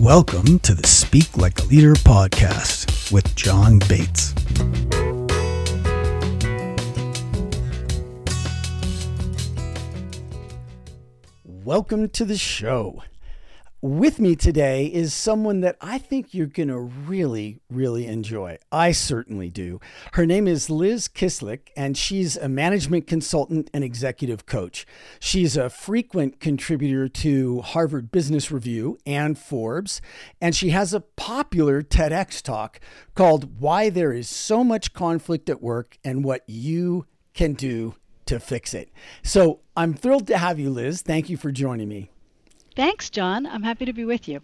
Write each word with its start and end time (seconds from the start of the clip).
Welcome 0.00 0.60
to 0.60 0.74
the 0.74 0.86
Speak 0.86 1.36
Like 1.36 1.58
a 1.58 1.64
Leader 1.64 1.94
podcast 1.94 3.10
with 3.10 3.34
John 3.34 3.80
Bates. 3.88 4.32
Welcome 11.44 12.10
to 12.10 12.24
the 12.24 12.38
show. 12.38 13.02
With 13.80 14.18
me 14.18 14.34
today 14.34 14.86
is 14.86 15.14
someone 15.14 15.60
that 15.60 15.76
I 15.80 15.98
think 15.98 16.34
you're 16.34 16.48
going 16.48 16.68
to 16.68 16.80
really, 16.80 17.60
really 17.70 18.08
enjoy. 18.08 18.58
I 18.72 18.90
certainly 18.90 19.50
do. 19.50 19.80
Her 20.14 20.26
name 20.26 20.48
is 20.48 20.68
Liz 20.68 21.06
Kislik, 21.06 21.68
and 21.76 21.96
she's 21.96 22.36
a 22.36 22.48
management 22.48 23.06
consultant 23.06 23.70
and 23.72 23.84
executive 23.84 24.46
coach. 24.46 24.84
She's 25.20 25.56
a 25.56 25.70
frequent 25.70 26.40
contributor 26.40 27.06
to 27.06 27.60
Harvard 27.60 28.10
Business 28.10 28.50
Review 28.50 28.98
and 29.06 29.38
Forbes, 29.38 30.00
and 30.40 30.56
she 30.56 30.70
has 30.70 30.92
a 30.92 30.98
popular 30.98 31.80
TEDx 31.80 32.42
talk 32.42 32.80
called 33.14 33.60
Why 33.60 33.90
There 33.90 34.12
Is 34.12 34.28
So 34.28 34.64
Much 34.64 34.92
Conflict 34.92 35.48
at 35.48 35.62
Work 35.62 35.98
and 36.02 36.24
What 36.24 36.42
You 36.48 37.06
Can 37.32 37.52
Do 37.52 37.94
to 38.26 38.40
Fix 38.40 38.74
It. 38.74 38.90
So 39.22 39.60
I'm 39.76 39.94
thrilled 39.94 40.26
to 40.26 40.38
have 40.38 40.58
you, 40.58 40.70
Liz. 40.70 41.00
Thank 41.00 41.30
you 41.30 41.36
for 41.36 41.52
joining 41.52 41.88
me. 41.88 42.10
Thanks, 42.78 43.10
John. 43.10 43.44
I'm 43.44 43.64
happy 43.64 43.86
to 43.86 43.92
be 43.92 44.04
with 44.04 44.28
you. 44.28 44.40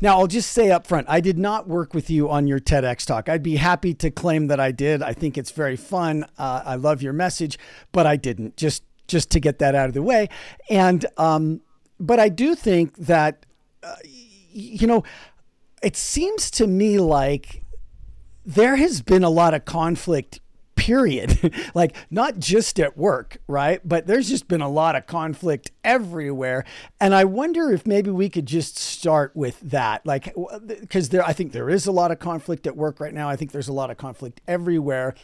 Now, 0.00 0.18
I'll 0.18 0.26
just 0.26 0.52
say 0.52 0.70
up 0.70 0.86
front, 0.86 1.06
I 1.06 1.20
did 1.20 1.36
not 1.36 1.68
work 1.68 1.92
with 1.92 2.08
you 2.08 2.30
on 2.30 2.46
your 2.46 2.58
TEDx 2.58 3.04
talk. 3.04 3.28
I'd 3.28 3.42
be 3.42 3.56
happy 3.56 3.92
to 3.92 4.10
claim 4.10 4.46
that 4.46 4.58
I 4.58 4.72
did. 4.72 5.02
I 5.02 5.12
think 5.12 5.36
it's 5.36 5.50
very 5.50 5.76
fun. 5.76 6.24
Uh, 6.38 6.62
I 6.64 6.76
love 6.76 7.02
your 7.02 7.12
message, 7.12 7.58
but 7.92 8.06
I 8.06 8.16
didn't. 8.16 8.56
Just 8.56 8.84
just 9.06 9.30
to 9.32 9.38
get 9.38 9.58
that 9.58 9.74
out 9.74 9.88
of 9.88 9.92
the 9.92 10.00
way. 10.00 10.30
And 10.70 11.04
um, 11.18 11.60
but 12.00 12.18
I 12.18 12.30
do 12.30 12.54
think 12.54 12.96
that 12.96 13.44
uh, 13.82 13.96
you 14.50 14.86
know, 14.86 15.04
it 15.82 15.94
seems 15.94 16.50
to 16.52 16.66
me 16.66 16.98
like 16.98 17.64
there 18.46 18.76
has 18.76 19.02
been 19.02 19.22
a 19.22 19.28
lot 19.28 19.52
of 19.52 19.66
conflict 19.66 20.40
period. 20.84 21.54
like 21.74 21.96
not 22.10 22.38
just 22.38 22.78
at 22.78 22.98
work, 22.98 23.38
right? 23.48 23.80
But 23.88 24.06
there's 24.06 24.28
just 24.28 24.48
been 24.48 24.60
a 24.60 24.68
lot 24.68 24.96
of 24.96 25.06
conflict 25.06 25.70
everywhere. 25.82 26.66
And 27.00 27.14
I 27.14 27.24
wonder 27.24 27.72
if 27.72 27.86
maybe 27.86 28.10
we 28.10 28.28
could 28.28 28.44
just 28.44 28.76
start 28.76 29.34
with 29.34 29.58
that. 29.60 30.04
Like 30.04 30.34
cuz 30.90 31.08
there 31.08 31.24
I 31.24 31.32
think 31.32 31.52
there 31.52 31.70
is 31.70 31.86
a 31.86 31.92
lot 31.92 32.10
of 32.10 32.18
conflict 32.18 32.66
at 32.66 32.76
work 32.76 33.00
right 33.00 33.14
now. 33.14 33.30
I 33.30 33.36
think 33.36 33.52
there's 33.52 33.68
a 33.68 33.72
lot 33.72 33.90
of 33.90 33.96
conflict 33.96 34.42
everywhere. 34.46 35.14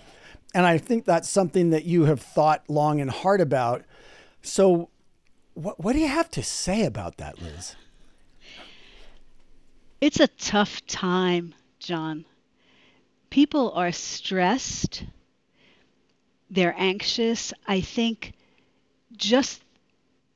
And 0.55 0.65
I 0.65 0.79
think 0.79 1.05
that's 1.05 1.29
something 1.29 1.69
that 1.71 1.85
you 1.85 2.07
have 2.07 2.21
thought 2.21 2.65
long 2.69 2.99
and 2.99 3.11
hard 3.11 3.43
about. 3.43 3.85
So 4.41 4.89
what 5.53 5.79
what 5.79 5.93
do 5.93 5.99
you 5.99 6.09
have 6.09 6.31
to 6.31 6.43
say 6.43 6.87
about 6.87 7.19
that, 7.19 7.43
Liz? 7.43 7.77
It's 10.01 10.21
a 10.21 10.29
tough 10.29 10.87
time, 10.87 11.55
John. 11.79 12.25
People 13.29 13.73
are 13.73 13.93
stressed 13.93 15.05
they're 16.51 16.75
anxious. 16.77 17.53
I 17.67 17.81
think 17.81 18.35
just 19.17 19.63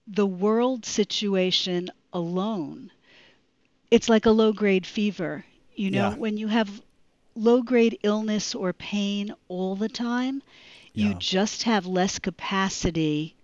the 0.07 0.27
world 0.27 0.85
situation 0.87 1.91
alone, 2.13 2.91
it's 3.91 4.09
like 4.09 4.27
a 4.27 4.31
low 4.31 4.53
grade 4.53 4.87
fever. 4.87 5.45
You 5.75 5.91
know, 5.91 6.11
yeah. 6.11 6.15
when 6.17 6.37
you 6.37 6.49
have 6.49 6.83
low 7.35 7.63
grade 7.63 7.99
illness 8.03 8.55
or 8.55 8.73
pain 8.73 9.35
all 9.49 9.77
the 9.77 9.89
time, 9.89 10.43
yeah. 10.95 11.09
you 11.09 11.15
just 11.15 11.65
have 11.65 11.87
less 11.87 12.19
capacity 12.19 13.37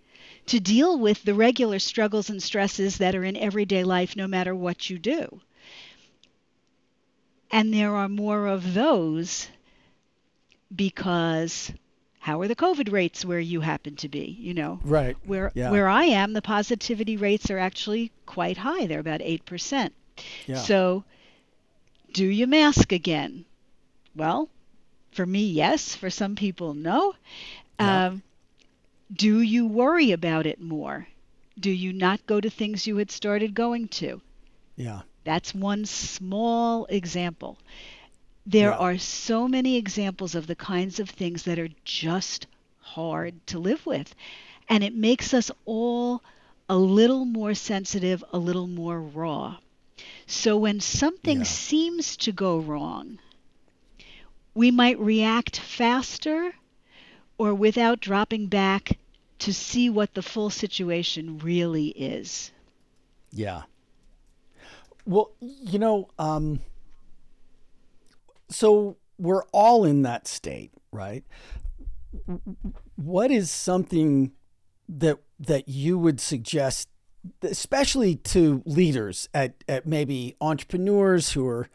to 0.47 0.59
deal 0.59 0.97
with 0.99 1.23
the 1.23 1.33
regular 1.35 1.79
struggles 1.79 2.29
and 2.29 2.41
stresses 2.41 2.97
that 2.97 3.15
are 3.15 3.23
in 3.23 3.37
everyday 3.37 3.83
life 3.83 4.15
no 4.15 4.27
matter 4.27 4.55
what 4.55 4.89
you 4.89 4.99
do. 4.99 5.41
And 7.51 7.73
there 7.73 7.95
are 7.95 8.09
more 8.09 8.47
of 8.47 8.73
those 8.73 9.47
because 10.75 11.71
how 12.21 12.39
are 12.39 12.47
the 12.47 12.55
covid 12.55 12.91
rates 12.91 13.25
where 13.25 13.39
you 13.39 13.61
happen 13.61 13.95
to 13.95 14.07
be 14.07 14.37
you 14.39 14.53
know? 14.53 14.79
Right. 14.83 15.17
Where 15.25 15.51
yeah. 15.55 15.71
where 15.71 15.89
i 15.89 16.05
am 16.05 16.33
the 16.33 16.41
positivity 16.41 17.17
rates 17.17 17.49
are 17.49 17.57
actually 17.57 18.11
quite 18.25 18.57
high. 18.57 18.85
They're 18.85 18.99
about 18.99 19.21
8% 19.21 19.91
yeah. 20.45 20.55
so 20.55 21.03
do 22.13 22.25
you 22.25 22.47
mask 22.47 22.91
again? 22.91 23.45
Well 24.15 24.49
for 25.11 25.25
me 25.25 25.45
yes. 25.45 25.95
For 25.95 26.09
some 26.09 26.35
people 26.35 26.73
no. 26.73 27.15
Yeah. 27.79 28.05
um, 28.07 28.23
do 29.11 29.41
you 29.41 29.65
worry 29.67 30.11
about 30.11 30.45
it 30.45 30.61
more? 30.61 31.07
Do 31.59 31.71
you 31.71 31.91
not 31.91 32.25
go 32.27 32.39
to 32.39 32.49
things 32.49 32.87
you 32.87 32.97
had 32.97 33.11
started 33.11 33.53
going 33.53 33.87
to? 33.99 34.21
Yeah. 34.75 35.01
That's 35.23 35.53
one 35.53 35.85
small 35.85 36.85
example 36.85 37.57
there 38.45 38.71
yeah. 38.71 38.77
are 38.77 38.97
so 38.97 39.47
many 39.47 39.77
examples 39.77 40.35
of 40.35 40.47
the 40.47 40.55
kinds 40.55 40.99
of 40.99 41.09
things 41.09 41.43
that 41.43 41.59
are 41.59 41.69
just 41.83 42.47
hard 42.79 43.45
to 43.47 43.59
live 43.59 43.85
with. 43.85 44.15
And 44.69 44.83
it 44.83 44.95
makes 44.95 45.33
us 45.33 45.51
all 45.65 46.23
a 46.69 46.77
little 46.77 47.25
more 47.25 47.53
sensitive, 47.53 48.23
a 48.31 48.37
little 48.37 48.67
more 48.67 48.99
raw. 48.99 49.57
So 50.25 50.57
when 50.57 50.79
something 50.79 51.39
yeah. 51.39 51.43
seems 51.43 52.17
to 52.17 52.31
go 52.31 52.59
wrong, 52.59 53.19
we 54.53 54.71
might 54.71 54.99
react 54.99 55.59
faster 55.59 56.53
or 57.37 57.53
without 57.53 57.99
dropping 57.99 58.47
back 58.47 58.97
to 59.39 59.53
see 59.53 59.89
what 59.89 60.13
the 60.13 60.21
full 60.21 60.49
situation 60.49 61.39
really 61.39 61.87
is. 61.87 62.51
Yeah. 63.31 63.63
Well, 65.05 65.31
you 65.41 65.79
know, 65.79 66.09
um, 66.19 66.59
so 68.51 68.97
we're 69.17 69.43
all 69.51 69.85
in 69.85 70.01
that 70.03 70.27
state, 70.27 70.71
right? 70.91 71.23
What 72.95 73.31
is 73.31 73.49
something 73.49 74.31
that 74.89 75.19
that 75.39 75.67
you 75.67 75.97
would 75.97 76.19
suggest, 76.19 76.89
especially 77.41 78.15
to 78.15 78.61
leaders 78.65 79.27
at, 79.33 79.63
at 79.67 79.85
maybe 79.87 80.35
entrepreneurs 80.39 81.31
who 81.31 81.47
are 81.47 81.69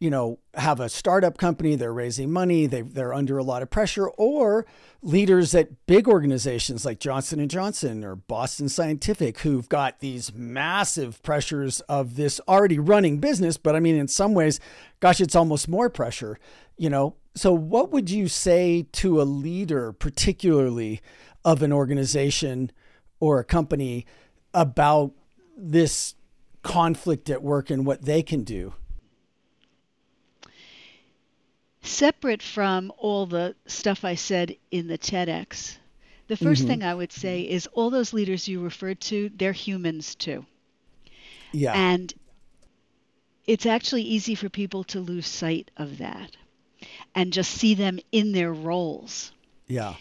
you 0.00 0.08
know, 0.08 0.38
have 0.54 0.80
a 0.80 0.88
startup 0.88 1.36
company, 1.36 1.76
they're 1.76 1.92
raising 1.92 2.32
money, 2.32 2.66
they 2.66 2.80
they're 2.80 3.12
under 3.12 3.36
a 3.36 3.42
lot 3.42 3.62
of 3.62 3.68
pressure, 3.68 4.08
or 4.08 4.66
leaders 5.02 5.54
at 5.54 5.86
big 5.86 6.08
organizations 6.08 6.86
like 6.86 6.98
Johnson 6.98 7.46
Johnson 7.48 8.02
or 8.02 8.16
Boston 8.16 8.70
Scientific 8.70 9.40
who've 9.40 9.68
got 9.68 10.00
these 10.00 10.32
massive 10.34 11.22
pressures 11.22 11.80
of 11.82 12.16
this 12.16 12.40
already 12.48 12.78
running 12.78 13.18
business, 13.18 13.58
but 13.58 13.76
I 13.76 13.80
mean 13.80 13.94
in 13.94 14.08
some 14.08 14.32
ways, 14.32 14.58
gosh, 15.00 15.20
it's 15.20 15.36
almost 15.36 15.68
more 15.68 15.90
pressure, 15.90 16.38
you 16.78 16.88
know. 16.88 17.16
So 17.34 17.52
what 17.52 17.92
would 17.92 18.10
you 18.10 18.26
say 18.26 18.86
to 18.92 19.20
a 19.20 19.24
leader 19.24 19.92
particularly 19.92 21.00
of 21.44 21.62
an 21.62 21.72
organization 21.72 22.72
or 23.20 23.38
a 23.38 23.44
company 23.44 24.06
about 24.54 25.12
this 25.56 26.14
conflict 26.62 27.28
at 27.28 27.42
work 27.42 27.68
and 27.68 27.84
what 27.84 28.02
they 28.02 28.22
can 28.22 28.44
do? 28.44 28.72
Separate 31.82 32.42
from 32.42 32.92
all 32.98 33.26
the 33.26 33.54
stuff 33.66 34.04
I 34.04 34.14
said 34.14 34.56
in 34.70 34.86
the 34.86 34.98
TEDx, 34.98 35.76
the 36.28 36.36
1st 36.36 36.40
mm-hmm. 36.40 36.66
thing 36.66 36.82
I 36.84 36.94
would 36.94 37.12
say 37.12 37.42
is 37.42 37.66
all 37.72 37.90
those 37.90 38.12
leaders 38.12 38.46
you 38.46 38.60
referred 38.60 39.00
to, 39.02 39.30
they're 39.34 39.52
humans 39.52 40.14
too. 40.14 40.46
Yeah. 41.52 41.72
And 41.72 42.12
it's 43.46 43.66
actually 43.66 44.02
easy 44.02 44.34
for 44.34 44.48
people 44.48 44.84
to 44.84 45.00
lose 45.00 45.26
sight 45.26 45.70
of 45.76 45.98
that 45.98 46.36
and 47.14 47.32
just 47.32 47.50
see 47.50 47.74
them 47.74 47.98
in 48.12 48.32
their 48.32 48.52
roles. 48.52 49.32
Yeah. 49.66 49.94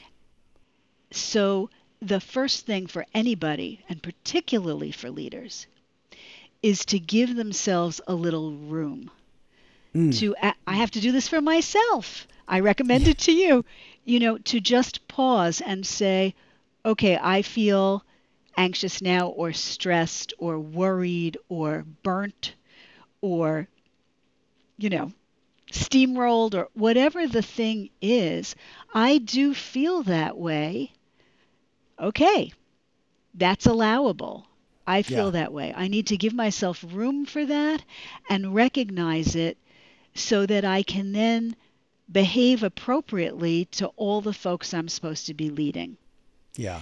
So 1.11 1.69
the 2.01 2.19
first 2.19 2.65
thing 2.65 2.87
for 2.87 3.05
anybody, 3.13 3.83
and 3.89 4.01
particularly 4.01 4.91
for 4.91 5.09
leaders, 5.09 5.65
is 6.61 6.85
to 6.85 6.99
give 6.99 7.35
themselves 7.35 8.01
a 8.07 8.13
little 8.13 8.51
room 8.51 9.09
mm. 9.95 10.17
to 10.19 10.35
I 10.67 10.75
have 10.75 10.91
to 10.91 11.01
do 11.01 11.11
this 11.11 11.27
for 11.27 11.41
myself. 11.41 12.27
I 12.47 12.59
recommend 12.61 13.07
it 13.07 13.19
to 13.19 13.31
you. 13.31 13.65
You 14.05 14.19
know, 14.19 14.37
to 14.39 14.59
just 14.59 15.07
pause 15.07 15.61
and 15.61 15.85
say, 15.85 16.33
okay, 16.85 17.17
I 17.21 17.41
feel 17.43 18.03
anxious 18.57 19.01
now 19.01 19.27
or 19.27 19.53
stressed 19.53 20.33
or 20.39 20.59
worried 20.59 21.37
or 21.49 21.85
burnt 22.03 22.53
or 23.21 23.67
you 24.79 24.89
know, 24.89 25.11
steamrolled 25.71 26.55
or 26.55 26.69
whatever 26.73 27.27
the 27.27 27.41
thing 27.41 27.89
is, 28.01 28.55
I 28.93 29.17
do 29.17 29.53
feel 29.53 30.03
that 30.03 30.37
way. 30.37 30.93
Okay, 31.99 32.53
that's 33.33 33.65
allowable. 33.65 34.47
I 34.87 35.03
feel 35.03 35.25
yeah. 35.25 35.41
that 35.41 35.53
way. 35.53 35.73
I 35.75 35.87
need 35.89 36.07
to 36.07 36.17
give 36.17 36.33
myself 36.33 36.83
room 36.89 37.25
for 37.25 37.45
that 37.45 37.83
and 38.29 38.55
recognize 38.55 39.35
it 39.35 39.57
so 40.13 40.45
that 40.45 40.65
I 40.65 40.83
can 40.83 41.11
then 41.11 41.55
behave 42.11 42.63
appropriately 42.63 43.65
to 43.65 43.87
all 43.95 44.21
the 44.21 44.33
folks 44.33 44.73
I'm 44.73 44.87
supposed 44.87 45.27
to 45.27 45.33
be 45.33 45.49
leading. 45.49 45.97
Yeah. 46.55 46.81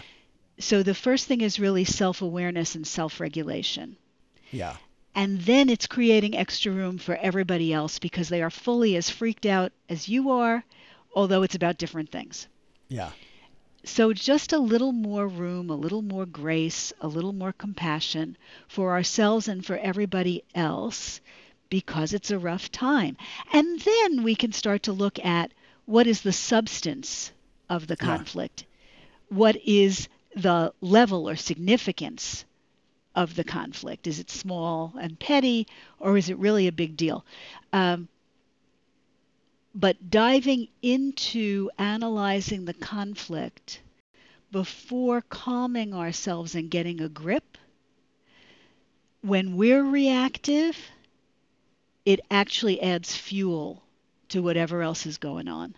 So 0.60 0.84
the 0.84 0.96
first 0.96 1.28
thing 1.28 1.42
is 1.42 1.60
really 1.60 1.84
self 1.84 2.22
awareness 2.22 2.76
and 2.76 2.88
self 2.88 3.20
regulation. 3.20 3.98
Yeah. 4.52 4.78
And 5.14 5.42
then 5.42 5.70
it's 5.70 5.88
creating 5.88 6.38
extra 6.38 6.72
room 6.72 6.98
for 6.98 7.16
everybody 7.16 7.74
else 7.74 8.00
because 8.00 8.30
they 8.30 8.42
are 8.42 8.50
fully 8.50 8.96
as 8.96 9.10
freaked 9.10 9.46
out 9.46 9.72
as 9.90 10.08
you 10.08 10.30
are, 10.30 10.64
although 11.16 11.44
it's 11.44 11.56
about 11.56 11.78
different 11.78 12.12
things. 12.12 12.48
Yeah. 12.88 13.12
So 13.84 14.14
just 14.14 14.54
a 14.54 14.60
little 14.60 14.92
more 14.92 15.28
room, 15.28 15.70
a 15.70 15.76
little 15.76 16.02
more 16.02 16.26
grace, 16.26 16.94
a 17.02 17.08
little 17.08 17.34
more 17.34 17.54
compassion 17.54 18.38
for 18.68 18.92
ourselves 18.92 19.48
and 19.48 19.66
for 19.66 19.78
everybody 19.78 20.44
else 20.54 21.22
because 21.69 22.14
it's 22.14 22.31
a 22.31 22.40
rough 22.40 22.72
time. 22.72 23.18
And 23.54 23.80
then 23.80 24.24
we 24.24 24.36
can 24.36 24.52
start 24.52 24.84
to 24.84 24.94
look 24.94 25.24
at 25.24 25.52
what 25.86 26.08
is 26.08 26.22
the 26.22 26.34
substance 26.34 27.31
of 27.69 27.88
the 27.88 27.98
conflict? 27.98 28.66
Yeah. 29.30 29.38
What 29.38 29.56
is 29.66 30.08
the 30.36 30.74
level 30.81 31.28
or 31.28 31.36
significance 31.36 32.46
of 33.16 33.36
the 33.36 33.44
conflict? 33.44 34.08
Is 34.08 34.19
it 34.19 34.30
small 34.30 34.94
and 35.00 35.19
petty, 35.19 35.68
or 36.00 36.18
is 36.18 36.30
it 36.30 36.38
really 36.38 36.68
a 36.68 36.72
big 36.72 36.96
deal? 36.96 37.25
Um, 37.74 38.08
but 39.74 40.10
diving 40.10 40.68
into 40.81 41.69
analyzing 41.78 42.66
the 42.66 42.74
conflict 42.74 43.81
before 44.52 45.22
calming 45.22 45.94
ourselves 45.94 46.56
and 46.56 46.72
getting 46.72 47.02
a 47.02 47.10
grip, 47.10 47.58
when 49.22 49.58
we're 49.58 49.84
reactive, 49.84 50.78
it 52.07 52.21
actually 52.31 52.81
adds 52.81 53.13
fuel 53.18 53.83
to 54.30 54.42
whatever 54.42 54.81
else 54.81 55.06
is 55.06 55.18
going 55.18 55.50
on. 55.50 55.75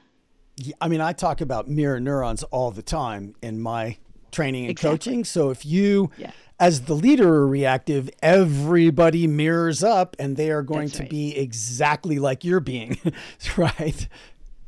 Yeah, 0.58 0.76
I 0.80 0.88
mean, 0.88 1.02
I 1.02 1.12
talk 1.12 1.42
about 1.42 1.68
mirror 1.68 2.00
neurons 2.00 2.44
all 2.44 2.70
the 2.70 2.84
time 2.84 3.34
in 3.42 3.60
my 3.60 3.98
training 4.32 4.66
and 4.66 4.72
exactly. 4.72 4.92
coaching. 4.92 5.24
So 5.26 5.50
if 5.50 5.66
you, 5.66 6.12
yeah. 6.20 6.30
as 6.60 6.82
the 6.82 6.94
leader, 6.94 7.34
are 7.34 7.48
reactive, 7.48 8.12
everybody 8.22 9.26
mirrors 9.26 9.84
up 9.84 10.16
and 10.20 10.38
they 10.38 10.52
are 10.52 10.62
going 10.62 10.86
That's 10.86 10.98
to 10.98 11.04
right. 11.04 11.10
be 11.10 11.36
exactly 11.36 12.20
like 12.20 12.46
you're 12.46 12.60
being, 12.60 13.00
right? 13.58 14.08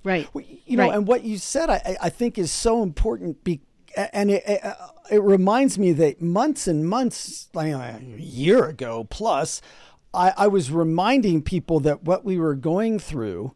Right. 0.04 0.28
You 0.66 0.78
know, 0.78 0.88
right. 0.88 0.96
and 0.96 1.06
what 1.06 1.24
you 1.24 1.38
said, 1.38 1.70
I, 1.70 1.96
I 2.02 2.10
think 2.10 2.40
is 2.40 2.52
so 2.52 2.82
important. 2.82 3.44
Be, 3.44 3.62
and 3.96 4.32
it, 4.32 4.42
it, 4.48 4.66
uh, 4.66 4.74
it 5.12 5.22
reminds 5.22 5.78
me 5.78 5.92
that 5.92 6.24
months 6.24 6.68
and 6.68 6.90
months, 6.90 7.50
like 7.54 7.72
uh, 7.72 8.00
a 8.00 8.02
year 8.18 8.66
ago 8.66 9.06
plus, 9.12 9.62
I, 10.14 10.34
I 10.38 10.48
was 10.48 10.72
reminding 10.72 11.42
people 11.42 11.80
that 11.82 12.04
what 12.04 12.26
we 12.26 12.38
were 12.38 12.56
going 12.56 13.00
through 13.00 13.54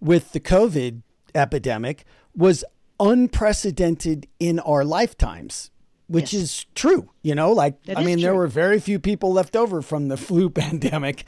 with 0.00 0.32
the 0.32 0.40
COVID 0.40 1.02
epidemic 1.34 2.04
was 2.36 2.64
unprecedented 3.00 4.26
in 4.38 4.58
our 4.60 4.84
lifetimes, 4.84 5.70
which 6.06 6.32
yes. 6.32 6.42
is 6.42 6.66
true. 6.74 7.10
You 7.22 7.34
know, 7.34 7.52
like, 7.52 7.82
that 7.84 7.98
I 7.98 8.04
mean, 8.04 8.16
true. 8.16 8.22
there 8.22 8.34
were 8.34 8.46
very 8.46 8.80
few 8.80 8.98
people 8.98 9.32
left 9.32 9.56
over 9.56 9.82
from 9.82 10.08
the 10.08 10.16
flu 10.18 10.50
pandemic 10.50 11.24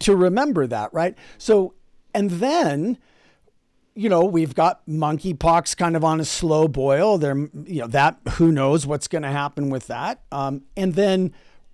to 0.00 0.16
remember 0.16 0.66
that, 0.66 0.92
right? 0.92 1.16
So, 1.38 1.74
and 2.14 2.30
then, 2.30 2.98
you 3.94 4.08
know, 4.08 4.24
we've 4.24 4.54
got 4.54 4.86
monkeypox 4.86 5.76
kind 5.76 5.96
of 5.96 6.04
on 6.04 6.20
a 6.20 6.24
slow 6.24 6.68
boil. 6.68 7.18
There, 7.18 7.36
you 7.36 7.80
know, 7.82 7.86
that 7.88 8.18
who 8.34 8.52
knows 8.52 8.86
what's 8.86 9.08
going 9.08 9.22
to 9.22 9.30
happen 9.30 9.70
with 9.70 9.86
that. 9.88 10.22
Um, 10.30 10.62
and 10.76 10.94
then 10.94 11.32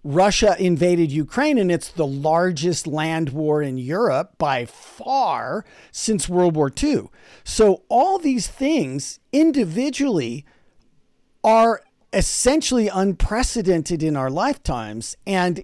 Russia 0.09 0.57
invaded 0.59 1.13
Ukraine, 1.13 1.59
and 1.59 1.71
it's 1.71 1.91
the 1.91 2.07
largest 2.07 2.87
land 2.87 3.29
war 3.29 3.61
in 3.61 3.77
Europe 3.77 4.39
by 4.39 4.65
far 4.65 5.67
since 5.93 6.31
World 6.31 6.57
War 6.57 6.73
II. 6.83 7.11
So, 7.45 7.83
all 7.91 8.19
these 8.19 8.47
things 8.47 9.21
individually 9.35 10.47
are 11.45 11.83
essentially 12.15 12.89
unprecedented 12.89 14.03
in 14.03 14.17
our 14.17 14.31
lifetimes. 14.31 15.15
And 15.27 15.63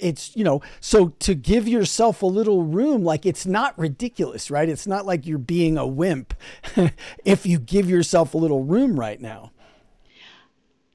it's, 0.00 0.34
you 0.34 0.42
know, 0.42 0.62
so 0.80 1.08
to 1.18 1.34
give 1.34 1.68
yourself 1.68 2.22
a 2.22 2.26
little 2.26 2.62
room, 2.62 3.04
like 3.04 3.26
it's 3.26 3.44
not 3.44 3.78
ridiculous, 3.78 4.50
right? 4.50 4.70
It's 4.70 4.86
not 4.86 5.04
like 5.04 5.26
you're 5.26 5.36
being 5.36 5.76
a 5.76 5.86
wimp 5.86 6.32
if 7.26 7.44
you 7.44 7.58
give 7.58 7.90
yourself 7.90 8.32
a 8.32 8.38
little 8.38 8.64
room 8.64 8.98
right 8.98 9.20
now. 9.20 9.52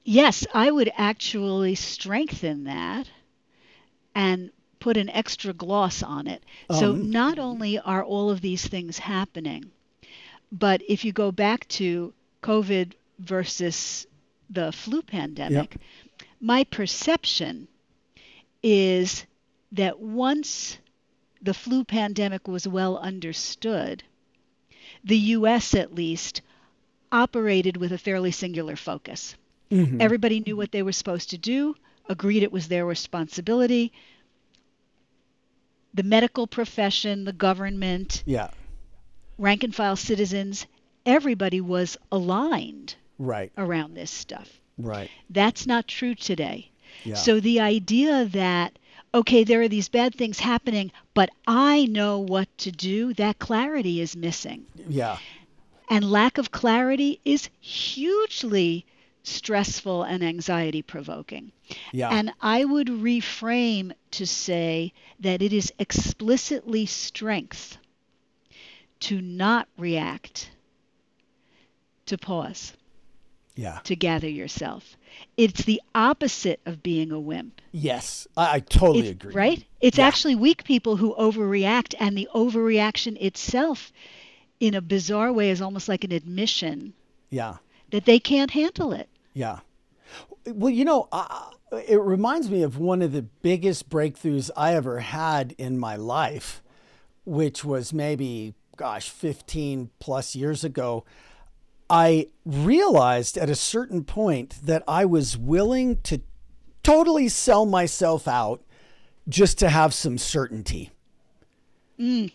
Yes, 0.04 0.46
I 0.54 0.70
would 0.72 0.92
actually 0.96 1.76
strengthen 1.76 2.66
that 2.66 3.10
and 4.16 4.52
put 4.80 4.98
an 4.98 5.10
extra 5.10 5.54
gloss 5.54 6.02
on 6.04 6.28
it. 6.28 6.44
Um, 6.70 6.78
so 6.80 6.96
not 6.96 7.40
only 7.40 7.78
are 7.80 8.04
all 8.04 8.30
of 8.30 8.42
these 8.42 8.66
things 8.68 8.98
happening, 9.00 9.72
but 10.52 10.82
if 10.88 11.04
you 11.06 11.12
go 11.14 11.32
back 11.32 11.68
to 11.70 12.14
COVID 12.44 12.94
versus 13.20 14.08
the 14.50 14.72
flu 14.72 15.02
pandemic, 15.02 15.78
my 16.40 16.64
perception 16.66 17.68
is 18.64 19.26
that 19.72 20.00
once 20.00 20.78
the 21.42 21.54
flu 21.54 21.84
pandemic 21.84 22.48
was 22.48 22.68
well 22.68 22.98
understood, 22.98 24.04
the 25.04 25.18
US 25.38 25.74
at 25.76 25.94
least 25.96 26.42
operated 27.12 27.78
with 27.78 27.92
a 27.92 27.98
fairly 27.98 28.32
singular 28.32 28.76
focus. 28.76 29.36
Mm-hmm. 29.72 30.02
Everybody 30.02 30.42
knew 30.42 30.58
what 30.58 30.72
they 30.72 30.84
were 30.84 30.92
supposed 30.92 31.30
to 31.32 31.38
do, 31.38 31.76
agreed 32.10 32.44
it 32.44 32.52
was 32.52 32.68
their 32.68 32.86
responsibility. 32.86 33.94
The 35.94 36.04
medical 36.04 36.48
profession, 36.48 37.26
the 37.26 37.34
government, 37.34 38.24
yeah. 38.26 38.50
rank 39.38 39.64
and 39.64 39.74
file 39.74 39.96
citizens, 39.96 40.66
everybody 41.06 41.62
was 41.62 41.98
aligned 42.12 42.96
right 43.18 43.52
around 43.58 43.94
this 43.94 44.12
stuff. 44.12 44.50
Right. 44.78 45.10
That's 45.30 45.66
not 45.66 45.88
true 45.88 46.16
today. 46.16 46.72
Yeah. 47.04 47.16
So 47.16 47.40
the 47.40 47.60
idea 47.60 48.26
that 48.26 48.78
okay, 49.14 49.44
there 49.44 49.62
are 49.62 49.68
these 49.68 49.90
bad 49.90 50.16
things 50.16 50.40
happening, 50.40 50.92
but 51.14 51.30
I 51.46 51.86
know 51.86 52.20
what 52.20 52.48
to 52.60 52.72
do, 52.72 53.14
that 53.16 53.40
clarity 53.40 54.00
is 54.00 54.16
missing. 54.16 54.66
Yeah. 54.88 55.18
And 55.90 56.10
lack 56.10 56.38
of 56.38 56.52
clarity 56.52 57.20
is 57.26 57.50
hugely 57.60 58.86
stressful 59.24 60.04
and 60.04 60.24
anxiety 60.24 60.82
provoking. 60.82 61.52
Yeah. 61.92 62.10
And 62.10 62.34
I 62.42 62.66
would 62.66 62.88
reframe 62.88 63.94
to 64.12 64.26
say 64.26 64.94
that 65.20 65.42
it 65.42 65.54
is 65.54 65.72
explicitly 65.80 66.86
strength 66.86 67.78
to 69.02 69.22
not 69.22 69.68
react, 69.78 70.52
to 72.08 72.18
pause. 72.18 72.74
Yeah. 73.56 73.80
To 73.84 73.96
gather 73.98 74.30
yourself. 74.30 74.96
It's 75.36 75.66
the 75.66 75.82
opposite 75.94 76.62
of 76.66 76.82
being 76.82 77.12
a 77.12 77.20
wimp. 77.20 77.62
Yes, 77.74 78.26
I, 78.38 78.56
I 78.56 78.60
totally 78.62 79.10
it's, 79.10 79.10
agree. 79.10 79.34
Right? 79.34 79.66
It's 79.82 79.98
yeah. 79.98 80.08
actually 80.08 80.36
weak 80.36 80.64
people 80.64 80.96
who 80.96 81.14
overreact, 81.16 81.94
and 82.00 82.18
the 82.18 82.30
overreaction 82.34 83.22
itself, 83.22 83.92
in 84.62 84.74
a 84.74 84.82
bizarre 84.82 85.34
way, 85.34 85.50
is 85.50 85.62
almost 85.62 85.90
like 85.90 86.06
an 86.06 86.14
admission. 86.14 86.94
Yeah 87.30 87.58
that 87.92 88.06
they 88.06 88.20
can't 88.20 88.52
handle 88.52 88.94
it. 88.94 89.08
Yeah. 89.34 89.60
Well, 90.46 90.72
you 90.72 90.86
know, 90.86 91.08
uh, 91.12 91.52
it 91.88 92.02
reminds 92.02 92.50
me 92.50 92.64
of 92.64 92.78
one 92.78 93.02
of 93.02 93.12
the 93.12 93.22
biggest 93.22 93.90
breakthroughs 93.90 94.50
I 94.58 94.76
ever 94.76 95.00
had 95.00 95.54
in 95.58 95.78
my 95.78 95.96
life, 95.96 96.62
which 97.26 97.64
was 97.64 97.94
maybe, 97.94 98.56
gosh, 98.76 99.10
15 99.10 99.90
plus 100.00 100.36
years 100.36 100.64
ago. 100.64 101.06
I 101.90 102.28
realized 102.46 103.38
at 103.38 103.50
a 103.50 103.56
certain 103.56 104.04
point 104.04 104.60
that 104.64 104.84
I 104.88 105.06
was 105.06 105.38
willing 105.38 105.98
to 106.04 106.22
totally 106.84 107.30
sell 107.30 107.66
myself 107.66 108.28
out 108.28 108.64
just 109.30 109.60
to 109.60 109.70
have 109.70 109.94
some 109.94 110.18
certainty. 110.18 110.90
Mm 112.00 112.32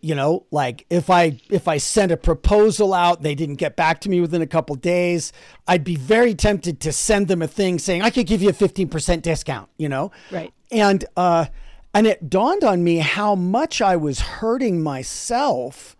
you 0.00 0.14
know 0.14 0.44
like 0.50 0.84
if 0.90 1.08
i 1.08 1.40
if 1.48 1.66
i 1.66 1.78
sent 1.78 2.12
a 2.12 2.16
proposal 2.16 2.92
out 2.92 3.22
they 3.22 3.34
didn't 3.34 3.54
get 3.54 3.76
back 3.76 4.00
to 4.00 4.10
me 4.10 4.20
within 4.20 4.42
a 4.42 4.46
couple 4.46 4.74
days 4.74 5.32
i'd 5.68 5.84
be 5.84 5.96
very 5.96 6.34
tempted 6.34 6.80
to 6.80 6.92
send 6.92 7.28
them 7.28 7.40
a 7.40 7.46
thing 7.48 7.78
saying 7.78 8.02
i 8.02 8.10
could 8.10 8.26
give 8.26 8.42
you 8.42 8.50
a 8.50 8.52
15% 8.52 9.22
discount 9.22 9.70
you 9.80 9.88
know? 9.88 10.12
Right. 10.30 10.52
And 10.70 11.04
uh 11.16 11.46
and 11.92 12.06
it 12.06 12.30
dawned 12.30 12.62
on 12.62 12.84
me 12.84 12.98
how 12.98 13.34
much 13.34 13.80
i 13.80 13.96
was 13.96 14.20
hurting 14.20 14.82
myself 14.82 15.96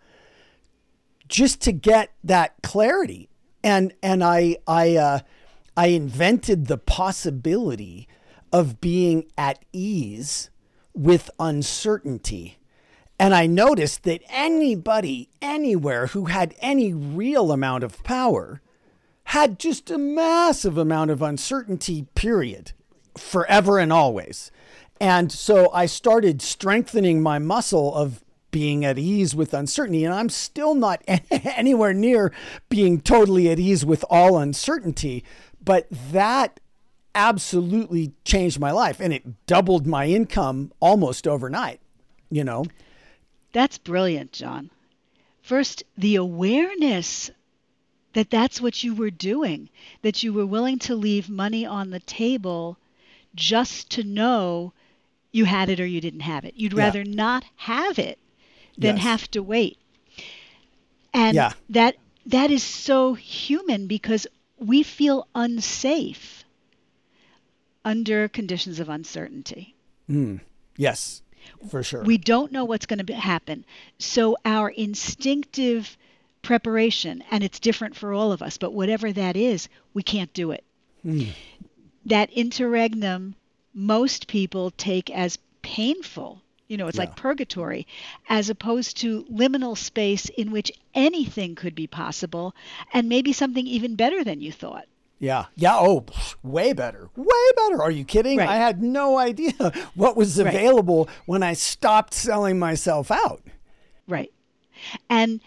just 1.27 1.61
to 1.61 1.71
get 1.71 2.11
that 2.23 2.53
clarity. 2.61 3.29
And 3.63 3.93
and 4.03 4.23
i 4.23 4.57
i 4.67 4.95
uh 4.95 5.19
i 5.75 5.87
invented 5.87 6.67
the 6.67 6.77
possibility 6.77 8.07
of 8.53 8.79
being 8.79 9.25
at 9.37 9.63
ease 9.73 10.49
with 10.93 11.29
uncertainty 11.39 12.57
and 13.21 13.35
I 13.35 13.45
noticed 13.45 14.01
that 14.05 14.23
anybody, 14.29 15.29
anywhere 15.43 16.07
who 16.07 16.25
had 16.25 16.55
any 16.59 16.91
real 16.91 17.51
amount 17.51 17.83
of 17.83 18.03
power 18.03 18.63
had 19.25 19.59
just 19.59 19.91
a 19.91 19.99
massive 19.99 20.75
amount 20.75 21.11
of 21.11 21.21
uncertainty, 21.21 22.07
period, 22.15 22.71
forever 23.15 23.77
and 23.77 23.93
always. 23.93 24.49
And 24.99 25.31
so 25.31 25.71
I 25.71 25.85
started 25.85 26.41
strengthening 26.41 27.21
my 27.21 27.37
muscle 27.37 27.93
of 27.93 28.23
being 28.49 28.83
at 28.83 28.97
ease 28.97 29.35
with 29.35 29.53
uncertainty. 29.53 30.03
And 30.03 30.15
I'm 30.15 30.29
still 30.29 30.73
not 30.73 31.03
anywhere 31.29 31.93
near 31.93 32.33
being 32.69 32.99
totally 32.99 33.51
at 33.51 33.59
ease 33.59 33.85
with 33.85 34.03
all 34.09 34.39
uncertainty. 34.39 35.23
But 35.63 35.85
that 35.91 36.59
absolutely 37.13 38.13
changed 38.25 38.59
my 38.59 38.71
life 38.71 38.99
and 38.99 39.13
it 39.13 39.45
doubled 39.45 39.85
my 39.85 40.07
income 40.07 40.73
almost 40.79 41.27
overnight, 41.27 41.81
you 42.31 42.43
know. 42.43 42.65
That's 43.51 43.77
brilliant, 43.77 44.31
John. 44.31 44.69
First, 45.41 45.83
the 45.97 46.15
awareness 46.15 47.31
that 48.13 48.29
that's 48.29 48.61
what 48.61 48.83
you 48.83 48.93
were 48.93 49.09
doing, 49.09 49.69
that 50.01 50.23
you 50.23 50.33
were 50.33 50.45
willing 50.45 50.79
to 50.79 50.95
leave 50.95 51.29
money 51.29 51.65
on 51.65 51.89
the 51.89 51.99
table 51.99 52.77
just 53.33 53.89
to 53.91 54.03
know 54.03 54.73
you 55.31 55.45
had 55.45 55.69
it 55.69 55.79
or 55.79 55.85
you 55.85 56.01
didn't 56.01 56.21
have 56.21 56.43
it. 56.45 56.55
You'd 56.57 56.73
rather 56.73 57.01
yeah. 57.01 57.15
not 57.15 57.45
have 57.55 57.97
it 57.97 58.19
than 58.77 58.97
yes. 58.97 59.03
have 59.03 59.31
to 59.31 59.41
wait. 59.41 59.77
And 61.13 61.35
yeah. 61.35 61.53
that 61.69 61.95
that 62.25 62.51
is 62.51 62.63
so 62.63 63.13
human 63.13 63.87
because 63.87 64.27
we 64.57 64.83
feel 64.83 65.27
unsafe 65.33 66.43
under 67.83 68.27
conditions 68.27 68.79
of 68.79 68.89
uncertainty. 68.89 69.75
Mm. 70.09 70.41
Yes, 70.77 71.21
for 71.69 71.83
sure. 71.83 72.03
We 72.03 72.17
don't 72.17 72.51
know 72.51 72.65
what's 72.65 72.85
going 72.85 73.05
to 73.05 73.13
happen. 73.13 73.65
So 73.99 74.37
our 74.45 74.69
instinctive 74.69 75.97
preparation, 76.41 77.23
and 77.31 77.43
it's 77.43 77.59
different 77.59 77.95
for 77.95 78.13
all 78.13 78.31
of 78.31 78.41
us, 78.41 78.57
but 78.57 78.73
whatever 78.73 79.11
that 79.11 79.35
is, 79.35 79.69
we 79.93 80.03
can't 80.03 80.33
do 80.33 80.51
it. 80.51 80.63
Mm. 81.05 81.29
That 82.05 82.31
interregnum, 82.31 83.35
most 83.73 84.27
people 84.27 84.71
take 84.71 85.09
as 85.09 85.37
painful. 85.61 86.41
You 86.67 86.77
know, 86.77 86.87
it's 86.87 86.97
yeah. 86.97 87.03
like 87.03 87.15
purgatory, 87.15 87.85
as 88.29 88.49
opposed 88.49 88.97
to 88.97 89.23
liminal 89.25 89.77
space 89.77 90.29
in 90.29 90.51
which 90.51 90.71
anything 90.93 91.55
could 91.55 91.75
be 91.75 91.87
possible 91.87 92.55
and 92.93 93.09
maybe 93.09 93.33
something 93.33 93.67
even 93.67 93.95
better 93.95 94.23
than 94.23 94.41
you 94.41 94.51
thought. 94.51 94.87
Yeah. 95.21 95.45
Yeah. 95.55 95.75
Oh, 95.75 96.07
way 96.41 96.73
better. 96.73 97.11
Way 97.15 97.51
better. 97.55 97.83
Are 97.83 97.91
you 97.91 98.03
kidding? 98.03 98.39
Right. 98.39 98.49
I 98.49 98.55
had 98.55 98.81
no 98.81 99.19
idea 99.19 99.53
what 99.93 100.17
was 100.17 100.39
available 100.39 101.05
right. 101.05 101.15
when 101.27 101.43
I 101.43 101.53
stopped 101.53 102.15
selling 102.15 102.57
myself 102.57 103.11
out. 103.11 103.43
Right. 104.07 104.33
And 105.11 105.39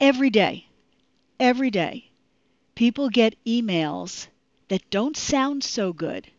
every 0.00 0.30
day, 0.30 0.68
every 1.40 1.72
day, 1.72 2.12
people 2.76 3.08
get 3.10 3.34
emails 3.44 4.28
that 4.68 4.88
don't 4.88 5.16
sound 5.16 5.64
so 5.64 5.92
good. 5.92 6.30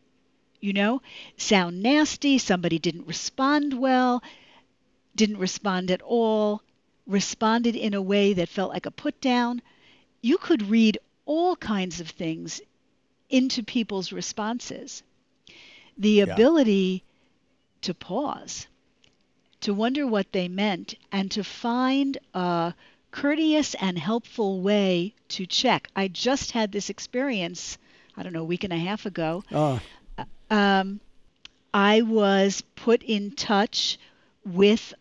You 0.62 0.72
know, 0.72 1.02
sound 1.36 1.84
nasty, 1.84 2.38
somebody 2.38 2.80
didn't 2.80 3.08
respond 3.08 3.74
well, 3.74 4.24
didn't 5.18 5.38
respond 5.38 5.92
at 5.92 6.02
all, 6.02 6.62
responded 7.06 7.76
in 7.76 7.94
a 7.94 8.02
way 8.02 8.32
that 8.32 8.48
felt 8.48 8.72
like 8.72 8.86
a 8.86 8.92
put 8.92 9.20
down. 9.20 9.62
You 10.22 10.38
could 10.38 10.70
read 10.70 10.98
all 11.26 11.56
kinds 11.56 12.00
of 12.00 12.10
things 12.10 12.62
into 13.30 13.64
people's 13.64 14.12
responses. 14.12 15.04
The 15.98 16.10
yeah. 16.10 16.24
ability 16.24 17.04
to 17.82 17.94
pause, 17.94 18.68
to 19.62 19.74
wonder 19.74 20.06
what 20.06 20.32
they 20.32 20.48
meant, 20.48 20.96
and 21.12 21.32
to 21.32 21.44
find 21.44 22.18
a 22.34 22.74
courteous 23.12 23.76
and 23.76 23.98
helpful 23.98 24.62
way 24.62 25.14
to 25.30 25.46
check. 25.46 25.88
I 25.96 26.08
just 26.08 26.52
had 26.52 26.72
this 26.72 26.90
experience, 26.90 27.78
I 28.18 28.24
don't 28.24 28.34
know, 28.34 28.42
a 28.42 28.46
week 28.46 28.64
and 28.64 28.74
a 28.74 28.78
half 28.78 29.06
ago. 29.06 29.44
Oh. 29.52 29.80
Um, 30.50 31.00
I 31.74 32.02
was 32.02 32.62
put 32.76 33.04
in 33.04 33.32
touch 33.32 33.98
with 34.46 34.94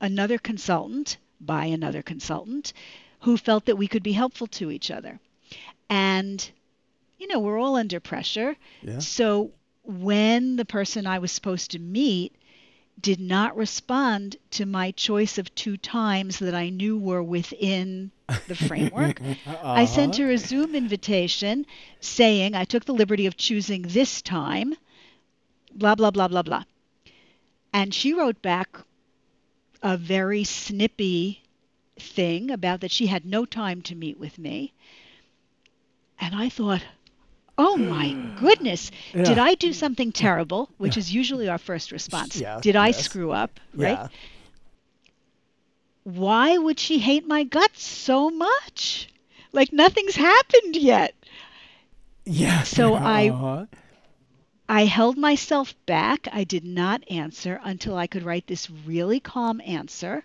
another 0.00 0.38
consultant 0.38 1.16
by 1.40 1.66
another 1.66 2.02
consultant 2.02 2.72
who 3.20 3.36
felt 3.36 3.66
that 3.66 3.76
we 3.76 3.88
could 3.88 4.02
be 4.02 4.12
helpful 4.12 4.46
to 4.46 4.70
each 4.70 4.90
other. 4.90 5.20
And, 5.90 6.50
you 7.18 7.26
know, 7.26 7.40
we're 7.40 7.58
all 7.58 7.76
under 7.76 8.00
pressure. 8.00 8.56
Yeah. 8.82 9.00
So 9.00 9.50
when 9.82 10.56
the 10.56 10.64
person 10.64 11.06
I 11.06 11.18
was 11.18 11.32
supposed 11.32 11.72
to 11.72 11.78
meet 11.78 12.34
did 13.00 13.20
not 13.20 13.56
respond 13.56 14.36
to 14.50 14.66
my 14.66 14.90
choice 14.92 15.38
of 15.38 15.54
two 15.54 15.76
times 15.76 16.38
that 16.38 16.54
I 16.54 16.68
knew 16.68 16.98
were 16.98 17.22
within 17.22 18.10
the 18.46 18.54
framework. 18.54 19.20
uh-huh. 19.46 19.56
I 19.62 19.84
sent 19.86 20.16
her 20.16 20.30
a 20.30 20.38
Zoom 20.38 20.74
invitation 20.74 21.66
saying 22.00 22.54
I 22.54 22.64
took 22.64 22.84
the 22.84 22.94
liberty 22.94 23.26
of 23.26 23.36
choosing 23.36 23.82
this 23.82 24.22
time, 24.22 24.74
blah, 25.74 25.94
blah, 25.94 26.10
blah, 26.10 26.28
blah, 26.28 26.42
blah. 26.42 26.64
And 27.72 27.94
she 27.94 28.12
wrote 28.12 28.42
back 28.42 28.78
a 29.82 29.96
very 29.96 30.44
snippy 30.44 31.42
thing 31.98 32.50
about 32.50 32.80
that 32.80 32.90
she 32.90 33.06
had 33.06 33.24
no 33.24 33.44
time 33.44 33.82
to 33.82 33.94
meet 33.94 34.18
with 34.18 34.38
me. 34.38 34.72
And 36.20 36.34
I 36.34 36.50
thought, 36.50 36.82
oh 37.56 37.76
my 37.76 38.12
goodness, 38.38 38.90
yeah. 39.14 39.24
did 39.24 39.38
I 39.38 39.54
do 39.54 39.72
something 39.72 40.12
terrible? 40.12 40.68
Which 40.78 40.96
yeah. 40.96 41.00
is 41.00 41.14
usually 41.14 41.48
our 41.48 41.58
first 41.58 41.92
response. 41.92 42.36
Yeah, 42.36 42.60
did 42.60 42.76
I 42.76 42.88
yes. 42.88 43.04
screw 43.04 43.32
up? 43.32 43.58
Right? 43.74 44.08
Why 46.04 46.58
would 46.58 46.78
she 46.78 46.98
hate 46.98 47.26
my 47.26 47.44
guts 47.44 47.82
so 47.82 48.30
much? 48.30 49.08
Like 49.52 49.72
nothing's 49.72 50.16
happened 50.16 50.76
yet. 50.76 51.14
Yeah. 52.24 52.62
So 52.62 52.94
uh-huh. 52.96 53.06
I 53.06 53.66
I 54.68 54.84
held 54.84 55.16
myself 55.18 55.74
back. 55.86 56.28
I 56.30 56.44
did 56.44 56.64
not 56.64 57.02
answer 57.10 57.60
until 57.64 57.96
I 57.96 58.06
could 58.06 58.22
write 58.22 58.46
this 58.46 58.70
really 58.70 59.20
calm 59.20 59.60
answer 59.66 60.24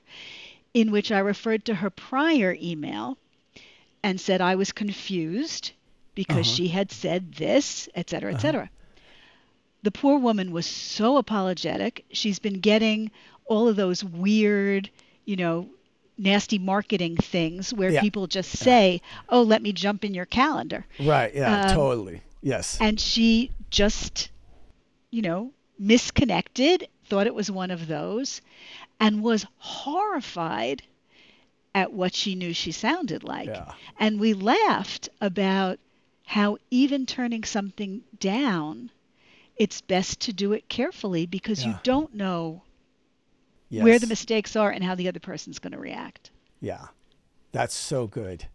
in 0.74 0.92
which 0.92 1.12
I 1.12 1.20
referred 1.20 1.66
to 1.66 1.76
her 1.76 1.90
prior 1.90 2.56
email 2.62 3.18
and 4.04 4.22
said 4.22 4.42
I 4.42 4.56
was 4.56 4.72
confused 4.72 5.72
because 6.16 6.48
uh-huh. 6.48 6.56
she 6.56 6.68
had 6.70 6.92
said 6.92 7.34
this, 7.34 7.88
et 7.94 8.10
cetera, 8.10 8.32
et 8.32 8.36
uh-huh. 8.36 8.42
cetera. 8.42 8.70
The 9.84 9.92
poor 9.92 10.18
woman 10.18 10.52
was 10.52 10.66
so 10.66 11.18
apologetic. 11.18 12.06
She's 12.12 12.40
been 12.40 12.60
getting 12.60 13.12
all 13.46 13.68
of 13.68 13.76
those 13.76 14.04
weird, 14.04 14.90
you 15.26 15.36
know, 15.36 15.70
nasty 16.18 16.58
marketing 16.58 17.18
things 17.18 17.74
where 17.74 17.92
yeah. 17.92 18.02
people 18.02 18.26
just 18.26 18.52
say, 18.52 19.02
"Oh, 19.30 19.44
let 19.44 19.62
me 19.62 19.74
jump 19.74 20.04
in 20.04 20.14
your 20.16 20.26
calendar." 20.26 20.86
Right. 21.00 21.36
Yeah. 21.36 21.66
Um, 21.66 21.76
totally. 21.76 22.22
Yes. 22.42 22.78
And 22.82 23.00
she 23.00 23.52
just, 23.70 24.30
you 25.12 25.22
know, 25.22 25.52
misconnected, 25.78 26.88
thought 27.08 27.28
it 27.28 27.36
was 27.36 27.52
one 27.52 27.70
of 27.70 27.88
those, 27.88 28.42
and 29.00 29.22
was 29.22 29.46
horrified 29.58 30.82
at 31.76 31.92
what 31.92 32.16
she 32.16 32.36
knew 32.36 32.54
she 32.54 32.72
sounded 32.72 33.24
like. 33.24 33.48
Yeah. 33.48 33.74
And 34.00 34.20
we 34.20 34.34
laughed 34.34 35.10
about 35.20 35.80
how 36.26 36.58
even 36.72 37.06
turning 37.06 37.44
something 37.44 38.02
down, 38.20 38.92
it's 39.58 39.82
best 39.82 40.20
to 40.22 40.34
do 40.34 40.54
it 40.54 40.68
carefully 40.70 41.26
because 41.26 41.64
yeah. 41.64 41.70
you 41.70 41.76
don't 41.84 42.14
know 42.14 42.64
yes. 43.70 43.84
where 43.84 44.00
the 44.00 44.08
mistakes 44.08 44.56
are 44.56 44.70
and 44.70 44.84
how 44.84 44.96
the 44.96 45.08
other 45.08 45.20
person's 45.20 45.60
going 45.60 45.74
to 45.74 45.80
react. 45.80 46.32
Yeah, 46.60 46.88
that's 47.52 47.76
so 47.76 48.08
good. 48.08 48.48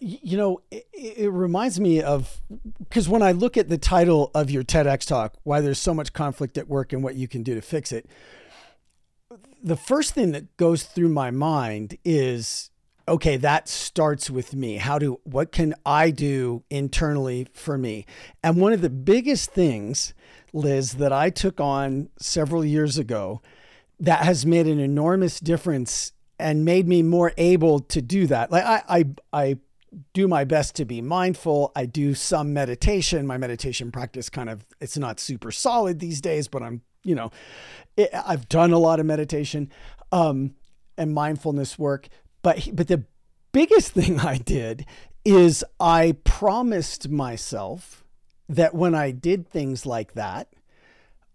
you 0.00 0.36
know, 0.36 0.60
it, 0.70 0.86
it 0.92 1.32
reminds 1.32 1.80
me 1.80 2.02
of 2.02 2.40
because 2.78 3.08
when 3.08 3.22
I 3.22 3.32
look 3.32 3.56
at 3.56 3.68
the 3.68 3.78
title 3.78 4.30
of 4.34 4.50
your 4.50 4.64
TEDx 4.64 5.06
talk, 5.06 5.34
why 5.44 5.60
there's 5.60 5.78
so 5.78 5.94
much 5.94 6.12
conflict 6.12 6.58
at 6.58 6.68
work 6.68 6.92
and 6.92 7.02
what 7.02 7.14
you 7.14 7.28
can 7.28 7.42
do 7.42 7.54
to 7.54 7.62
fix 7.62 7.92
it, 7.92 8.06
the 9.62 9.76
first 9.76 10.14
thing 10.14 10.32
that 10.32 10.56
goes 10.56 10.82
through 10.82 11.08
my 11.08 11.30
mind 11.30 11.96
is 12.04 12.71
okay, 13.08 13.36
that 13.36 13.68
starts 13.68 14.30
with 14.30 14.54
me. 14.54 14.76
How 14.76 14.98
do, 14.98 15.20
what 15.24 15.52
can 15.52 15.74
I 15.84 16.10
do 16.10 16.62
internally 16.70 17.48
for 17.52 17.76
me? 17.76 18.06
And 18.42 18.56
one 18.56 18.72
of 18.72 18.80
the 18.80 18.90
biggest 18.90 19.50
things, 19.50 20.14
Liz, 20.52 20.94
that 20.94 21.12
I 21.12 21.30
took 21.30 21.60
on 21.60 22.10
several 22.18 22.64
years 22.64 22.98
ago 22.98 23.42
that 24.00 24.24
has 24.24 24.44
made 24.46 24.66
an 24.66 24.80
enormous 24.80 25.40
difference 25.40 26.12
and 26.38 26.64
made 26.64 26.88
me 26.88 27.02
more 27.02 27.32
able 27.36 27.80
to 27.80 28.02
do 28.02 28.26
that. 28.26 28.50
Like 28.50 28.64
I, 28.64 28.82
I, 28.88 29.04
I 29.32 29.56
do 30.12 30.26
my 30.26 30.44
best 30.44 30.74
to 30.76 30.84
be 30.84 31.00
mindful. 31.00 31.70
I 31.76 31.86
do 31.86 32.14
some 32.14 32.52
meditation. 32.52 33.26
My 33.26 33.38
meditation 33.38 33.92
practice 33.92 34.28
kind 34.28 34.48
of, 34.48 34.64
it's 34.80 34.98
not 34.98 35.20
super 35.20 35.52
solid 35.52 36.00
these 36.00 36.20
days, 36.20 36.48
but 36.48 36.62
I'm, 36.62 36.82
you 37.04 37.14
know, 37.14 37.30
it, 37.96 38.10
I've 38.12 38.48
done 38.48 38.72
a 38.72 38.78
lot 38.78 39.00
of 39.00 39.06
meditation 39.06 39.70
um, 40.10 40.54
and 40.96 41.12
mindfulness 41.12 41.78
work 41.78 42.08
but 42.42 42.68
but 42.72 42.88
the 42.88 43.04
biggest 43.52 43.92
thing 43.94 44.20
I 44.20 44.38
did 44.38 44.86
is 45.24 45.64
I 45.78 46.16
promised 46.24 47.08
myself 47.08 48.04
that 48.48 48.74
when 48.74 48.94
I 48.94 49.12
did 49.12 49.48
things 49.48 49.86
like 49.86 50.14
that, 50.14 50.48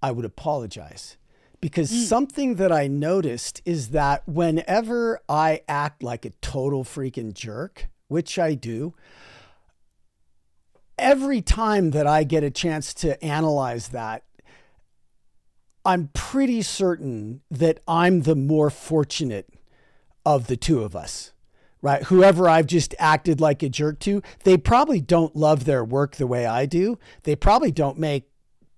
I 0.01 0.11
would 0.11 0.25
apologize. 0.25 1.17
Because 1.59 1.91
mm. 1.91 2.03
something 2.03 2.55
that 2.55 2.71
I 2.71 2.87
noticed 2.87 3.61
is 3.65 3.89
that 3.89 4.27
whenever 4.27 5.19
I 5.27 5.61
act 5.67 6.03
like 6.03 6.25
a 6.25 6.29
total 6.41 6.83
freaking 6.83 7.33
jerk, 7.33 7.87
which 8.09 8.37
I 8.37 8.53
do, 8.53 8.93
every 10.99 11.41
time 11.41 11.91
that 11.91 12.05
I 12.05 12.23
get 12.23 12.43
a 12.43 12.51
chance 12.51 12.93
to 12.95 13.23
analyze 13.23 13.89
that, 13.89 14.23
I'm 15.83 16.09
pretty 16.13 16.61
certain 16.61 17.41
that 17.49 17.79
I'm 17.87 18.21
the 18.21 18.35
more 18.35 18.69
fortunate 18.69 19.49
of 20.35 20.47
the 20.47 20.57
two 20.57 20.83
of 20.83 20.95
us 20.95 21.31
right? 21.81 22.03
Whoever 22.03 22.49
I've 22.49 22.65
just 22.65 22.95
acted 22.97 23.39
like 23.39 23.61
a 23.61 23.69
jerk 23.69 23.99
to, 23.99 24.21
they 24.43 24.57
probably 24.57 24.99
don't 24.99 25.35
love 25.35 25.65
their 25.65 25.85
work 25.85 26.15
the 26.15 26.27
way 26.27 26.45
I 26.45 26.65
do. 26.65 26.97
They 27.23 27.35
probably 27.35 27.71
don't 27.71 27.99
make 27.99 28.29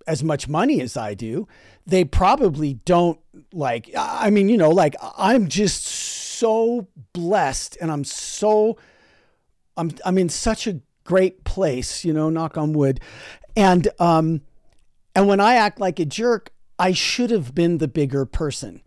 as 0.06 0.24
much 0.24 0.48
money 0.48 0.82
as 0.82 0.98
I 0.98 1.14
do. 1.14 1.48
They 1.86 2.04
probably 2.04 2.76
don't 2.86 3.20
like, 3.54 3.90
I 3.98 4.30
mean, 4.30 4.50
you 4.50 4.58
know, 4.58 4.70
like 4.70 4.96
I'm 5.18 5.48
just 5.48 5.86
so 5.86 6.88
blessed 7.14 7.78
and 7.80 7.92
I'm 7.92 8.04
so, 8.04 8.78
I'm, 9.78 9.92
I'm 10.04 10.18
in 10.18 10.30
such 10.30 10.68
a 10.68 10.82
great 11.04 11.44
place, 11.46 12.04
you 12.04 12.14
know, 12.14 12.30
knock 12.30 12.58
on 12.58 12.74
wood. 12.74 13.00
And, 13.56 13.88
um, 14.00 14.42
and 15.16 15.28
when 15.28 15.40
I 15.40 15.56
act 15.56 15.80
like 15.80 16.00
a 16.00 16.06
jerk, 16.06 16.52
I 16.78 16.92
should 16.92 17.32
have 17.32 17.56
been 17.56 17.78
the 17.78 17.88
bigger 17.88 18.26
person. 18.26 18.82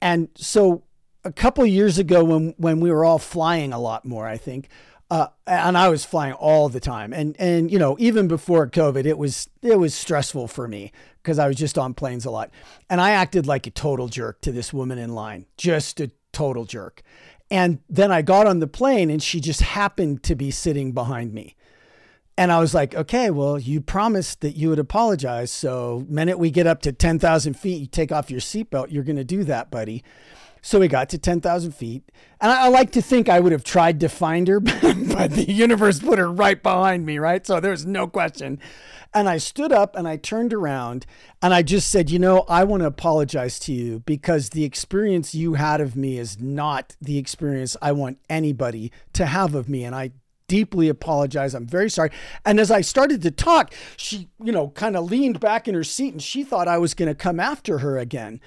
And 0.00 0.28
so 0.36 0.84
a 1.24 1.32
couple 1.32 1.64
years 1.66 1.98
ago 1.98 2.22
when 2.24 2.54
when 2.58 2.80
we 2.80 2.90
were 2.90 3.04
all 3.04 3.18
flying 3.18 3.72
a 3.72 3.78
lot 3.78 4.04
more, 4.04 4.26
I 4.26 4.36
think, 4.36 4.68
uh, 5.10 5.28
and 5.46 5.76
I 5.76 5.88
was 5.88 6.04
flying 6.04 6.32
all 6.34 6.68
the 6.68 6.80
time, 6.80 7.12
and 7.12 7.36
and 7.38 7.70
you 7.70 7.78
know 7.78 7.96
even 7.98 8.28
before 8.28 8.68
COVID, 8.68 9.04
it 9.04 9.18
was 9.18 9.48
it 9.62 9.78
was 9.78 9.94
stressful 9.94 10.48
for 10.48 10.68
me 10.68 10.92
because 11.22 11.38
I 11.38 11.46
was 11.46 11.56
just 11.56 11.78
on 11.78 11.94
planes 11.94 12.24
a 12.24 12.30
lot, 12.30 12.50
and 12.90 13.00
I 13.00 13.10
acted 13.10 13.46
like 13.46 13.66
a 13.66 13.70
total 13.70 14.08
jerk 14.08 14.40
to 14.42 14.52
this 14.52 14.72
woman 14.72 14.98
in 14.98 15.14
line, 15.14 15.46
just 15.56 16.00
a 16.00 16.10
total 16.32 16.64
jerk. 16.64 17.02
And 17.50 17.80
then 17.88 18.10
I 18.10 18.22
got 18.22 18.46
on 18.46 18.58
the 18.58 18.66
plane, 18.66 19.10
and 19.10 19.22
she 19.22 19.40
just 19.40 19.60
happened 19.60 20.22
to 20.24 20.34
be 20.34 20.50
sitting 20.50 20.92
behind 20.92 21.32
me. 21.32 21.56
And 22.36 22.50
I 22.50 22.58
was 22.58 22.74
like, 22.74 22.94
okay, 22.94 23.30
well, 23.30 23.58
you 23.58 23.80
promised 23.80 24.40
that 24.40 24.56
you 24.56 24.70
would 24.70 24.78
apologize. 24.78 25.52
So, 25.52 26.04
minute 26.08 26.38
we 26.38 26.50
get 26.50 26.66
up 26.66 26.82
to 26.82 26.92
10,000 26.92 27.54
feet, 27.54 27.80
you 27.80 27.86
take 27.86 28.10
off 28.10 28.30
your 28.30 28.40
seatbelt, 28.40 28.90
you're 28.90 29.04
going 29.04 29.16
to 29.16 29.24
do 29.24 29.44
that, 29.44 29.70
buddy. 29.70 30.02
So 30.66 30.80
we 30.80 30.88
got 30.88 31.10
to 31.10 31.18
10,000 31.18 31.72
feet. 31.72 32.10
And 32.40 32.50
I, 32.50 32.64
I, 32.64 32.68
like 32.68 32.90
to 32.92 33.02
think 33.02 33.28
I 33.28 33.38
would 33.38 33.52
have 33.52 33.64
tried 33.64 34.00
to 34.00 34.08
find 34.08 34.48
her, 34.48 34.60
but 34.60 35.32
the 35.32 35.44
universe 35.46 36.00
put 36.00 36.18
her 36.18 36.32
right 36.32 36.60
behind 36.62 37.04
me, 37.04 37.18
right? 37.18 37.46
So 37.46 37.60
there's 37.60 37.84
no 37.84 38.06
question. 38.06 38.58
And 39.12 39.28
I 39.28 39.36
stood 39.36 39.72
up 39.72 39.94
and 39.94 40.08
I 40.08 40.16
turned 40.16 40.54
around 40.54 41.04
and 41.42 41.52
I 41.52 41.60
just 41.60 41.90
said, 41.90 42.08
You 42.08 42.18
know, 42.18 42.46
I 42.48 42.64
want 42.64 42.80
to 42.80 42.86
apologize 42.86 43.58
to 43.60 43.74
you 43.74 44.00
because 44.06 44.50
the 44.50 44.64
experience 44.64 45.34
you 45.34 45.52
had 45.52 45.82
of 45.82 45.96
me 45.96 46.16
is 46.16 46.40
not 46.40 46.96
the 46.98 47.18
experience 47.18 47.76
I 47.82 47.92
want 47.92 48.18
anybody 48.30 48.90
to 49.12 49.26
have 49.26 49.54
of 49.54 49.68
me. 49.68 49.84
And 49.84 49.94
I 49.94 50.12
deeply 50.48 50.88
apologize. 50.88 51.54
I'm 51.54 51.66
very 51.66 51.90
sorry. 51.90 52.10
And 52.46 52.58
as 52.58 52.70
I 52.70 52.80
started 52.80 53.20
to 53.20 53.30
talk, 53.30 53.74
she, 53.98 54.30
you 54.42 54.50
know, 54.50 54.70
kind 54.70 54.96
of 54.96 55.10
leaned 55.10 55.40
back 55.40 55.68
in 55.68 55.74
her 55.74 55.84
seat 55.84 56.14
and 56.14 56.22
she 56.22 56.42
thought 56.42 56.68
I 56.68 56.78
was 56.78 56.94
going 56.94 57.08
to 57.08 57.14
come 57.14 57.38
after 57.38 57.78
her 57.78 57.98
again. 57.98 58.40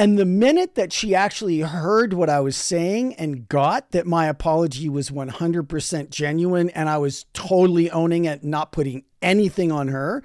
And 0.00 0.18
the 0.18 0.24
minute 0.24 0.76
that 0.76 0.94
she 0.94 1.14
actually 1.14 1.60
heard 1.60 2.14
what 2.14 2.30
I 2.30 2.40
was 2.40 2.56
saying 2.56 3.16
and 3.16 3.46
got 3.46 3.90
that 3.90 4.06
my 4.06 4.28
apology 4.28 4.88
was 4.88 5.10
100% 5.10 6.08
genuine 6.08 6.70
and 6.70 6.88
I 6.88 6.96
was 6.96 7.26
totally 7.34 7.90
owning 7.90 8.24
it, 8.24 8.42
not 8.42 8.72
putting 8.72 9.04
anything 9.20 9.70
on 9.70 9.88
her, 9.88 10.22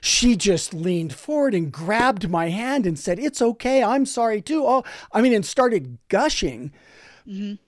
she 0.00 0.34
just 0.34 0.74
leaned 0.74 1.12
forward 1.12 1.54
and 1.54 1.70
grabbed 1.70 2.30
my 2.30 2.48
hand 2.48 2.84
and 2.84 2.98
said, 2.98 3.20
It's 3.20 3.40
okay. 3.40 3.84
I'm 3.84 4.06
sorry 4.06 4.42
too. 4.42 4.66
Oh, 4.66 4.82
I 5.12 5.22
mean, 5.22 5.34
and 5.34 5.46
started 5.46 5.98
gushing. 6.08 6.72
Mm-hmm. 7.24 7.62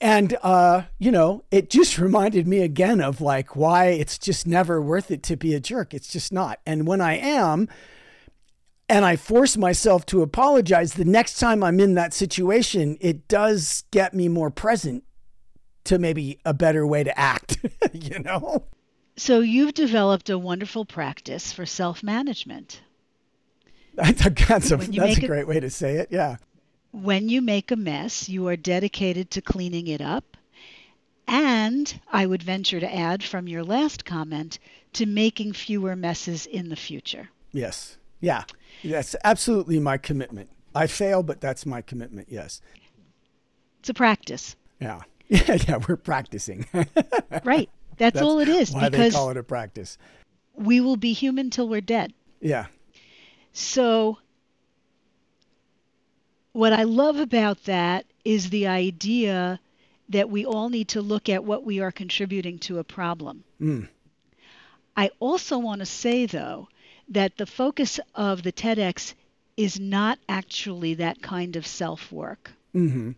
And, 0.00 0.36
uh, 0.42 0.82
you 0.98 1.12
know, 1.12 1.44
it 1.52 1.70
just 1.70 1.96
reminded 2.00 2.48
me 2.48 2.58
again 2.58 3.00
of 3.00 3.20
like 3.20 3.54
why 3.54 3.90
it's 3.90 4.18
just 4.18 4.48
never 4.48 4.82
worth 4.82 5.12
it 5.12 5.22
to 5.22 5.36
be 5.36 5.54
a 5.54 5.60
jerk. 5.60 5.94
It's 5.94 6.08
just 6.08 6.32
not. 6.32 6.58
And 6.66 6.88
when 6.88 7.00
I 7.00 7.18
am, 7.18 7.68
and 8.92 9.06
I 9.06 9.16
force 9.16 9.56
myself 9.56 10.04
to 10.06 10.20
apologize, 10.20 10.92
the 10.92 11.06
next 11.06 11.38
time 11.38 11.64
I'm 11.64 11.80
in 11.80 11.94
that 11.94 12.12
situation, 12.12 12.98
it 13.00 13.26
does 13.26 13.84
get 13.90 14.12
me 14.12 14.28
more 14.28 14.50
present 14.50 15.04
to 15.84 15.98
maybe 15.98 16.40
a 16.44 16.52
better 16.52 16.86
way 16.86 17.02
to 17.02 17.18
act, 17.18 17.56
you 17.94 18.18
know? 18.18 18.64
So 19.16 19.40
you've 19.40 19.72
developed 19.72 20.28
a 20.28 20.36
wonderful 20.36 20.84
practice 20.84 21.54
for 21.54 21.64
self 21.64 22.02
management. 22.02 22.82
That's 23.94 24.26
a, 24.26 24.30
that's 24.30 24.70
a, 24.70 24.76
that's 24.76 25.16
a 25.16 25.26
great 25.26 25.48
way 25.48 25.58
to 25.58 25.70
say 25.70 25.96
it. 25.96 26.08
Yeah. 26.10 26.36
When 26.90 27.30
you 27.30 27.40
make 27.40 27.70
a 27.70 27.76
mess, 27.76 28.28
you 28.28 28.46
are 28.48 28.56
dedicated 28.56 29.30
to 29.30 29.40
cleaning 29.40 29.86
it 29.86 30.02
up. 30.02 30.36
And 31.26 31.98
I 32.12 32.26
would 32.26 32.42
venture 32.42 32.80
to 32.80 32.94
add 32.94 33.22
from 33.22 33.48
your 33.48 33.64
last 33.64 34.04
comment 34.04 34.58
to 34.92 35.06
making 35.06 35.54
fewer 35.54 35.96
messes 35.96 36.44
in 36.44 36.68
the 36.68 36.76
future. 36.76 37.30
Yes. 37.52 37.96
Yeah. 38.22 38.44
That's 38.82 39.14
absolutely 39.24 39.78
my 39.78 39.98
commitment. 39.98 40.48
I 40.74 40.86
fail, 40.86 41.22
but 41.22 41.42
that's 41.42 41.66
my 41.66 41.82
commitment. 41.82 42.28
Yes. 42.30 42.62
It's 43.80 43.90
a 43.90 43.94
practice. 43.94 44.56
Yeah. 44.80 45.02
Yeah, 45.28 45.56
yeah, 45.66 45.78
we're 45.88 45.96
practicing. 45.96 46.66
right. 47.44 47.70
That's, 47.96 48.14
that's, 48.14 48.20
all 48.20 48.38
it 48.40 48.48
is. 48.48 48.70
Why 48.70 48.90
because 48.90 49.14
they 49.14 49.18
call 49.18 49.30
it 49.30 49.38
a 49.38 49.42
practice. 49.42 49.96
We 50.54 50.82
will 50.82 50.96
be 50.96 51.14
human 51.14 51.48
till 51.48 51.70
we're 51.70 51.80
dead. 51.80 52.12
Yeah. 52.42 52.66
So 53.54 54.18
what 56.52 56.74
I 56.74 56.82
love 56.82 57.16
about 57.16 57.64
that 57.64 58.04
is 58.26 58.50
the 58.50 58.66
idea 58.66 59.58
that 60.10 60.28
we 60.28 60.44
all 60.44 60.68
need 60.68 60.88
to 60.88 61.00
look 61.00 61.30
at 61.30 61.44
what 61.44 61.64
we 61.64 61.80
are 61.80 61.92
contributing 61.92 62.58
to 62.58 62.78
a 62.78 62.84
problem. 62.84 63.44
Mm. 63.58 63.88
I 64.96 65.10
also 65.18 65.58
want 65.58 65.78
to 65.78 65.86
say, 65.86 66.26
though, 66.26 66.68
that 67.12 67.36
the 67.36 67.46
focus 67.46 68.00
of 68.14 68.42
the 68.42 68.52
TEDx 68.52 69.14
is 69.56 69.78
not 69.78 70.18
actually 70.28 70.94
that 70.94 71.22
kind 71.22 71.56
of 71.56 71.66
self 71.66 72.10
work. 72.10 72.50
Mm-hmm. 72.74 73.12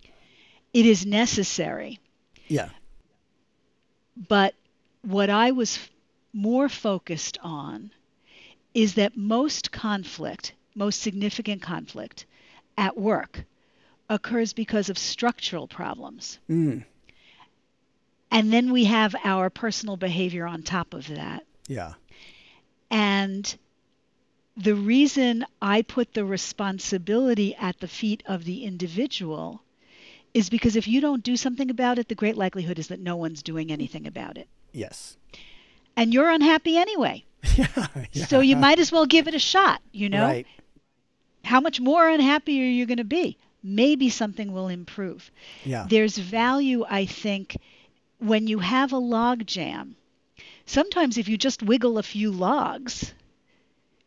It 0.73 0.87
is 0.87 1.07
necessary. 1.07 2.01
Yeah. 2.49 2.71
But 4.29 4.55
what 5.03 5.31
I 5.31 5.53
was 5.53 5.79
more 6.33 6.69
focused 6.69 7.39
on 7.43 7.91
is 8.75 8.95
that 8.95 9.17
most 9.17 9.71
conflict, 9.71 10.53
most 10.75 11.01
significant 11.01 11.63
conflict 11.63 12.27
at 12.77 12.97
work, 12.99 13.45
occurs 14.11 14.53
because 14.53 14.89
of 14.91 14.99
structural 14.99 15.69
problems. 15.69 16.39
Mm. 16.51 16.85
And 18.33 18.53
then 18.53 18.73
we 18.73 18.85
have 18.85 19.15
our 19.23 19.49
personal 19.49 19.97
behavior 19.97 20.47
on 20.47 20.65
top 20.65 20.93
of 20.93 21.07
that. 21.07 21.47
Yeah. 21.69 21.95
And 22.91 23.57
the 24.57 24.75
reason 24.75 25.45
I 25.61 25.83
put 25.83 26.15
the 26.15 26.25
responsibility 26.25 27.55
at 27.57 27.81
the 27.81 27.89
feet 27.89 28.23
of 28.27 28.45
the 28.45 28.65
individual 28.65 29.63
is 30.33 30.51
because 30.51 30.77
if 30.77 30.89
you 30.89 31.01
don't 31.01 31.23
do 31.23 31.37
something 31.37 31.71
about 31.71 31.99
it, 31.99 32.09
the 32.09 32.15
great 32.15 32.37
likelihood 32.37 32.79
is 32.79 32.89
that 32.89 33.01
no 33.01 33.17
one's 33.17 33.43
doing 33.43 33.71
anything 33.71 34.07
about 34.07 34.37
it. 34.39 34.49
Yes. 34.73 35.17
And 35.97 36.13
you're 36.13 36.31
unhappy 36.31 36.77
anyway. 36.77 37.25
yeah, 37.57 37.87
yeah. 38.13 38.27
So 38.27 38.41
you 38.41 38.57
might 38.57 38.79
as 38.79 38.91
well 38.91 39.07
give 39.07 39.29
it 39.29 39.35
a 39.35 39.39
shot, 39.39 39.81
you 39.93 40.09
know? 40.09 40.25
Right. 40.25 40.47
How 41.45 41.61
much 41.61 41.81
more 41.81 42.09
unhappy 42.09 42.61
are 42.61 42.71
you 42.71 42.87
going 42.87 42.99
to 42.99 43.05
be? 43.05 43.39
Maybe 43.63 44.09
something 44.09 44.53
will 44.53 44.69
improve. 44.69 45.31
Yeah. 45.65 45.87
There's 45.89 46.19
value, 46.19 46.85
I 46.89 47.07
think, 47.07 47.57
when 48.19 48.47
you 48.47 48.59
have 48.59 48.93
a 48.93 48.99
log 48.99 49.47
jam. 49.47 49.97
Sometimes 50.67 51.19
if 51.19 51.29
you 51.29 51.37
just 51.37 51.63
wiggle 51.63 51.99
a 51.99 52.03
few 52.03 52.31
logs, 52.31 53.13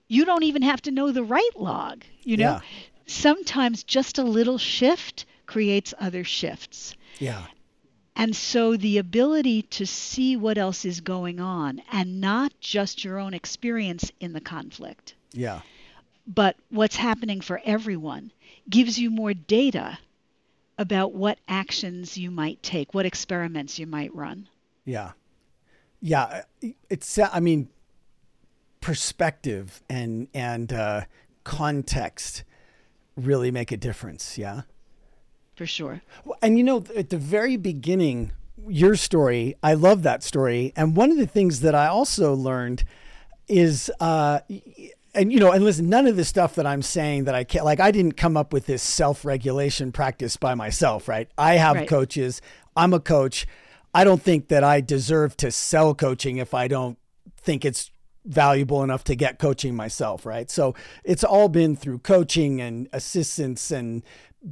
you 0.08 0.26
don't 0.26 0.44
even 0.44 0.62
have 0.62 0.82
to 0.84 0.92
know 0.92 1.12
the 1.12 1.24
right 1.24 1.56
log. 1.56 2.04
You 2.24 2.38
know, 2.38 2.44
yeah. 2.44 2.60
sometimes 3.06 3.84
just 3.84 4.18
a 4.18 4.24
little 4.24 4.58
shift 4.58 5.26
creates 5.46 5.94
other 6.00 6.24
shifts. 6.24 6.96
Yeah. 7.20 7.46
And 8.16 8.36
so 8.36 8.76
the 8.76 8.98
ability 8.98 9.62
to 9.64 9.86
see 9.86 10.36
what 10.36 10.58
else 10.58 10.86
is 10.86 11.02
going 11.02 11.40
on 11.40 11.82
and 11.92 12.20
not 12.20 12.52
just 12.60 13.04
your 13.04 13.20
own 13.20 13.34
experience 13.34 14.12
in 14.20 14.34
the 14.34 14.42
conflict. 14.42 15.14
Yeah. 15.34 15.62
But 16.26 16.56
what's 16.70 16.96
happening 16.96 17.42
for 17.42 17.62
everyone 17.64 18.32
gives 18.70 18.98
you 18.98 19.12
more 19.12 19.34
data 19.34 20.00
about 20.78 21.14
what 21.14 21.40
actions 21.48 22.18
you 22.18 22.32
might 22.32 22.62
take, 22.64 22.94
what 22.94 23.06
experiments 23.06 23.80
you 23.80 23.88
might 23.88 24.14
run. 24.16 24.48
Yeah. 24.84 25.12
Yeah, 26.00 26.44
it's 26.90 27.18
I 27.18 27.40
mean 27.40 27.70
perspective 28.88 29.84
and 29.90 30.30
and 30.34 30.72
uh, 30.72 31.02
context 31.44 32.46
really 33.18 33.52
make 33.52 33.70
a 33.70 33.76
difference. 33.76 34.38
Yeah, 34.38 34.62
for 35.58 35.66
sure. 35.66 36.02
And 36.42 36.58
you 36.58 36.64
know, 36.64 36.86
at 36.96 37.10
the 37.10 37.18
very 37.18 37.58
beginning, 37.58 38.32
your 38.66 38.96
story, 38.96 39.58
I 39.62 39.74
love 39.74 40.04
that 40.04 40.24
story. 40.24 40.72
And 40.78 40.96
one 40.96 41.12
of 41.12 41.18
the 41.18 41.28
things 41.28 41.60
that 41.62 41.76
I 41.76 41.88
also 41.88 42.34
learned 42.34 42.86
is. 43.50 43.92
Uh, 44.00 44.40
and 45.14 45.34
you 45.34 45.40
know, 45.40 45.52
and 45.52 45.66
listen, 45.66 45.90
none 45.90 46.08
of 46.08 46.16
the 46.16 46.24
stuff 46.24 46.56
that 46.56 46.66
I'm 46.66 46.82
saying 46.82 47.26
that 47.26 47.36
I 47.36 47.44
can't 47.44 47.66
like 47.66 47.82
I 47.82 47.92
didn't 47.92 48.14
come 48.14 48.38
up 48.38 48.54
with 48.54 48.68
this 48.68 48.84
self-regulation 48.84 49.92
practice 49.92 50.38
by 50.38 50.54
myself, 50.56 51.10
right? 51.10 51.28
I 51.38 51.56
have 51.56 51.76
right. 51.76 51.90
coaches. 51.90 52.42
I'm 52.76 52.94
a 52.94 53.02
coach. 53.02 53.48
I 53.94 54.06
don't 54.06 54.22
think 54.22 54.48
that 54.48 54.64
I 54.64 54.80
deserve 54.80 55.36
to 55.38 55.52
sell 55.52 55.94
coaching 55.96 56.38
if 56.38 56.54
I 56.54 56.70
don't 56.70 56.98
think 57.36 57.66
it's 57.66 57.90
valuable 58.28 58.84
enough 58.84 59.04
to 59.06 59.16
get 59.16 59.40
coaching 59.40 59.76
myself, 59.76 60.26
right? 60.26 60.50
So 60.52 60.76
it's 61.04 61.24
all 61.24 61.50
been 61.50 61.76
through 61.76 62.00
coaching 62.00 62.62
and 62.62 62.88
assistance 62.94 63.72
and 63.72 64.04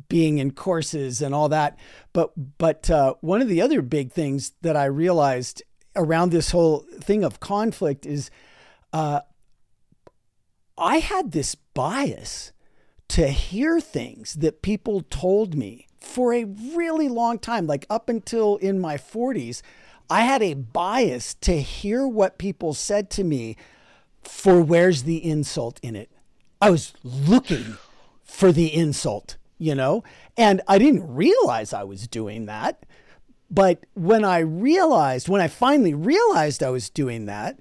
being 0.10 0.38
in 0.40 0.52
courses 0.52 1.22
and 1.22 1.36
all 1.36 1.50
that. 1.50 1.78
But 2.14 2.32
but 2.58 2.90
uh, 2.90 3.16
one 3.22 3.42
of 3.42 3.48
the 3.48 3.62
other 3.62 3.82
big 3.82 4.12
things 4.12 4.54
that 4.62 4.76
I 4.76 4.86
realized 4.86 5.64
around 5.96 6.32
this 6.32 6.52
whole 6.52 6.86
thing 7.00 7.24
of 7.24 7.40
conflict 7.40 8.06
is 8.06 8.30
uh, 8.94 9.22
I 10.78 10.98
had 10.98 11.32
this 11.32 11.56
bias 11.56 12.52
to 13.10 13.28
hear 13.28 13.80
things 13.80 14.34
that 14.36 14.62
people 14.62 15.02
told 15.02 15.56
me 15.56 15.88
for 16.00 16.34
a 16.34 16.46
really 16.46 17.08
long 17.08 17.40
time, 17.40 17.68
like 17.68 17.86
up 17.90 18.10
until 18.10 18.58
in 18.58 18.80
my 18.80 18.98
40s. 18.98 19.62
I 20.10 20.22
had 20.22 20.42
a 20.42 20.54
bias 20.54 21.34
to 21.42 21.62
hear 21.62 22.08
what 22.08 22.38
people 22.38 22.74
said 22.74 23.10
to 23.12 23.24
me 23.24 23.58
for 24.24 24.62
where's 24.62 25.04
the 25.04 25.24
insult 25.24 25.80
in 25.82 25.96
it. 25.96 26.10
I 26.62 26.70
was 26.70 26.94
looking 27.04 27.78
for 28.24 28.52
the 28.52 28.74
insult, 28.74 29.38
you 29.58 29.76
know, 29.76 30.04
and 30.38 30.62
I 30.68 30.78
didn't 30.78 31.14
realize 31.14 31.74
I 31.74 31.84
was 31.84 32.08
doing 32.08 32.46
that. 32.46 32.86
But 33.52 33.86
when 33.94 34.26
I 34.26 34.40
realized, 34.40 35.30
when 35.30 35.42
I 35.42 35.48
finally 35.48 35.94
realized 35.94 36.64
I 36.64 36.72
was 36.72 36.90
doing 36.90 37.26
that, 37.26 37.60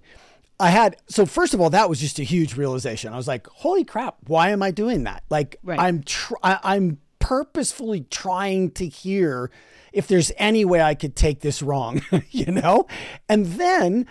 I 0.59 0.71
had 0.71 0.97
so 1.09 1.27
first 1.27 1.53
of 1.53 1.61
all 1.61 1.71
that 1.71 1.89
was 1.89 2.01
just 2.01 2.19
a 2.19 2.23
huge 2.23 2.57
realization. 2.57 3.13
I 3.13 3.17
was 3.17 3.29
like, 3.29 3.47
"Holy 3.49 3.85
crap! 3.85 4.17
Why 4.27 4.51
am 4.51 4.63
I 4.63 4.71
doing 4.71 5.05
that?" 5.05 5.25
Like 5.29 5.59
right. 5.63 5.79
I'm 5.79 6.03
tr- 6.03 6.35
I, 6.43 6.59
I'm 6.63 6.99
purposefully 7.19 8.07
trying 8.11 8.71
to 8.73 8.87
hear 8.87 9.51
if 9.95 10.09
there's 10.09 10.33
any 10.37 10.65
way 10.65 10.83
I 10.83 10.95
could 10.95 11.17
take 11.17 11.41
this 11.41 11.63
wrong, 11.63 12.03
you 12.31 12.47
know? 12.47 12.87
And 13.29 13.47
then 13.47 14.07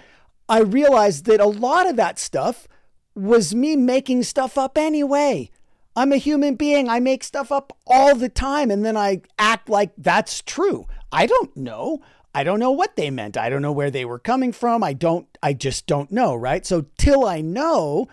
I 0.50 0.62
realized 0.62 1.26
that 1.26 1.40
a 1.40 1.46
lot 1.46 1.88
of 1.90 1.98
that 1.98 2.18
stuff 2.18 2.68
was 3.16 3.54
me 3.54 3.76
making 3.76 4.24
stuff 4.24 4.58
up 4.58 4.78
anyway. 4.78 5.52
I'm 5.96 6.12
a 6.12 6.18
human 6.18 6.56
being. 6.56 6.90
I 6.90 7.00
make 7.00 7.24
stuff 7.24 7.52
up 7.52 7.78
all 7.86 8.16
the 8.16 8.30
time 8.30 8.72
and 8.72 8.84
then 8.84 8.98
I 8.98 9.22
act 9.38 9.70
like 9.70 9.92
that's 9.98 10.42
true. 10.42 10.88
I 11.12 11.28
don't 11.28 11.56
know. 11.56 12.02
I 12.34 12.44
don't 12.44 12.60
know 12.60 12.72
what 12.72 12.96
they 12.96 13.12
meant. 13.12 13.38
I 13.38 13.50
don't 13.50 13.62
know 13.62 13.72
where 13.72 13.92
they 13.92 14.06
were 14.06 14.18
coming 14.18 14.52
from. 14.52 14.84
I 14.84 14.94
don't 14.94 15.28
I 15.44 15.54
just 15.54 15.86
don't 15.86 16.12
know, 16.12 16.34
right? 16.34 16.66
So 16.66 16.86
till 16.98 17.26
I 17.26 17.42
know, 17.42 18.08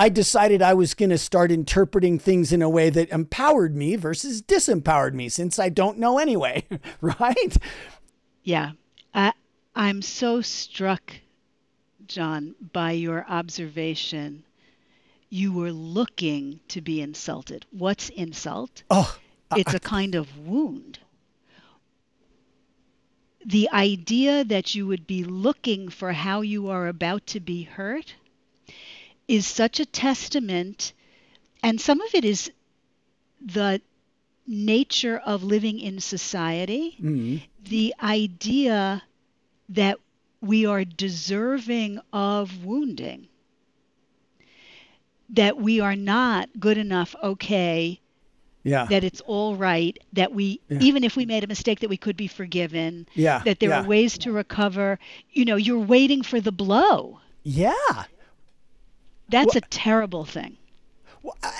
I 0.00 0.08
decided 0.08 0.62
I 0.62 0.72
was 0.72 0.94
going 0.94 1.10
to 1.10 1.18
start 1.18 1.52
interpreting 1.52 2.18
things 2.18 2.54
in 2.54 2.62
a 2.62 2.70
way 2.70 2.88
that 2.88 3.10
empowered 3.10 3.76
me 3.76 3.96
versus 3.96 4.40
disempowered 4.40 5.12
me 5.12 5.28
since 5.28 5.58
I 5.58 5.68
don't 5.68 5.98
know 5.98 6.18
anyway, 6.18 6.64
right? 7.02 7.54
Yeah. 8.42 8.70
I, 9.12 9.34
I'm 9.76 10.00
so 10.00 10.40
struck, 10.40 11.16
John, 12.06 12.54
by 12.72 12.92
your 12.92 13.26
observation. 13.28 14.44
You 15.28 15.52
were 15.52 15.70
looking 15.70 16.60
to 16.68 16.80
be 16.80 17.02
insulted. 17.02 17.66
What's 17.70 18.08
insult? 18.08 18.84
Oh, 18.88 19.18
uh, 19.50 19.56
it's 19.58 19.74
uh, 19.74 19.76
a 19.76 19.80
kind 19.80 20.14
of 20.14 20.38
wound. 20.38 21.00
The 23.44 23.68
idea 23.70 24.44
that 24.44 24.74
you 24.74 24.86
would 24.86 25.06
be 25.06 25.24
looking 25.24 25.90
for 25.90 26.14
how 26.14 26.40
you 26.40 26.70
are 26.70 26.88
about 26.88 27.26
to 27.26 27.40
be 27.40 27.64
hurt 27.64 28.14
is 29.30 29.46
such 29.46 29.78
a 29.78 29.86
testament, 29.86 30.92
and 31.62 31.80
some 31.80 32.00
of 32.00 32.12
it 32.16 32.24
is 32.24 32.50
the 33.40 33.80
nature 34.44 35.18
of 35.18 35.44
living 35.44 35.78
in 35.78 36.00
society, 36.00 36.96
mm-hmm. 37.00 37.36
the 37.62 37.94
idea 38.02 39.00
that 39.68 39.98
we 40.40 40.66
are 40.66 40.84
deserving 40.84 42.00
of 42.12 42.64
wounding, 42.64 43.28
that 45.28 45.56
we 45.56 45.78
are 45.78 45.94
not 45.94 46.48
good 46.58 46.76
enough, 46.76 47.14
okay, 47.22 48.00
yeah. 48.64 48.86
that 48.86 49.04
it's 49.04 49.20
all 49.20 49.54
right, 49.54 49.96
that 50.12 50.34
we, 50.34 50.60
yeah. 50.68 50.80
even 50.80 51.04
if 51.04 51.14
we 51.14 51.24
made 51.24 51.44
a 51.44 51.46
mistake, 51.46 51.78
that 51.78 51.88
we 51.88 51.96
could 51.96 52.16
be 52.16 52.26
forgiven, 52.26 53.06
yeah. 53.14 53.42
that 53.44 53.60
there 53.60 53.68
yeah. 53.70 53.82
are 53.82 53.86
ways 53.86 54.18
to 54.18 54.32
recover. 54.32 54.98
You 55.30 55.44
know, 55.44 55.54
you're 55.54 55.78
waiting 55.78 56.22
for 56.22 56.40
the 56.40 56.50
blow. 56.50 57.20
Yeah. 57.44 58.06
That's 59.30 59.54
well, 59.54 59.62
a 59.64 59.68
terrible 59.70 60.24
thing. 60.24 60.56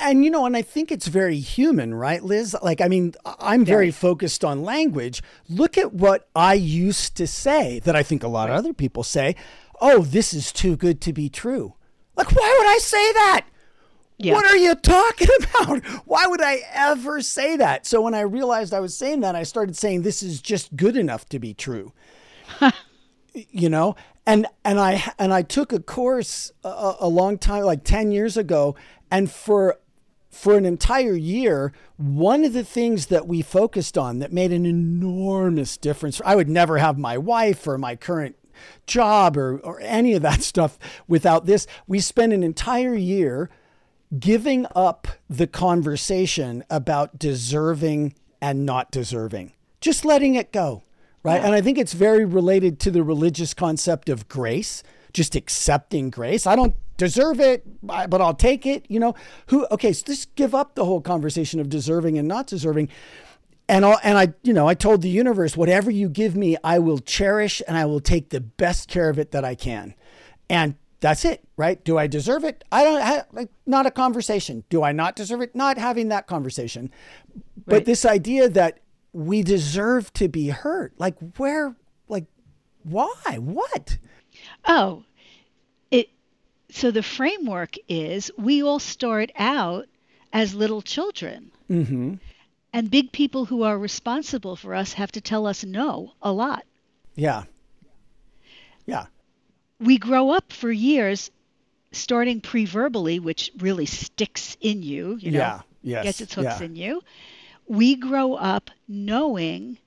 And 0.01 0.25
you 0.25 0.31
know, 0.31 0.47
and 0.47 0.57
I 0.57 0.63
think 0.63 0.91
it's 0.91 1.07
very 1.07 1.39
human, 1.39 1.95
right, 1.95 2.23
Liz? 2.23 2.57
Like, 2.63 2.81
I 2.81 2.89
mean, 2.89 3.15
I'm 3.25 3.65
very 3.65 3.91
focused 3.91 4.45
on 4.45 4.63
language. 4.63 5.23
Look 5.49 5.77
at 5.77 5.93
what 5.93 6.29
I 6.35 6.55
used 6.55 7.15
to 7.17 7.27
say 7.27 7.79
that 7.81 7.95
I 7.95 8.03
think 8.03 8.23
a 8.23 8.29
lot 8.29 8.49
right. 8.49 8.55
of 8.55 8.59
other 8.59 8.73
people 8.73 9.03
say. 9.03 9.37
Oh, 9.83 10.03
this 10.03 10.35
is 10.35 10.53
too 10.53 10.77
good 10.77 11.01
to 11.03 11.13
be 11.13 11.29
true. 11.29 11.75
Like, 12.17 12.33
why 12.33 12.57
would 12.59 12.67
I 12.69 12.79
say 12.79 13.13
that? 13.13 13.47
Yeah. 14.19 14.35
What 14.35 14.45
are 14.45 14.57
you 14.57 14.75
talking 14.75 15.29
about? 15.39 15.83
Why 16.07 16.27
would 16.27 16.43
I 16.43 16.61
ever 16.73 17.23
say 17.23 17.57
that? 17.57 17.87
So 17.87 18.03
when 18.03 18.15
I 18.15 18.21
realized 18.21 18.75
I 18.75 18.81
was 18.81 18.97
saying 18.97 19.21
that, 19.21 19.35
I 19.35 19.45
started 19.45 19.77
saying 19.77 20.03
this 20.03 20.23
is 20.23 20.43
just 20.43 20.77
good 20.77 20.97
enough 20.97 21.27
to 21.31 21.39
be 21.39 21.55
true. 21.55 21.93
you 23.33 23.71
know, 23.71 23.97
and 24.31 24.47
and 24.65 24.79
I 24.79 25.13
and 25.19 25.35
I 25.35 25.43
took 25.43 25.73
a 25.73 25.81
course 25.81 26.53
a, 26.63 26.95
a 27.01 27.09
long 27.09 27.37
time, 27.37 27.65
like 27.65 27.83
ten 27.83 28.13
years 28.13 28.37
ago, 28.37 28.77
and 29.11 29.31
for 29.31 29.79
for 30.31 30.57
an 30.57 30.65
entire 30.65 31.17
year, 31.17 31.73
one 31.97 32.45
of 32.45 32.53
the 32.53 32.63
things 32.63 33.07
that 33.07 33.27
we 33.27 33.43
focused 33.43 33.99
on 33.99 34.21
that 34.21 34.33
made 34.33 34.53
an 34.53 34.65
enormous 34.65 35.77
difference. 35.77 36.21
I 36.25 36.37
would 36.37 36.49
never 36.49 36.79
have 36.79 36.97
my 36.97 37.19
wife 37.19 37.67
or 37.67 37.77
my 37.77 37.97
current 37.97 38.37
job 38.87 39.37
or, 39.37 39.59
or 39.59 39.81
any 39.81 40.15
of 40.15 40.23
that 40.23 40.43
stuff 40.45 40.79
without 41.09 41.47
this. 41.47 41.67
We 41.89 41.99
spent 41.99 42.33
an 42.33 42.45
entire 42.45 42.95
year 42.95 43.51
giving 44.17 44.67
up 44.77 45.09
the 45.29 45.49
conversation 45.49 46.63
about 46.71 47.19
deserving 47.19 48.15
and 48.41 48.65
not 48.65 48.93
deserving, 48.93 49.55
just 49.81 50.05
letting 50.05 50.37
it 50.37 50.53
go 50.53 50.85
right? 51.23 51.41
Yeah. 51.41 51.47
And 51.47 51.55
I 51.55 51.61
think 51.61 51.79
it's 51.79 51.93
very 51.93 52.25
related 52.25 52.81
to 52.81 52.91
the 52.91 53.03
religious 53.03 53.55
concept 53.55 54.09
of 54.09 54.29
grace, 54.29 54.83
just 55.13 55.35
accepting 55.35 56.11
grace. 56.11 56.47
I 56.47 56.57
don't 56.57 56.75
deserve 56.97 57.41
it, 57.41 57.65
but 57.83 58.21
I'll 58.21 58.35
take 58.35 58.67
it. 58.67 58.87
You 58.89 59.01
know, 59.01 59.15
who? 59.47 59.67
Okay, 59.71 59.93
so 59.93 60.07
just 60.07 60.35
give 60.35 60.55
up 60.55 60.75
the 60.75 60.85
whole 60.85 61.01
conversation 61.01 61.61
of 61.61 61.69
deserving 61.69 62.19
and 62.19 62.29
not 62.29 62.47
deserving. 62.47 62.89
And 63.69 63.87
I, 63.87 63.93
and 64.03 64.19
I, 64.19 64.35
you 64.43 64.53
know, 64.53 64.67
I 64.67 64.75
told 64.75 65.01
the 65.01 65.09
universe, 65.09 65.57
whatever 65.57 65.91
you 65.91 66.09
give 66.09 66.35
me, 66.37 66.57
I 66.65 66.81
will 66.81 66.99
cherish 66.99 67.63
and 67.69 67.77
I 67.77 67.85
will 67.85 68.01
take 68.01 68.31
the 68.31 68.41
best 68.41 68.89
care 68.89 69.09
of 69.09 69.19
it 69.19 69.31
that 69.31 69.45
I 69.45 69.55
can. 69.55 69.95
And 70.49 70.75
that's 70.99 71.25
it, 71.25 71.45
right? 71.57 71.83
Do 71.85 71.97
I 71.97 72.07
deserve 72.09 72.45
it? 72.45 72.65
I 72.73 72.83
don't 72.83 73.01
have 73.01 73.27
like, 73.33 73.49
not 73.67 73.87
a 73.87 73.91
conversation. 73.91 74.65
Do 74.69 74.83
I 74.83 74.93
not 74.93 75.17
deserve 75.17 75.41
it? 75.41 75.55
Not 75.55 75.79
having 75.79 76.09
that 76.09 76.27
conversation. 76.27 76.91
Right. 77.33 77.65
But 77.67 77.85
this 77.85 78.05
idea 78.05 78.49
that 78.49 78.81
we 79.13 79.43
deserve 79.43 80.13
to 80.15 80.29
be 80.29 80.49
hurt. 80.49 80.93
Like 80.99 81.17
where 81.37 81.75
like 82.09 82.27
why? 82.85 83.39
What? 83.39 83.99
Oh, 84.67 85.05
it 85.91 86.11
so 86.71 86.91
the 86.91 87.03
framework 87.03 87.77
is 87.89 88.31
we 88.39 88.63
all 88.63 88.79
start 88.79 89.31
out 89.37 89.87
as 90.33 90.55
little 90.55 90.83
children. 90.83 91.51
hmm 91.67 92.15
And 92.73 92.91
big 92.91 93.13
people 93.13 93.45
who 93.45 93.65
are 93.65 93.79
responsible 93.79 94.57
for 94.57 94.75
us 94.75 94.93
have 94.95 95.13
to 95.13 95.21
tell 95.21 95.47
us 95.47 95.65
no 95.65 96.13
a 96.23 96.33
lot. 96.33 96.65
Yeah. 97.17 97.45
Yeah. 98.87 99.07
We 99.81 99.99
grow 99.99 100.31
up 100.31 100.53
for 100.53 100.71
years 100.71 101.31
starting 101.93 102.41
pre-verbally, 102.41 103.19
which 103.19 103.51
really 103.59 103.87
sticks 103.87 104.57
in 104.61 104.83
you, 104.83 105.17
you 105.17 105.33
know. 105.33 105.39
Yeah. 105.39 105.61
Yes. 105.83 106.05
Gets 106.05 106.21
its 106.21 106.35
hooks 106.35 106.61
yeah. 106.61 106.67
in 106.67 106.77
you 106.77 107.03
we 107.71 107.95
grow 107.95 108.35
up 108.35 108.69
knowing 108.89 109.79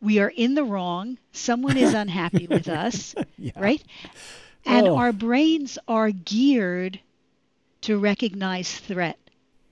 we 0.00 0.18
are 0.18 0.32
in 0.36 0.54
the 0.54 0.64
wrong, 0.64 1.16
someone 1.30 1.76
is 1.76 1.94
unhappy 1.94 2.48
with 2.48 2.68
us, 2.84 3.14
yeah. 3.38 3.52
right? 3.56 3.80
And 4.66 4.88
oh. 4.88 4.96
our 4.96 5.12
brains 5.12 5.78
are 5.86 6.10
geared 6.10 6.98
to 7.82 7.98
recognize 7.98 8.76
threat. 8.76 9.16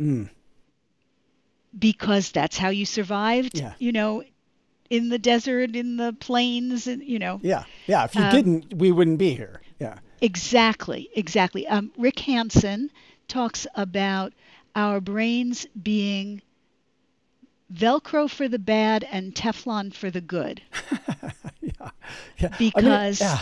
Mm. 0.00 0.30
Because 1.76 2.30
that's 2.30 2.56
how 2.56 2.68
you 2.68 2.86
survived, 2.86 3.58
yeah. 3.58 3.72
you 3.80 3.90
know, 3.90 4.22
in 4.88 5.08
the 5.08 5.18
desert, 5.18 5.74
in 5.74 5.96
the 5.96 6.12
plains, 6.12 6.86
and 6.86 7.02
you 7.02 7.18
know. 7.18 7.40
Yeah, 7.42 7.64
yeah. 7.88 8.04
If 8.04 8.14
you 8.14 8.22
um, 8.22 8.30
didn't, 8.30 8.74
we 8.74 8.92
wouldn't 8.92 9.18
be 9.18 9.34
here. 9.34 9.62
Yeah. 9.80 9.98
Exactly, 10.20 11.10
exactly. 11.14 11.66
Um, 11.66 11.90
Rick 11.98 12.20
Hanson 12.20 12.90
talks 13.26 13.66
about 13.74 14.32
our 14.76 15.00
brains 15.00 15.66
being 15.80 16.42
Velcro 17.72 18.28
for 18.28 18.48
the 18.48 18.58
bad 18.58 19.06
and 19.10 19.34
Teflon 19.34 19.92
for 19.94 20.10
the 20.10 20.20
good. 20.20 20.62
yeah. 21.60 21.90
yeah. 22.38 22.56
Because 22.58 22.84
I 22.84 22.88
mean, 22.88 23.16
yeah. 23.20 23.40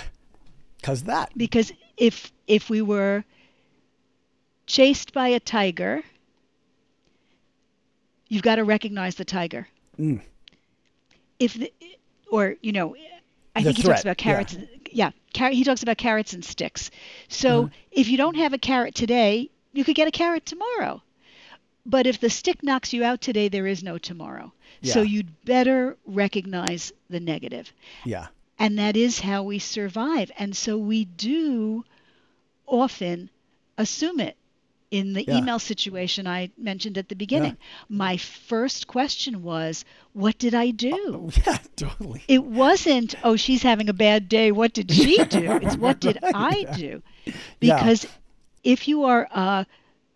Cuz 0.83 1.03
that. 1.05 1.33
Because 1.37 1.73
if 1.97 2.33
if 2.47 2.71
we 2.71 2.83
were 2.83 3.25
chased 4.67 5.13
by 5.13 5.29
a 5.29 5.41
tiger, 5.41 6.03
you've 8.29 8.43
got 8.43 8.57
to 8.57 8.65
recognize 8.65 9.17
the 9.17 9.25
tiger. 9.25 9.67
Mm. 9.99 10.21
If 11.39 11.55
the, 11.55 11.73
or 12.31 12.57
you 12.61 12.73
know, 12.73 12.95
I 13.57 13.61
the 13.61 13.65
think 13.65 13.77
he 13.79 13.83
threat. 13.83 13.97
talks 13.97 14.05
about 14.05 14.17
carrots. 14.19 14.57
Yeah, 14.93 15.11
yeah 15.35 15.51
he 15.51 15.65
talks 15.65 15.83
about 15.83 15.99
carrots 15.99 16.33
and 16.33 16.45
sticks. 16.45 16.91
So 17.29 17.65
mm-hmm. 17.65 17.75
if 17.91 18.09
you 18.09 18.17
don't 18.17 18.37
have 18.37 18.53
a 18.53 18.59
carrot 18.59 18.95
today, 18.95 19.51
you 19.73 19.85
could 19.85 19.97
get 19.97 20.09
a 20.09 20.13
carrot 20.13 20.47
tomorrow. 20.47 21.03
But 21.89 22.07
if 22.07 22.21
the 22.21 22.31
stick 22.31 22.63
knocks 22.63 22.93
you 22.93 23.03
out 23.03 23.21
today, 23.21 23.49
there 23.49 23.67
is 23.67 23.83
no 23.83 23.99
tomorrow. 23.99 24.53
So 24.83 25.03
you'd 25.03 25.45
better 25.45 25.97
recognize 26.07 26.93
the 27.11 27.19
negative. 27.21 27.73
Yeah. 28.05 28.29
And 28.61 28.79
that 28.79 28.97
is 28.97 29.19
how 29.21 29.43
we 29.43 29.59
survive. 29.59 30.31
And 30.39 30.57
so 30.57 30.79
we 30.79 31.05
do 31.05 31.85
often 32.67 33.31
assume 33.77 34.21
it. 34.21 34.37
In 34.91 35.13
the 35.13 35.25
Yeah. 35.29 35.37
email 35.37 35.59
situation 35.59 36.27
I 36.27 36.51
mentioned 36.57 36.97
at 36.97 37.09
the 37.11 37.15
beginning, 37.15 37.59
my 37.91 38.17
first 38.17 38.87
question 38.87 39.43
was, 39.43 39.85
What 40.15 40.39
did 40.39 40.55
I 40.55 40.71
do? 40.71 40.95
Oh, 41.15 41.31
yeah, 41.47 41.59
totally. 41.77 42.23
It 42.27 42.43
wasn't, 42.43 43.15
Oh, 43.23 43.37
she's 43.37 43.63
having 43.63 43.91
a 43.91 43.93
bad 43.93 44.31
day. 44.31 44.51
What 44.51 44.73
did 44.73 44.91
she 44.91 45.23
do? 45.25 45.59
It's, 45.61 45.77
What 45.77 46.01
did 46.01 46.19
I 46.35 46.65
do? 46.75 47.03
Yeah. 47.27 47.33
Because 47.61 48.07
if 48.65 48.89
you 48.89 49.05
are 49.05 49.29
a, 49.31 49.67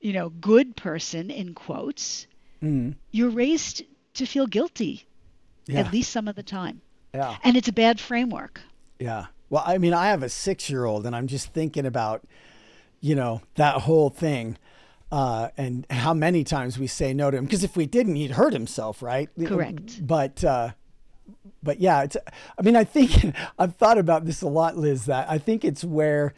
you 0.03 0.13
know, 0.13 0.29
good 0.29 0.77
person, 0.77 1.31
in 1.31 1.55
quotes, 1.55 2.27
Mm, 2.63 2.95
you're 3.11 3.31
raised 3.31 3.83
to 4.15 4.25
feel 4.25 4.47
guilty 4.47 5.05
yeah. 5.67 5.81
at 5.81 5.93
least 5.93 6.13
some 6.13 6.29
of 6.29 6.37
the 6.37 6.43
time. 6.43 6.81
Yeah. 7.13 7.37
And 7.43 7.57
it's 7.57 7.69
a 7.69 7.73
bad 7.73 7.99
framework. 7.99 8.61
Yeah. 8.99 9.27
Well, 9.51 9.65
I 9.67 9.79
mean, 9.79 9.93
I 9.93 10.07
have 10.07 10.23
a 10.23 10.29
six 10.29 10.71
year 10.71 10.85
old 10.85 11.05
and 11.05 11.15
I'm 11.15 11.27
just 11.27 11.53
thinking 11.53 11.87
about, 11.87 12.23
you 13.01 13.15
know, 13.15 13.43
that 13.57 13.83
whole 13.83 14.11
thing. 14.11 14.59
Uh, 15.11 15.49
and 15.59 15.87
how 15.91 16.15
many 16.15 16.43
times 16.45 16.79
we 16.79 16.87
say 16.87 17.13
no 17.13 17.31
to 17.31 17.37
him 17.37 17.45
because 17.45 17.65
if 17.65 17.77
we 17.77 17.85
didn't, 17.85 18.15
he'd 18.15 18.31
hurt 18.31 18.53
himself, 18.55 19.03
right? 19.03 19.29
Correct. 19.45 20.07
But, 20.07 20.43
uh, 20.43 20.71
but 21.63 21.81
yeah, 21.81 22.03
it's. 22.03 22.17
I 22.59 22.63
mean, 22.63 22.77
I 22.77 22.85
think 22.85 23.35
I've 23.59 23.77
thought 23.77 23.99
about 23.99 24.25
this 24.25 24.41
a 24.41 24.49
lot, 24.49 24.77
Liz. 24.77 25.07
That 25.07 25.29
I 25.31 25.39
think 25.39 25.65
it's 25.65 25.85
where 25.85 26.33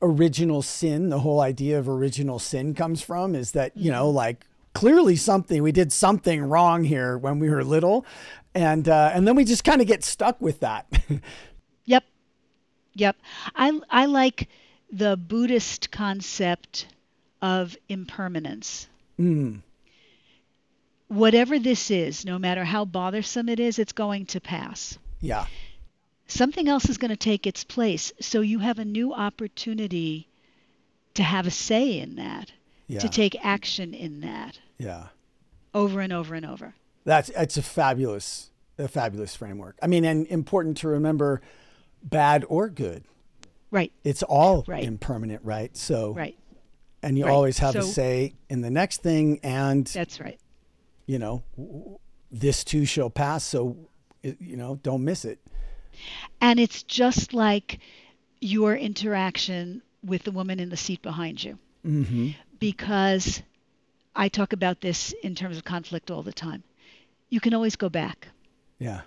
original 0.00 0.62
sin, 0.62 1.08
the 1.08 1.20
whole 1.20 1.40
idea 1.40 1.78
of 1.78 1.88
original 1.88 2.38
sin, 2.38 2.74
comes 2.74 3.02
from. 3.02 3.34
Is 3.34 3.52
that 3.52 3.76
you 3.76 3.90
know, 3.90 4.08
like 4.10 4.44
clearly 4.74 5.16
something 5.16 5.62
we 5.62 5.72
did 5.72 5.92
something 5.92 6.42
wrong 6.42 6.84
here 6.84 7.18
when 7.18 7.38
we 7.38 7.50
were 7.50 7.64
little, 7.64 8.06
and 8.54 8.88
uh, 8.88 9.10
and 9.14 9.26
then 9.26 9.36
we 9.36 9.44
just 9.44 9.64
kind 9.64 9.80
of 9.80 9.86
get 9.86 10.04
stuck 10.04 10.40
with 10.40 10.60
that. 10.60 10.86
Yep. 11.84 12.04
Yep. 12.94 13.16
I 13.54 13.80
I 13.88 14.04
like 14.06 14.48
the 14.92 15.16
Buddhist 15.16 15.90
concept 15.90 16.86
of 17.40 17.76
impermanence. 17.88 18.88
mm, 19.18 19.62
Whatever 21.08 21.58
this 21.58 21.90
is, 21.90 22.26
no 22.26 22.38
matter 22.38 22.64
how 22.64 22.84
bothersome 22.84 23.48
it 23.48 23.58
is, 23.58 23.78
it's 23.78 23.92
going 23.92 24.26
to 24.26 24.40
pass. 24.40 24.98
yeah. 25.20 25.46
Something 26.28 26.68
else 26.68 26.88
is 26.88 26.98
going 26.98 27.10
to 27.10 27.16
take 27.16 27.46
its 27.46 27.64
place. 27.64 28.12
So 28.20 28.40
you 28.42 28.58
have 28.60 28.78
a 28.78 28.84
new 28.84 29.12
opportunity 29.14 30.28
to 31.14 31.22
have 31.22 31.46
a 31.46 31.50
say 31.50 31.98
in 31.98 32.16
that, 32.16 32.52
Yeah. 32.86 33.00
to 33.00 33.08
take 33.08 33.36
action 33.44 33.94
in 33.94 34.20
that 34.20 34.58
Yeah. 34.78 35.08
over 35.74 36.00
and 36.00 36.12
over 36.12 36.34
and 36.34 36.46
over. 36.46 36.74
That's 37.04 37.30
it's 37.30 37.56
a 37.56 37.62
fabulous 37.62 38.50
a 38.80 38.86
fabulous 38.86 39.34
framework. 39.34 39.76
I 39.82 39.88
mean, 39.88 40.04
and 40.04 40.24
important 40.28 40.76
to 40.78 40.88
remember 40.88 41.40
bad 42.04 42.44
or 42.48 42.68
good. 42.68 43.02
Right. 43.72 43.90
It's 44.04 44.22
all 44.22 44.62
Right. 44.68 44.84
impermanent, 44.84 45.42
right? 45.44 45.76
So 45.76 46.12
Right. 46.12 46.36
and 47.02 47.18
you 47.18 47.24
Right. 47.24 47.32
always 47.32 47.58
have 47.58 47.74
a 47.74 47.82
say 47.82 48.34
in 48.48 48.60
the 48.60 48.70
next 48.70 49.02
thing 49.02 49.40
and 49.42 49.84
That's 49.86 50.20
right. 50.20 50.38
you 51.06 51.18
know, 51.18 51.42
w- 51.56 51.98
this 52.30 52.62
too 52.62 52.84
shall 52.84 53.10
pass, 53.10 53.42
so 53.42 53.76
you 54.22 54.56
know, 54.56 54.78
don't 54.82 55.02
miss 55.02 55.24
it. 55.24 55.38
And 56.40 56.58
it's 56.60 56.82
just 56.82 57.32
like 57.34 57.78
your 58.40 58.76
interaction 58.76 59.82
with 60.04 60.22
the 60.24 60.30
woman 60.32 60.60
in 60.60 60.68
the 60.68 60.76
seat 60.76 61.02
behind 61.02 61.42
you. 61.42 61.58
Mhm. 61.84 62.34
Because 62.58 63.42
I 64.14 64.28
talk 64.28 64.52
about 64.52 64.80
this 64.80 65.12
in 65.22 65.34
terms 65.34 65.56
of 65.56 65.64
conflict 65.64 66.10
all 66.10 66.22
the 66.22 66.32
time. 66.32 66.62
You 67.30 67.40
can 67.40 67.54
always 67.54 67.76
go 67.76 67.88
back. 67.88 68.28
Yeah. 68.78 69.02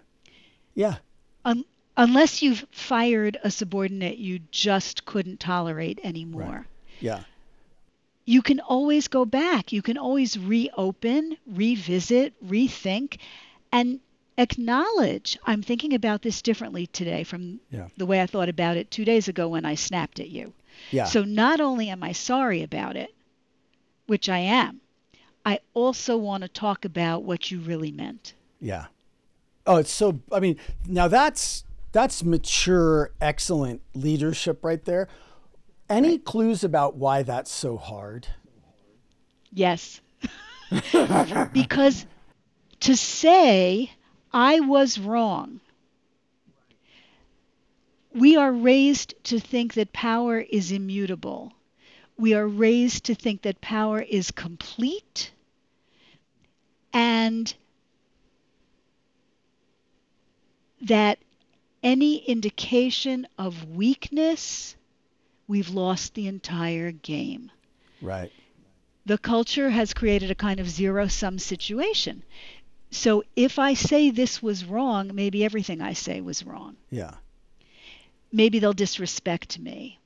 Yeah. 0.75 0.97
Un- 1.45 1.65
unless 1.97 2.41
you've 2.41 2.65
fired 2.71 3.37
a 3.43 3.51
subordinate 3.51 4.17
you 4.17 4.39
just 4.51 5.05
couldn't 5.05 5.39
tolerate 5.39 5.99
anymore. 6.03 6.41
Right. 6.41 6.65
Yeah. 6.99 7.23
You 8.25 8.41
can 8.41 8.59
always 8.59 9.07
go 9.07 9.25
back. 9.25 9.71
You 9.71 9.81
can 9.81 9.97
always 9.97 10.37
reopen, 10.37 11.37
revisit, 11.45 12.33
rethink, 12.45 13.17
and 13.71 13.99
acknowledge 14.37 15.37
I'm 15.45 15.61
thinking 15.61 15.93
about 15.93 16.21
this 16.21 16.41
differently 16.41 16.87
today 16.87 17.23
from 17.23 17.59
Yeah. 17.69 17.87
the 17.97 18.05
way 18.05 18.21
I 18.21 18.25
thought 18.25 18.49
about 18.49 18.77
it 18.77 18.89
two 18.91 19.05
days 19.05 19.27
ago 19.27 19.47
when 19.47 19.65
I 19.65 19.75
snapped 19.75 20.19
at 20.19 20.29
you. 20.29 20.53
Yeah. 20.91 21.05
So 21.05 21.23
not 21.23 21.59
only 21.59 21.89
am 21.89 22.03
I 22.03 22.11
sorry 22.11 22.63
about 22.63 22.95
it, 22.95 23.13
which 24.07 24.29
I 24.29 24.39
am, 24.39 24.81
I 25.45 25.59
also 25.73 26.17
want 26.17 26.43
to 26.43 26.49
talk 26.49 26.85
about 26.85 27.23
what 27.23 27.51
you 27.51 27.59
really 27.59 27.91
meant. 27.91 28.33
Yeah. 28.59 28.85
Oh, 29.65 29.77
it's 29.77 29.91
so. 29.91 30.19
I 30.31 30.39
mean, 30.39 30.57
now 30.87 31.07
that's 31.07 31.63
that's 31.91 32.23
mature, 32.23 33.11
excellent 33.21 33.81
leadership 33.93 34.63
right 34.63 34.83
there. 34.85 35.07
Any 35.89 36.17
clues 36.17 36.63
about 36.63 36.95
why 36.95 37.21
that's 37.21 37.51
so 37.51 37.77
hard? 37.77 38.27
Yes. 39.51 39.99
because 41.53 42.05
to 42.79 42.95
say 42.95 43.91
I 44.33 44.59
was 44.59 44.99
wrong, 44.99 45.61
we 48.13 48.35
are 48.37 48.51
raised 48.53 49.13
to 49.25 49.39
think 49.39 49.73
that 49.73 49.91
power 49.91 50.39
is 50.39 50.71
immutable. 50.71 51.53
We 52.17 52.33
are 52.33 52.47
raised 52.47 53.05
to 53.05 53.15
think 53.15 53.41
that 53.43 53.61
power 53.61 54.01
is 54.01 54.31
complete 54.31 55.31
and 56.93 57.53
that 60.81 61.19
any 61.83 62.17
indication 62.17 63.27
of 63.37 63.69
weakness, 63.69 64.75
we've 65.47 65.69
lost 65.69 66.13
the 66.13 66.27
entire 66.27 66.91
game 66.91 67.51
Right. 68.01 68.31
the 69.05 69.17
culture 69.17 69.69
has 69.69 69.93
created 69.93 70.29
a 70.31 70.35
kind 70.35 70.59
of 70.59 70.69
zero 70.69 71.07
sum 71.07 71.37
situation. 71.39 72.23
So 72.91 73.23
if 73.35 73.57
I 73.57 73.73
say 73.73 74.11
this 74.11 74.43
was 74.43 74.65
wrong, 74.65 75.11
maybe 75.15 75.43
everything 75.45 75.81
I 75.81 75.93
say 75.93 76.19
was 76.21 76.45
wrong. 76.45 76.75
Yeah. 76.89 77.15
Maybe 78.31 78.59
they'll 78.59 78.73
disrespect 78.73 79.57
me. 79.57 79.97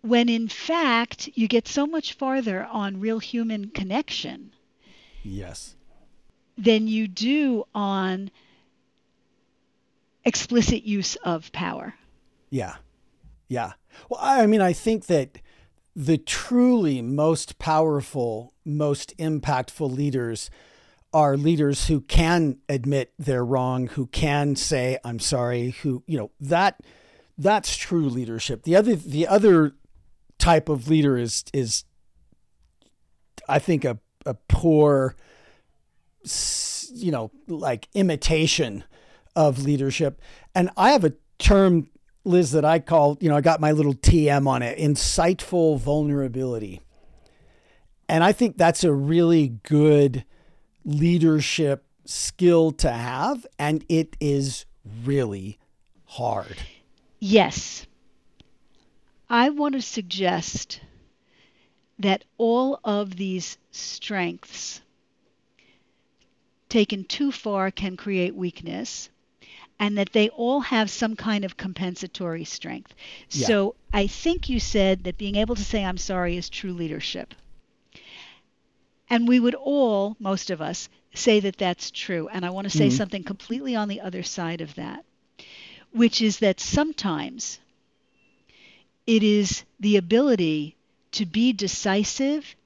When 0.00 0.28
in 0.28 0.48
fact, 0.48 1.28
you 1.34 1.48
get 1.48 1.66
so 1.66 1.86
much 1.86 2.12
farther 2.12 2.64
on 2.64 3.00
real 3.00 3.18
human 3.18 3.70
connection 3.70 4.52
Yes. 5.22 5.74
than 6.56 6.86
you 6.86 7.08
do 7.08 7.64
on 7.74 8.30
explicit 10.24 10.84
use 10.84 11.16
of 11.16 11.50
power. 11.52 11.94
Yeah. 12.50 12.76
Yeah. 13.48 13.72
Well, 14.08 14.20
I 14.20 14.42
I 14.42 14.46
mean, 14.46 14.60
I 14.60 14.72
think 14.72 15.06
that 15.06 15.38
the 15.96 16.18
truly 16.18 17.02
most 17.02 17.58
powerful, 17.58 18.52
most 18.64 19.16
impactful 19.18 19.90
leaders 19.94 20.50
are 21.14 21.36
leaders 21.36 21.86
who 21.86 22.00
can 22.00 22.58
admit 22.68 23.12
they're 23.18 23.44
wrong, 23.44 23.86
who 23.86 24.06
can 24.08 24.56
say 24.56 24.98
I'm 25.04 25.20
sorry, 25.20 25.70
who, 25.82 26.02
you 26.06 26.18
know, 26.18 26.30
that 26.40 26.80
that's 27.38 27.76
true 27.76 28.08
leadership. 28.08 28.64
The 28.64 28.76
other 28.76 28.96
the 28.96 29.26
other 29.26 29.72
type 30.38 30.68
of 30.68 30.88
leader 30.88 31.16
is 31.16 31.44
is 31.54 31.84
I 33.48 33.58
think 33.58 33.84
a 33.84 33.98
a 34.26 34.34
poor 34.48 35.14
you 36.94 37.10
know, 37.10 37.30
like 37.48 37.88
imitation 37.94 38.84
of 39.36 39.62
leadership. 39.62 40.20
And 40.54 40.70
I 40.76 40.90
have 40.90 41.04
a 41.04 41.12
term, 41.38 41.88
Liz, 42.24 42.52
that 42.52 42.64
I 42.64 42.78
call, 42.78 43.18
you 43.20 43.28
know, 43.28 43.36
I 43.36 43.40
got 43.40 43.60
my 43.60 43.72
little 43.72 43.94
TM 43.94 44.46
on 44.46 44.62
it 44.62 44.78
insightful 44.78 45.78
vulnerability. 45.78 46.80
And 48.08 48.22
I 48.22 48.32
think 48.32 48.56
that's 48.56 48.84
a 48.84 48.92
really 48.92 49.48
good 49.64 50.24
leadership 50.84 51.84
skill 52.04 52.72
to 52.72 52.90
have. 52.90 53.46
And 53.58 53.84
it 53.88 54.16
is 54.20 54.66
really 55.04 55.58
hard. 56.04 56.56
Yes. 57.18 57.86
I 59.28 59.50
want 59.50 59.74
to 59.74 59.82
suggest 59.82 60.80
that 61.98 62.24
all 62.38 62.80
of 62.84 63.16
these 63.16 63.56
strengths 63.70 64.82
taken 66.68 67.04
too 67.04 67.30
far 67.30 67.70
can 67.70 67.96
create 67.96 68.34
weakness 68.34 69.08
and 69.78 69.98
that 69.98 70.12
they 70.12 70.28
all 70.30 70.60
have 70.60 70.90
some 70.90 71.16
kind 71.16 71.44
of 71.44 71.56
compensatory 71.56 72.44
strength. 72.44 72.94
Yeah. 73.30 73.46
So 73.46 73.74
I 73.92 74.06
think 74.06 74.48
you 74.48 74.60
said 74.60 75.04
that 75.04 75.18
being 75.18 75.36
able 75.36 75.56
to 75.56 75.64
say 75.64 75.84
I'm 75.84 75.98
sorry 75.98 76.36
is 76.36 76.48
true 76.48 76.72
leadership. 76.72 77.34
And 79.10 79.28
we 79.28 79.38
would 79.40 79.54
all, 79.54 80.16
most 80.18 80.50
of 80.50 80.60
us, 80.60 80.88
say 81.14 81.40
that 81.40 81.56
that's 81.58 81.90
true. 81.90 82.28
And 82.28 82.44
I 82.44 82.50
want 82.50 82.64
to 82.70 82.76
say 82.76 82.88
Mhm. 82.88 82.92
something 82.96 83.22
completely 83.22 83.76
on 83.76 83.88
the 83.88 84.00
other 84.00 84.22
side 84.22 84.60
of 84.60 84.74
that, 84.74 85.04
which 85.92 86.20
is 86.20 86.38
that 86.38 86.58
sometimes 86.60 87.60
it 89.06 89.22
is 89.22 89.64
the 89.78 89.96
ability 89.96 90.76
to 91.12 91.26
be 91.26 91.52
decisive 91.52 92.56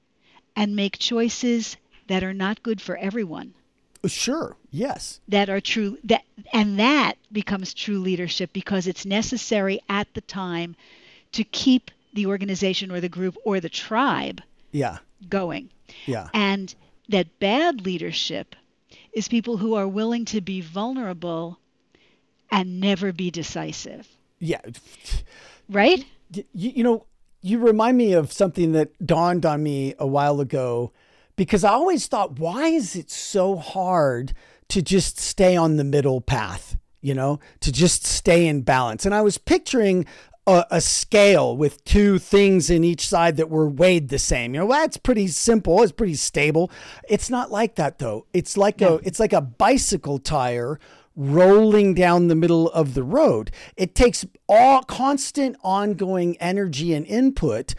and 0.55 0.75
make 0.75 0.97
choices 0.97 1.77
that 2.07 2.23
are 2.23 2.33
not 2.33 2.63
good 2.63 2.81
for 2.81 2.97
everyone. 2.97 3.53
Sure. 4.07 4.55
Yes. 4.71 5.19
That 5.27 5.49
are 5.49 5.59
true 5.59 5.97
that 6.05 6.23
and 6.53 6.79
that 6.79 7.15
becomes 7.31 7.73
true 7.73 7.99
leadership 7.99 8.51
because 8.53 8.87
it's 8.87 9.05
necessary 9.05 9.81
at 9.89 10.11
the 10.13 10.21
time 10.21 10.75
to 11.33 11.43
keep 11.43 11.91
the 12.13 12.25
organization 12.25 12.91
or 12.91 13.01
the 13.01 13.09
group 13.09 13.37
or 13.43 13.59
the 13.59 13.69
tribe 13.69 14.41
yeah. 14.71 14.99
going. 15.27 15.69
Yeah. 16.05 16.29
And 16.33 16.73
that 17.09 17.39
bad 17.39 17.85
leadership 17.85 18.55
is 19.13 19.27
people 19.27 19.57
who 19.57 19.75
are 19.75 19.87
willing 19.87 20.25
to 20.25 20.41
be 20.41 20.61
vulnerable 20.61 21.59
and 22.51 22.79
never 22.79 23.11
be 23.11 23.31
decisive. 23.31 24.07
Yeah. 24.39 24.61
Right? 25.69 26.05
You, 26.31 26.43
you 26.53 26.83
know, 26.83 27.05
you 27.41 27.59
remind 27.59 27.97
me 27.97 28.13
of 28.13 28.31
something 28.31 28.73
that 28.73 29.05
dawned 29.05 29.45
on 29.45 29.63
me 29.63 29.95
a 29.97 30.07
while 30.07 30.39
ago 30.41 30.91
because 31.35 31.63
I 31.63 31.71
always 31.71 32.07
thought, 32.07 32.37
why 32.37 32.67
is 32.67 32.95
it 32.95 33.09
so 33.09 33.55
hard 33.55 34.33
to 34.69 34.81
just 34.81 35.17
stay 35.17 35.55
on 35.55 35.77
the 35.77 35.83
middle 35.83 36.21
path? 36.21 36.77
You 37.01 37.13
know, 37.13 37.39
to 37.61 37.71
just 37.71 38.05
stay 38.05 38.45
in 38.45 38.63
balance. 38.63 39.05
And 39.05 39.15
I 39.15 39.21
was 39.21 39.37
picturing 39.37 40.05
a, 40.47 40.65
a, 40.71 40.81
scale 40.81 41.55
with 41.55 41.83
two 41.83 42.17
things 42.17 42.69
in 42.69 42.83
each 42.83 43.07
side 43.07 43.37
that 43.37 43.49
were 43.49 43.67
weighed 43.67 44.09
the 44.09 44.19
same. 44.19 44.53
You 44.53 44.61
know, 44.61 44.65
well, 44.65 44.81
that's 44.81 44.97
pretty 44.97 45.27
simple. 45.27 45.81
It's 45.83 45.91
pretty 45.91 46.15
stable. 46.15 46.71
It's 47.07 47.29
not 47.29 47.51
like 47.51 47.75
that 47.75 47.99
though. 47.99 48.25
It's 48.33 48.57
like 48.57 48.79
no. 48.79 48.95
a 48.95 49.01
it's 49.03 49.19
like 49.19 49.33
a 49.33 49.41
bicycle 49.41 50.17
tire 50.19 50.79
rolling 51.15 51.93
down 51.93 52.27
the 52.27 52.35
middle 52.35 52.69
of 52.71 52.93
the 52.93 53.03
road. 53.03 53.51
It 53.75 53.93
takes 53.93 54.25
all 54.47 54.83
constant 54.83 55.57
ongoing 55.63 56.37
energy 56.37 56.93
and 56.93 57.05
input 57.05 57.75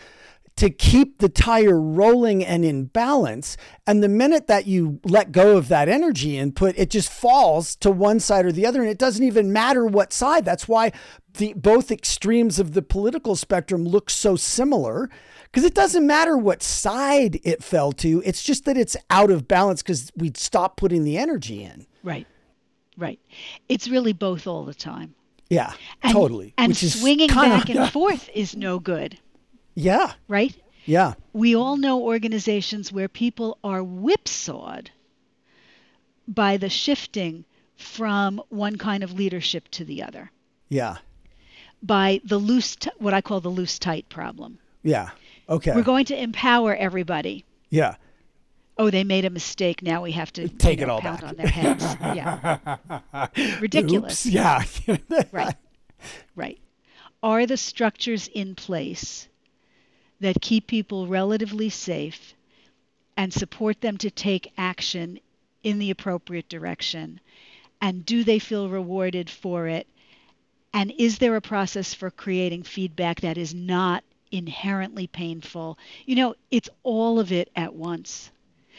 to 0.61 0.69
keep 0.69 1.21
the 1.21 1.31
tire 1.31 1.81
rolling 1.81 2.45
and 2.45 2.67
in 2.67 2.85
balance. 2.85 3.57
And 3.87 4.03
the 4.03 4.11
minute 4.11 4.47
that 4.49 4.67
you 4.67 5.01
let 5.05 5.33
go 5.33 5.57
of 5.57 5.69
that 5.69 5.89
energy 5.89 6.37
input, 6.37 6.75
it 6.77 6.91
just 6.91 7.11
falls 7.11 7.75
to 7.77 7.91
one 7.91 8.21
side 8.21 8.45
or 8.45 8.53
the 8.53 8.67
other. 8.67 8.83
And 8.83 8.91
it 8.91 8.99
doesn't 8.99 9.25
even 9.25 9.55
matter 9.55 9.87
what 9.87 10.13
side. 10.13 10.45
That's 10.45 10.69
why 10.69 10.93
the 11.33 11.55
both 11.55 11.91
extremes 11.91 12.59
of 12.59 12.75
the 12.75 12.83
political 12.83 13.37
spectrum 13.37 13.87
look 13.87 14.11
so 14.11 14.37
similar 14.37 15.09
because 15.45 15.65
it 15.65 15.73
doesn't 15.73 16.07
matter 16.07 16.37
what 16.37 16.63
side 16.63 17.41
it 17.43 17.65
fell 17.65 17.91
to. 17.93 18.23
It's 18.27 18.43
just 18.43 18.67
that 18.67 18.77
it's 18.77 18.99
out 19.09 19.31
of 19.31 19.49
balance 19.49 19.81
because 19.83 20.13
we 20.15 20.31
stop 20.35 20.77
putting 20.77 21.05
the 21.05 21.17
energy 21.17 21.65
in. 21.65 21.87
Right. 22.03 22.27
Right. 22.99 23.19
It's 23.71 23.89
really 23.89 24.13
both 24.13 24.47
all 24.47 24.67
the 24.67 24.75
time. 24.75 25.15
Yeah, 25.49 25.73
and, 26.03 26.13
totally. 26.13 26.53
And 26.59 26.77
swinging 26.77 27.29
back 27.29 27.71
of, 27.71 27.77
and 27.77 27.91
forth 27.91 28.29
is 28.35 28.55
no 28.55 28.79
good. 28.79 29.19
Yeah. 29.75 30.13
Right? 30.29 30.57
Yeah. 30.85 31.15
We 31.33 31.55
all 31.55 31.77
know 31.77 32.03
organizations 32.03 32.93
where 32.93 33.09
people 33.09 33.59
are 33.63 33.83
whipsawed 33.83 34.91
by 36.27 36.57
the 36.57 36.69
shifting 36.69 37.45
from 37.77 38.43
one 38.49 38.77
kind 38.77 39.03
of 39.03 39.13
leadership 39.13 39.69
to 39.73 39.85
the 39.85 40.03
other. 40.03 40.31
Yeah. 40.69 40.99
By 41.83 42.21
the 42.25 42.39
loose, 42.39 42.77
t- 42.77 42.91
what 42.99 43.15
I 43.15 43.21
call 43.21 43.41
the 43.41 43.49
loose 43.49 43.79
tight 43.79 44.09
problem. 44.09 44.59
Yeah. 44.83 45.11
Okay. 45.49 45.73
We're 45.75 45.83
going 45.83 46.07
to 46.07 46.21
empower 46.21 46.75
everybody. 46.75 47.45
Yeah. 47.71 47.97
Oh, 48.79 48.91
they 48.91 49.05
made 49.05 49.25
a 49.25 49.31
mistake. 49.31 49.83
Now 49.83 50.03
we 50.03 50.13
have 50.13 50.33
to 50.35 50.49
take 50.49 50.81
you 50.81 50.87
know, 50.87 50.95
it 50.95 50.95
all 50.97 51.03
back 51.03 51.23
on 51.23 51.37
their 51.37 51.47
heads. 51.47 51.85
yeah. 52.01 52.79
Ridiculous. 53.61 54.27
Oops. 54.27 54.35
Yeah. 54.35 54.65
right. 55.33 55.55
Right. 56.35 56.59
Are 57.23 57.45
the 57.47 57.57
structures 57.57 58.29
in 58.29 58.55
place 58.55 59.29
that 60.21 60.41
keep 60.41 60.67
people 60.67 61.07
relatively 61.07 61.71
safe 61.71 62.35
and 63.17 63.33
support 63.33 63.81
them 63.81 63.99
to 63.99 64.11
take 64.11 64.53
action 64.57 65.19
in 65.63 65.79
the 65.79 65.91
appropriate 65.91 66.49
direction? 66.49 67.21
And 67.81 68.05
do 68.05 68.25
they 68.25 68.39
feel 68.39 68.69
rewarded 68.69 69.31
for 69.31 69.67
it? 69.67 69.87
And 70.73 70.93
is 70.99 71.19
there 71.19 71.37
a 71.37 71.41
process 71.41 71.95
for 71.95 72.11
creating 72.11 72.63
feedback 72.63 73.21
that 73.23 73.39
is 73.39 73.55
not 73.55 74.05
inherently 74.31 75.07
painful? 75.07 75.79
You 76.07 76.17
know, 76.17 76.35
it's 76.51 76.69
all 76.83 77.19
of 77.19 77.33
it 77.33 77.51
at 77.57 77.75
once. 77.75 78.31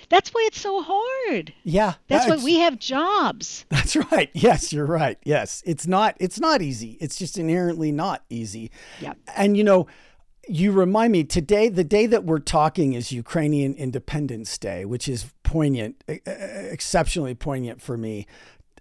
That's 0.09 0.33
why 0.33 0.43
it's 0.47 0.59
so 0.59 0.81
hard. 0.81 1.53
Yeah. 1.63 1.93
That's 2.07 2.27
why 2.27 2.43
we 2.43 2.59
have 2.59 2.79
jobs. 2.79 3.65
That's 3.69 3.95
right. 3.95 4.29
Yes, 4.33 4.73
you're 4.73 4.85
right. 4.85 5.17
Yes. 5.23 5.61
It's 5.65 5.85
not 5.85 6.15
it's 6.19 6.39
not 6.39 6.61
easy. 6.61 6.97
It's 6.99 7.17
just 7.17 7.37
inherently 7.37 7.91
not 7.91 8.23
easy. 8.29 8.71
Yeah. 8.99 9.13
And 9.35 9.55
you 9.55 9.63
know, 9.63 9.87
you 10.47 10.71
remind 10.71 11.11
me 11.11 11.23
today 11.23 11.69
the 11.69 11.83
day 11.83 12.05
that 12.07 12.23
we're 12.23 12.39
talking 12.39 12.93
is 12.93 13.11
Ukrainian 13.11 13.73
Independence 13.75 14.57
Day, 14.57 14.85
which 14.85 15.07
is 15.07 15.31
poignant, 15.43 16.03
exceptionally 16.07 17.35
poignant 17.35 17.81
for 17.81 17.97
me. 17.97 18.25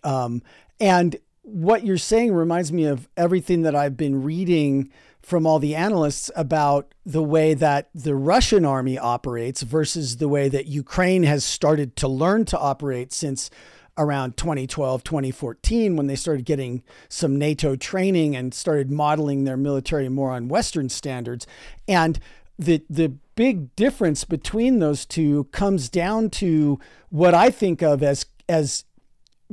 Um, 0.03 0.43
and 0.81 1.17
what 1.43 1.85
you're 1.85 1.99
saying 1.99 2.33
reminds 2.33 2.73
me 2.73 2.85
of 2.85 3.09
everything 3.17 3.63
that 3.63 3.75
I've 3.75 3.97
been 3.97 4.23
reading 4.23 4.91
from 5.23 5.47
all 5.47 5.59
the 5.59 5.75
analysts 5.75 6.31
about 6.35 6.95
the 7.05 7.23
way 7.23 7.53
that 7.55 7.91
the 7.95 8.15
Russian 8.15 8.65
army 8.65 8.99
operates 8.99 9.63
versus 9.63 10.17
the 10.17 10.29
way 10.29 10.49
that 10.49 10.67
Ukraine 10.67 11.25
has 11.25 11.45
started 11.45 11.95
to 11.97 12.09
learn 12.09 12.47
to 12.47 12.59
operate 12.59 13.13
since 13.13 13.51
around 13.99 14.37
2012, 14.37 15.05
2014, 15.05 15.97
when 15.97 16.07
they 16.07 16.17
started 16.17 16.45
getting 16.45 16.83
some 17.09 17.37
NATO 17.37 17.77
training 17.77 18.37
and 18.37 18.55
started 18.55 18.91
modeling 18.91 19.45
their 19.45 19.57
military 19.57 20.09
more 20.09 20.31
on 20.31 20.49
Western 20.49 20.89
standards. 20.89 21.47
And 21.87 22.19
the, 22.59 22.83
the 22.89 23.15
big 23.35 23.75
difference 23.77 24.25
between 24.25 24.79
those 24.79 25.05
two 25.07 25.45
comes 25.45 25.89
down 25.89 26.31
to 26.31 26.79
what 27.09 27.35
I 27.35 27.51
think 27.51 27.83
of 27.83 28.03
as, 28.03 28.27
as 28.49 28.85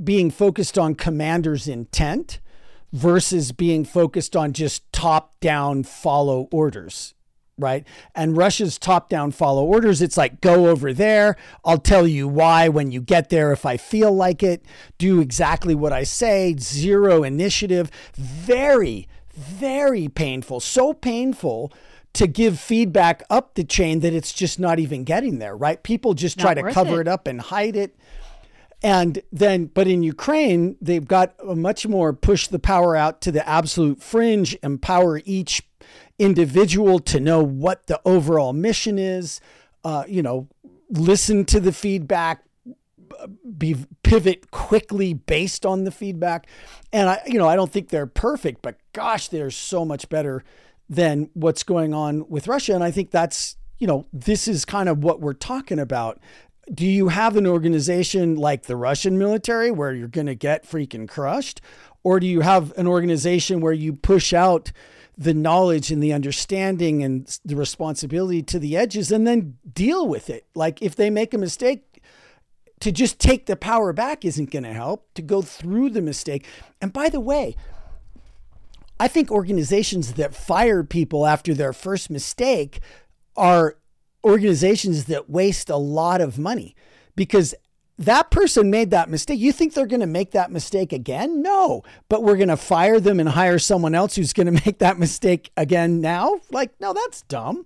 being 0.01 0.29
focused 0.31 0.77
on 0.77 0.95
commander's 0.95 1.67
intent 1.67 2.39
versus 2.93 3.51
being 3.51 3.83
focused 3.83 4.35
on 4.35 4.53
just 4.53 4.91
top 4.93 5.39
down 5.39 5.83
follow 5.83 6.47
orders 6.51 7.13
right? 7.57 7.85
And 8.15 8.37
Russia's 8.37 8.77
top 8.77 9.09
down 9.09 9.31
follow 9.31 9.65
orders. 9.65 10.01
It's 10.01 10.17
like, 10.17 10.41
go 10.41 10.67
over 10.67 10.93
there. 10.93 11.35
I'll 11.65 11.77
tell 11.77 12.07
you 12.07 12.27
why 12.27 12.69
when 12.69 12.91
you 12.91 13.01
get 13.01 13.29
there 13.29 13.51
if 13.51 13.65
I 13.65 13.77
feel 13.77 14.13
like 14.13 14.43
it. 14.43 14.63
Do 14.97 15.19
exactly 15.19 15.75
what 15.75 15.93
I 15.93 16.03
say. 16.03 16.55
Zero 16.59 17.23
initiative. 17.23 17.91
Very, 18.15 19.07
very 19.33 20.07
painful. 20.07 20.59
So 20.59 20.93
painful 20.93 21.73
to 22.13 22.27
give 22.27 22.59
feedback 22.59 23.23
up 23.29 23.55
the 23.55 23.63
chain 23.63 23.99
that 23.99 24.13
it's 24.13 24.33
just 24.33 24.59
not 24.59 24.79
even 24.79 25.03
getting 25.03 25.39
there, 25.39 25.55
right? 25.55 25.81
People 25.83 26.13
just 26.13 26.39
try 26.39 26.53
to 26.53 26.71
cover 26.71 26.97
it. 26.97 27.01
it 27.01 27.07
up 27.07 27.27
and 27.27 27.41
hide 27.41 27.75
it. 27.75 27.95
And 28.83 29.21
then, 29.31 29.65
but 29.65 29.87
in 29.87 30.03
Ukraine, 30.03 30.77
they've 30.81 31.07
got 31.07 31.33
a 31.45 31.55
much 31.55 31.87
more 31.87 32.13
push 32.13 32.47
the 32.47 32.59
power 32.59 32.95
out 32.95 33.21
to 33.21 33.31
the 33.31 33.47
absolute 33.47 34.01
fringe, 34.01 34.55
empower 34.61 35.21
each 35.25 35.67
individual 36.19 36.99
to 36.99 37.19
know 37.19 37.43
what 37.43 37.87
the 37.87 37.99
overall 38.05 38.53
mission 38.53 38.97
is, 38.97 39.41
uh, 39.83 40.03
you 40.07 40.21
know, 40.21 40.47
listen 40.89 41.45
to 41.45 41.59
the 41.59 41.71
feedback, 41.71 42.43
be 43.57 43.75
pivot 44.03 44.51
quickly 44.51 45.13
based 45.13 45.65
on 45.65 45.83
the 45.83 45.91
feedback. 45.91 46.47
And 46.91 47.09
I, 47.09 47.21
you 47.25 47.37
know, 47.37 47.47
I 47.47 47.55
don't 47.55 47.71
think 47.71 47.89
they're 47.89 48.07
perfect, 48.07 48.61
but 48.61 48.77
gosh, 48.93 49.27
they're 49.29 49.51
so 49.51 49.85
much 49.85 50.09
better 50.09 50.43
than 50.89 51.29
what's 51.33 51.63
going 51.63 51.93
on 51.93 52.27
with 52.29 52.47
Russia. 52.47 52.73
And 52.73 52.83
I 52.83 52.91
think 52.91 53.11
that's, 53.11 53.57
you 53.77 53.87
know, 53.87 54.07
this 54.13 54.47
is 54.47 54.65
kind 54.65 54.89
of 54.89 55.03
what 55.03 55.19
we're 55.19 55.33
talking 55.33 55.79
about 55.79 56.19
do 56.73 56.85
you 56.85 57.07
have 57.07 57.37
an 57.37 57.47
organization 57.47 58.35
like 58.35 58.63
the 58.63 58.75
Russian 58.75 59.17
military 59.17 59.71
where 59.71 59.93
you're 59.93 60.07
going 60.07 60.27
to 60.27 60.35
get 60.35 60.69
freaking 60.69 61.07
crushed? 61.07 61.61
Or 62.03 62.19
do 62.19 62.27
you 62.27 62.41
have 62.41 62.77
an 62.77 62.87
organization 62.87 63.61
where 63.61 63.73
you 63.73 63.93
push 63.93 64.33
out 64.33 64.71
the 65.17 65.33
knowledge 65.33 65.91
and 65.91 66.01
the 66.01 66.13
understanding 66.13 67.03
and 67.03 67.39
the 67.43 67.55
responsibility 67.55 68.43
to 68.43 68.59
the 68.59 68.77
edges 68.77 69.11
and 69.11 69.25
then 69.25 69.57
deal 69.73 70.07
with 70.07 70.29
it? 70.29 70.45
Like 70.55 70.81
if 70.81 70.95
they 70.95 71.09
make 71.09 71.33
a 71.33 71.37
mistake, 71.37 72.01
to 72.79 72.91
just 72.91 73.19
take 73.19 73.47
the 73.47 73.55
power 73.55 73.91
back 73.91 74.23
isn't 74.23 74.51
going 74.51 74.63
to 74.63 74.73
help, 74.73 75.13
to 75.15 75.21
go 75.21 75.41
through 75.41 75.89
the 75.89 76.01
mistake. 76.01 76.45
And 76.81 76.93
by 76.93 77.09
the 77.09 77.19
way, 77.19 77.55
I 78.99 79.07
think 79.07 79.31
organizations 79.31 80.13
that 80.13 80.35
fire 80.35 80.83
people 80.83 81.25
after 81.25 81.53
their 81.53 81.73
first 81.73 82.09
mistake 82.09 82.79
are 83.35 83.77
organizations 84.23 85.05
that 85.05 85.29
waste 85.29 85.69
a 85.69 85.77
lot 85.77 86.21
of 86.21 86.37
money 86.37 86.75
because 87.15 87.53
that 87.99 88.29
person 88.29 88.69
made 88.69 88.91
that 88.91 89.09
mistake. 89.09 89.39
You 89.39 89.51
think 89.51 89.73
they're 89.73 89.87
going 89.87 90.01
to 90.01 90.07
make 90.07 90.31
that 90.31 90.51
mistake 90.51 90.93
again? 90.93 91.41
No, 91.41 91.83
but 92.09 92.23
we're 92.23 92.37
going 92.37 92.49
to 92.49 92.57
fire 92.57 92.99
them 92.99 93.19
and 93.19 93.29
hire 93.29 93.59
someone 93.59 93.95
else 93.95 94.15
who's 94.15 94.33
going 94.33 94.47
to 94.53 94.65
make 94.65 94.79
that 94.79 94.99
mistake 94.99 95.51
again 95.57 96.01
now? 96.01 96.39
Like, 96.51 96.71
no, 96.79 96.93
that's 96.93 97.23
dumb. 97.23 97.65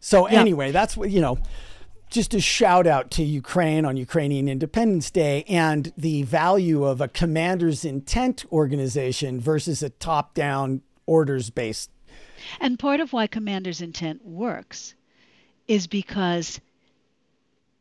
So, 0.00 0.28
yeah. 0.28 0.40
anyway, 0.40 0.70
that's 0.70 0.96
what, 0.96 1.10
you 1.10 1.20
know, 1.20 1.38
just 2.08 2.32
a 2.34 2.40
shout 2.40 2.86
out 2.86 3.10
to 3.12 3.22
Ukraine 3.22 3.84
on 3.84 3.96
Ukrainian 3.96 4.48
Independence 4.48 5.10
Day 5.10 5.44
and 5.48 5.92
the 5.96 6.22
value 6.22 6.84
of 6.84 7.00
a 7.00 7.08
commander's 7.08 7.84
intent 7.84 8.44
organization 8.52 9.40
versus 9.40 9.82
a 9.82 9.90
top 9.90 10.34
down 10.34 10.82
orders 11.06 11.50
based 11.50 11.90
and 12.60 12.78
part 12.78 13.00
of 13.00 13.12
why 13.12 13.26
commander's 13.26 13.80
intent 13.80 14.24
works 14.24 14.94
is 15.66 15.86
because 15.86 16.60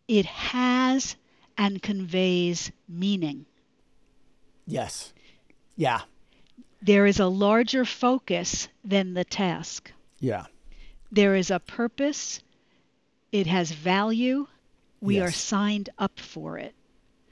it 0.07 0.25
has 0.25 1.15
and 1.57 1.81
conveys 1.81 2.71
meaning. 2.87 3.45
Yes. 4.65 5.13
Yeah. 5.75 6.01
There 6.81 7.05
is 7.05 7.19
a 7.19 7.27
larger 7.27 7.85
focus 7.85 8.67
than 8.83 9.13
the 9.13 9.23
task. 9.23 9.91
Yeah. 10.19 10.45
There 11.11 11.35
is 11.35 11.49
a 11.51 11.59
purpose. 11.59 12.41
It 13.31 13.47
has 13.47 13.71
value. 13.71 14.47
We 15.01 15.15
Yes. 15.17 15.29
are 15.29 15.31
signed 15.31 15.89
up 15.97 16.19
for 16.19 16.57
it. 16.57 16.73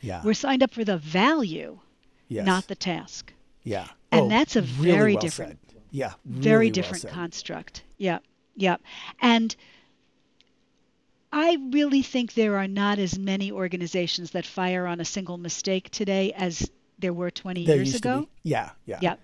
Yeah. 0.01 0.21
We're 0.23 0.33
signed 0.33 0.61
up 0.63 0.71
for 0.73 0.83
the 0.83 0.97
value, 0.97 1.79
yes. 2.27 2.45
not 2.45 2.67
the 2.67 2.75
task. 2.75 3.33
Yeah. 3.63 3.87
and 4.11 4.21
Oh, 4.21 4.29
that's 4.29 4.55
a 4.55 4.61
really 4.61 4.91
very 4.91 5.13
well 5.13 5.21
different- 5.21 5.59
said. 5.69 5.81
Yeah. 5.91 6.13
very 6.25 6.55
really 6.57 6.65
well 6.67 6.73
different 6.73 7.01
said. 7.01 7.11
construct. 7.11 7.83
Yeah, 7.97 8.19
yeah. 8.55 8.77
And 9.19 9.55
I 11.37 11.57
really 11.69 12.01
think 12.01 12.33
there 12.33 12.55
are 12.55 12.67
not 12.67 12.97
as 12.97 13.19
many 13.19 13.51
organizations 13.51 14.31
that 14.31 14.45
fire 14.45 14.87
on 14.87 15.01
a 15.01 15.05
single 15.05 15.37
mistake 15.37 15.89
today 15.89 16.31
as 16.31 16.71
there 16.97 17.11
were 17.11 17.29
20 17.29 17.65
There 17.65 17.75
years 17.75 17.93
ago. 17.93 18.29
Yeah. 18.41 18.69
Yeah. 18.85 18.99
Yeah. 19.01 19.15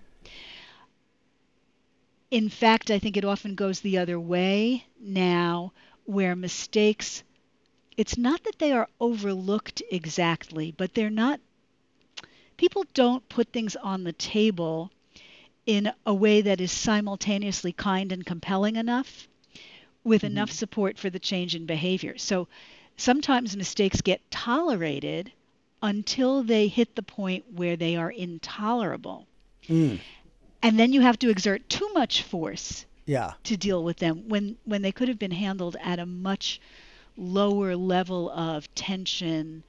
In 2.30 2.50
fact, 2.50 2.90
I 2.90 2.98
think 2.98 3.16
it 3.16 3.24
often 3.24 3.54
goes 3.54 3.80
the 3.80 3.96
other 3.96 4.20
way 4.20 4.84
now, 5.00 5.72
where 6.04 6.36
mistakes, 6.36 7.22
it's 7.96 8.18
not 8.18 8.44
that 8.44 8.58
they 8.58 8.72
are 8.72 8.88
overlooked 9.00 9.80
exactly, 9.90 10.70
but 10.76 10.92
they're 10.92 11.08
not, 11.08 11.40
people 12.58 12.84
don't 12.92 13.26
put 13.30 13.48
things 13.54 13.74
on 13.74 14.04
the 14.04 14.12
table 14.12 14.90
in 15.64 15.90
a 16.04 16.12
way 16.12 16.42
that 16.42 16.60
is 16.60 16.72
simultaneously 16.72 17.72
kind 17.72 18.12
and 18.12 18.26
compelling 18.26 18.76
enough 18.76 19.28
with 20.04 20.24
enough 20.24 20.50
support 20.50 20.98
for 20.98 21.10
the 21.10 21.18
change 21.18 21.54
in 21.54 21.66
behavior. 21.66 22.18
So 22.18 22.48
sometimes 22.96 23.56
mistakes 23.56 24.00
get 24.00 24.30
tolerated 24.30 25.32
until 25.82 26.42
they 26.42 26.68
hit 26.68 26.94
the 26.94 27.02
point 27.02 27.44
where 27.54 27.76
they 27.76 27.96
are 27.96 28.10
intolerable. 28.10 29.26
Mm. 29.68 30.00
And 30.62 30.78
then 30.78 30.92
you 30.92 31.00
have 31.00 31.18
to 31.20 31.30
exert 31.30 31.68
too 31.68 31.88
much 31.92 32.22
force 32.22 32.86
Yeah. 33.06 33.32
to 33.44 33.56
deal 33.56 33.82
with 33.82 33.98
them 33.98 34.28
when, 34.28 34.56
when 34.64 34.82
they 34.82 34.92
could 34.92 35.08
have 35.08 35.18
been 35.18 35.32
handled 35.32 35.76
at 35.82 35.98
a 35.98 36.06
much 36.06 36.60
lower 37.16 37.74
level 37.76 38.30
of 38.30 38.72
tension, 38.74 39.64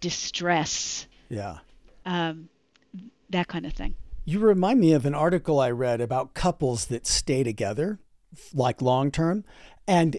distress, 0.00 1.06
Yeah. 1.30 1.58
um, 2.04 2.48
that 3.30 3.48
kind 3.48 3.64
of 3.66 3.72
thing. 3.72 3.94
You 4.26 4.38
remind 4.38 4.80
me 4.80 4.92
of 4.92 5.04
an 5.06 5.14
article 5.14 5.60
I 5.60 5.70
read 5.70 6.00
about 6.00 6.34
couples 6.34 6.86
that 6.86 7.06
stay 7.06 7.42
together, 7.42 7.98
like 8.52 8.82
long 8.82 9.10
term. 9.10 9.44
And 9.86 10.18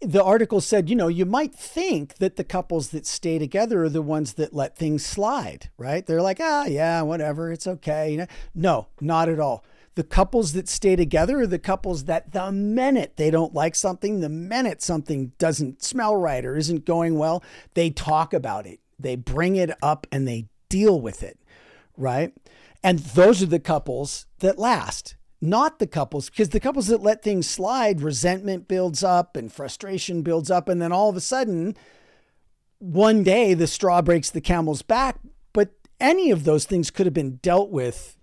the 0.00 0.22
article 0.22 0.60
said, 0.60 0.88
you 0.88 0.96
know, 0.96 1.08
you 1.08 1.24
might 1.24 1.54
think 1.54 2.16
that 2.16 2.36
the 2.36 2.44
couples 2.44 2.90
that 2.90 3.06
stay 3.06 3.38
together 3.38 3.84
are 3.84 3.88
the 3.88 4.02
ones 4.02 4.34
that 4.34 4.54
let 4.54 4.76
things 4.76 5.04
slide, 5.04 5.70
right? 5.76 6.06
They're 6.06 6.22
like, 6.22 6.38
ah, 6.40 6.66
yeah, 6.66 7.02
whatever, 7.02 7.50
it's 7.50 7.66
okay. 7.66 8.12
You 8.12 8.18
know? 8.18 8.26
No, 8.54 8.88
not 9.00 9.28
at 9.28 9.40
all. 9.40 9.64
The 9.94 10.04
couples 10.04 10.52
that 10.52 10.68
stay 10.68 10.94
together 10.94 11.40
are 11.40 11.46
the 11.46 11.58
couples 11.58 12.04
that 12.04 12.32
the 12.32 12.52
minute 12.52 13.16
they 13.16 13.30
don't 13.30 13.54
like 13.54 13.74
something, 13.74 14.20
the 14.20 14.28
minute 14.28 14.80
something 14.80 15.32
doesn't 15.38 15.82
smell 15.82 16.14
right 16.14 16.44
or 16.44 16.56
isn't 16.56 16.84
going 16.84 17.18
well, 17.18 17.42
they 17.74 17.90
talk 17.90 18.32
about 18.32 18.66
it. 18.66 18.78
They 18.98 19.16
bring 19.16 19.56
it 19.56 19.70
up 19.82 20.06
and 20.12 20.28
they 20.28 20.46
deal 20.68 21.00
with 21.00 21.22
it, 21.22 21.38
right? 21.96 22.32
And 22.84 23.00
those 23.00 23.42
are 23.42 23.46
the 23.46 23.58
couples 23.58 24.26
that 24.38 24.58
last, 24.58 25.16
not 25.40 25.78
the 25.78 25.86
couples, 25.86 26.30
because 26.30 26.48
the 26.48 26.60
couples 26.60 26.88
that 26.88 27.02
let 27.02 27.22
things 27.22 27.48
slide, 27.48 28.00
resentment 28.00 28.66
builds 28.66 29.04
up 29.04 29.36
and 29.36 29.52
frustration 29.52 30.22
builds 30.22 30.50
up. 30.50 30.68
And 30.68 30.82
then 30.82 30.92
all 30.92 31.08
of 31.08 31.16
a 31.16 31.20
sudden, 31.20 31.76
one 32.78 33.22
day 33.22 33.54
the 33.54 33.66
straw 33.66 34.02
breaks 34.02 34.30
the 34.30 34.40
camel's 34.40 34.82
back. 34.82 35.18
But 35.52 35.72
any 36.00 36.30
of 36.30 36.44
those 36.44 36.64
things 36.64 36.90
could 36.90 37.06
have 37.06 37.14
been 37.14 37.36
dealt 37.36 37.70
with 37.70 38.16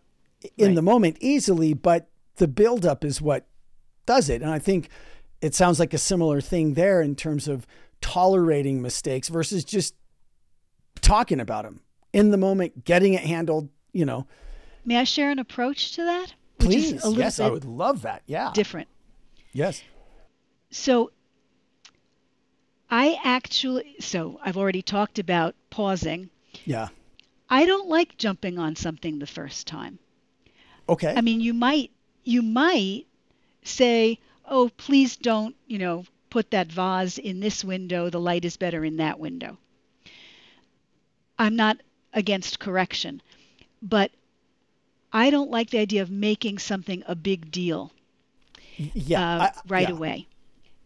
in 0.57 0.67
Right. 0.67 0.75
the 0.75 0.81
moment 0.81 1.17
easily, 1.21 1.73
but 1.73 2.09
the 2.35 2.47
buildup 2.47 3.05
is 3.05 3.21
what 3.21 3.47
does 4.05 4.29
it. 4.29 4.41
And 4.41 4.51
I 4.51 4.59
think 4.59 4.89
it 5.41 5.55
sounds 5.55 5.79
like 5.79 5.93
a 5.93 5.97
similar 5.97 6.41
thing 6.41 6.73
there 6.73 7.01
in 7.01 7.15
terms 7.15 7.47
of 7.47 7.65
tolerating 8.01 8.81
mistakes 8.81 9.29
versus 9.29 9.63
just 9.63 9.95
talking 11.01 11.39
about 11.39 11.63
them 11.63 11.79
in 12.13 12.31
the 12.31 12.37
moment, 12.37 12.83
getting 12.83 13.13
it 13.13 13.21
handled, 13.21 13.69
you 13.93 14.05
know. 14.05 14.27
May 14.85 14.97
I 14.97 15.03
share 15.05 15.31
an 15.31 15.39
approach 15.39 15.93
to 15.93 16.03
that? 16.03 16.33
Please. 16.65 17.17
Yes, 17.17 17.39
I 17.39 17.49
would 17.49 17.65
love 17.65 18.01
that. 18.03 18.23
Yeah. 18.25 18.51
different. 18.53 18.87
Yes. 19.53 19.83
So 20.71 21.11
I 22.89 23.19
actually, 23.23 23.95
so 23.99 24.39
I've 24.43 24.57
already 24.57 24.81
talked 24.81 25.19
about 25.19 25.55
pausing. 25.69 26.29
Yeah. 26.65 26.89
I 27.49 27.65
don't 27.65 27.87
like 27.87 28.17
jumping 28.17 28.59
on 28.59 28.75
something 28.75 29.19
the 29.19 29.27
first 29.27 29.67
time. 29.67 29.99
Okay. 30.87 31.13
I 31.15 31.21
mean, 31.21 31.41
you 31.41 31.53
might 31.53 31.91
you 32.23 32.41
might 32.41 33.05
say, 33.63 34.19
"Oh, 34.45 34.69
please 34.77 35.15
don't, 35.15 35.55
you 35.67 35.77
know, 35.77 36.05
put 36.29 36.51
that 36.51 36.71
vase 36.71 37.17
in 37.17 37.39
this 37.39 37.63
window. 37.63 38.09
The 38.09 38.19
light 38.19 38.45
is 38.45 38.57
better 38.57 38.83
in 38.83 38.97
that 38.97 39.19
window." 39.19 39.57
I'm 41.37 41.55
not 41.55 41.77
against 42.13 42.59
correction, 42.59 43.21
but 43.81 44.11
I 45.15 45.29
don't 45.29 45.49
like 45.49 45.69
the 45.69 45.79
idea 45.79 46.01
of 46.01 46.11
making 46.11 46.57
something 46.59 47.01
a 47.07 47.15
big 47.15 47.49
deal 47.49 47.93
yeah. 48.77 49.21
uh, 49.21 49.39
I- 49.43 49.61
right 49.65 49.87
yeah. 49.87 49.95
away. 49.95 50.27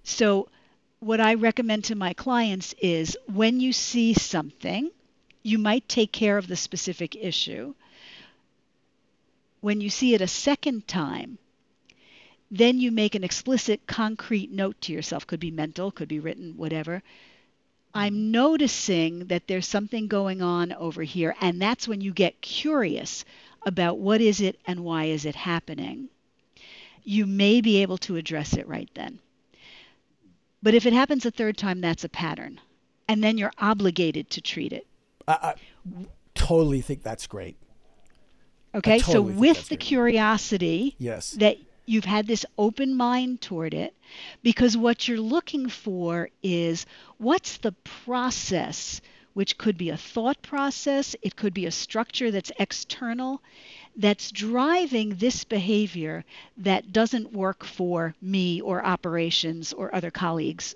So, 0.03 0.49
what 0.99 1.19
I 1.19 1.33
recommend 1.33 1.85
to 1.85 1.95
my 1.95 2.13
clients 2.13 2.75
is 2.79 3.17
when 3.25 3.59
you 3.59 3.73
see 3.73 4.13
something, 4.13 4.91
you 5.41 5.57
might 5.57 5.89
take 5.89 6.11
care 6.11 6.37
of 6.37 6.45
the 6.45 6.55
specific 6.55 7.15
issue. 7.15 7.73
When 9.61 9.81
you 9.81 9.89
see 9.89 10.13
it 10.13 10.21
a 10.21 10.27
second 10.27 10.87
time, 10.87 11.39
then 12.51 12.79
you 12.79 12.91
make 12.91 13.15
an 13.15 13.23
explicit, 13.23 13.87
concrete 13.87 14.51
note 14.51 14.79
to 14.81 14.93
yourself. 14.93 15.25
Could 15.25 15.39
be 15.39 15.49
mental, 15.49 15.89
could 15.91 16.07
be 16.07 16.19
written, 16.19 16.55
whatever. 16.55 17.01
I'm 17.95 18.29
noticing 18.29 19.25
that 19.25 19.47
there's 19.47 19.67
something 19.67 20.07
going 20.07 20.43
on 20.43 20.71
over 20.73 21.01
here, 21.01 21.35
and 21.41 21.59
that's 21.59 21.87
when 21.87 22.01
you 22.01 22.13
get 22.13 22.41
curious 22.41 23.25
about 23.65 23.99
what 23.99 24.21
is 24.21 24.41
it 24.41 24.59
and 24.65 24.81
why 24.81 25.05
is 25.05 25.25
it 25.25 25.35
happening 25.35 26.09
you 27.03 27.25
may 27.25 27.59
be 27.61 27.81
able 27.81 27.97
to 27.97 28.17
address 28.17 28.53
it 28.53 28.67
right 28.67 28.89
then. 28.93 29.19
But 30.61 30.75
if 30.75 30.85
it 30.85 30.93
happens 30.93 31.25
a 31.25 31.31
third 31.31 31.57
time, 31.57 31.81
that's 31.81 32.03
a 32.03 32.09
pattern. 32.09 32.59
And 33.07 33.23
then 33.23 33.37
you're 33.37 33.53
obligated 33.57 34.29
to 34.31 34.41
treat 34.41 34.73
it. 34.73 34.85
I, 35.27 35.33
I 35.33 35.53
totally 36.35 36.81
think 36.81 37.01
that's 37.01 37.25
great. 37.25 37.57
Okay? 38.75 38.99
totally 38.99 39.33
so 39.33 39.39
with 39.39 39.69
the 39.69 39.75
great. 39.75 39.79
curiosity 39.79 40.95
Yes. 40.99 41.31
that 41.31 41.57
you've 41.87 42.05
had 42.05 42.27
this 42.27 42.45
open 42.57 42.95
mind 42.95 43.41
toward 43.41 43.73
it, 43.73 43.95
because 44.43 44.77
what 44.77 45.07
you're 45.07 45.19
looking 45.19 45.67
for 45.69 46.29
is 46.43 46.85
what's 47.17 47.57
the 47.57 47.71
process, 48.03 49.01
which 49.39 49.57
could 49.57 49.77
be 49.77 49.89
a 49.89 49.95
thought 49.95 50.41
process, 50.41 51.15
it 51.21 51.33
could 51.33 51.53
be 51.53 51.65
a 51.65 51.71
structure 51.71 52.29
that's 52.29 52.51
external, 52.59 53.41
that's 53.95 54.31
driving 54.31 55.15
this 55.15 55.45
behavior 55.45 56.25
that 56.57 56.91
doesn't 56.91 57.31
work 57.31 57.63
for 57.63 58.13
me 58.21 58.59
or 58.59 58.85
operations 58.85 59.71
or 59.71 59.95
other 59.95 60.11
colleagues 60.11 60.75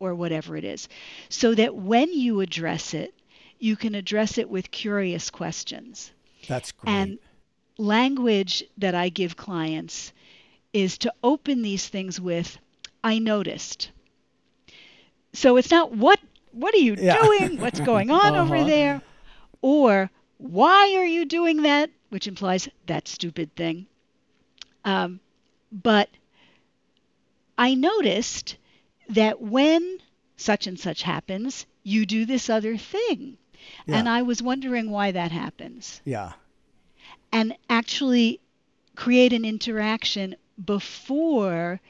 or 0.00 0.12
whatever 0.12 0.56
it 0.56 0.64
is. 0.64 0.88
So 1.28 1.54
that 1.54 1.76
when 1.76 2.12
you 2.12 2.40
address 2.40 2.94
it, 2.94 3.14
you 3.60 3.76
can 3.76 3.94
address 3.94 4.38
it 4.38 4.50
with 4.50 4.72
curious 4.72 5.30
questions. 5.30 6.10
That's 6.48 6.72
great. 6.72 6.92
And 6.92 7.18
language 7.78 8.64
that 8.78 8.96
I 8.96 9.10
give 9.10 9.36
clients 9.36 10.12
is 10.72 10.98
to 10.98 11.14
open 11.22 11.62
these 11.62 11.86
things 11.86 12.20
with 12.20 12.58
I 13.04 13.20
noticed. 13.20 13.92
So 15.32 15.58
it's 15.58 15.70
not 15.70 15.94
what 15.94 16.18
what 16.52 16.74
are 16.74 16.78
you 16.78 16.94
Yeah. 16.96 17.16
doing? 17.20 17.58
What's 17.58 17.80
going 17.80 18.10
on 18.22 18.36
over 18.36 18.56
Uh-huh. 18.56 18.64
there? 18.66 19.02
Or 19.62 20.10
why 20.38 20.94
are 20.96 21.06
you 21.06 21.24
doing 21.24 21.62
that? 21.62 21.90
Which 22.10 22.26
implies 22.26 22.68
that 22.86 23.08
stupid 23.08 23.54
thing. 23.56 23.86
Um, 24.84 25.20
but 25.72 26.08
I 27.58 27.74
noticed 27.74 28.56
that 29.08 29.40
when 29.40 29.98
such 30.36 30.66
and 30.66 30.78
such 30.80 31.02
happens, 31.02 31.66
you 31.82 32.06
do 32.06 32.24
this 32.24 32.48
other 32.50 32.76
thing. 32.76 33.38
And 33.86 34.08
I 34.08 34.22
was 34.22 34.42
wondering 34.42 34.90
why 34.90 35.10
that 35.12 35.32
happens. 35.32 36.00
yeah. 36.04 36.32
And 37.32 37.56
actually 37.68 38.40
create 38.96 39.32
an 39.32 39.44
interaction 39.44 40.36
before 40.64 41.80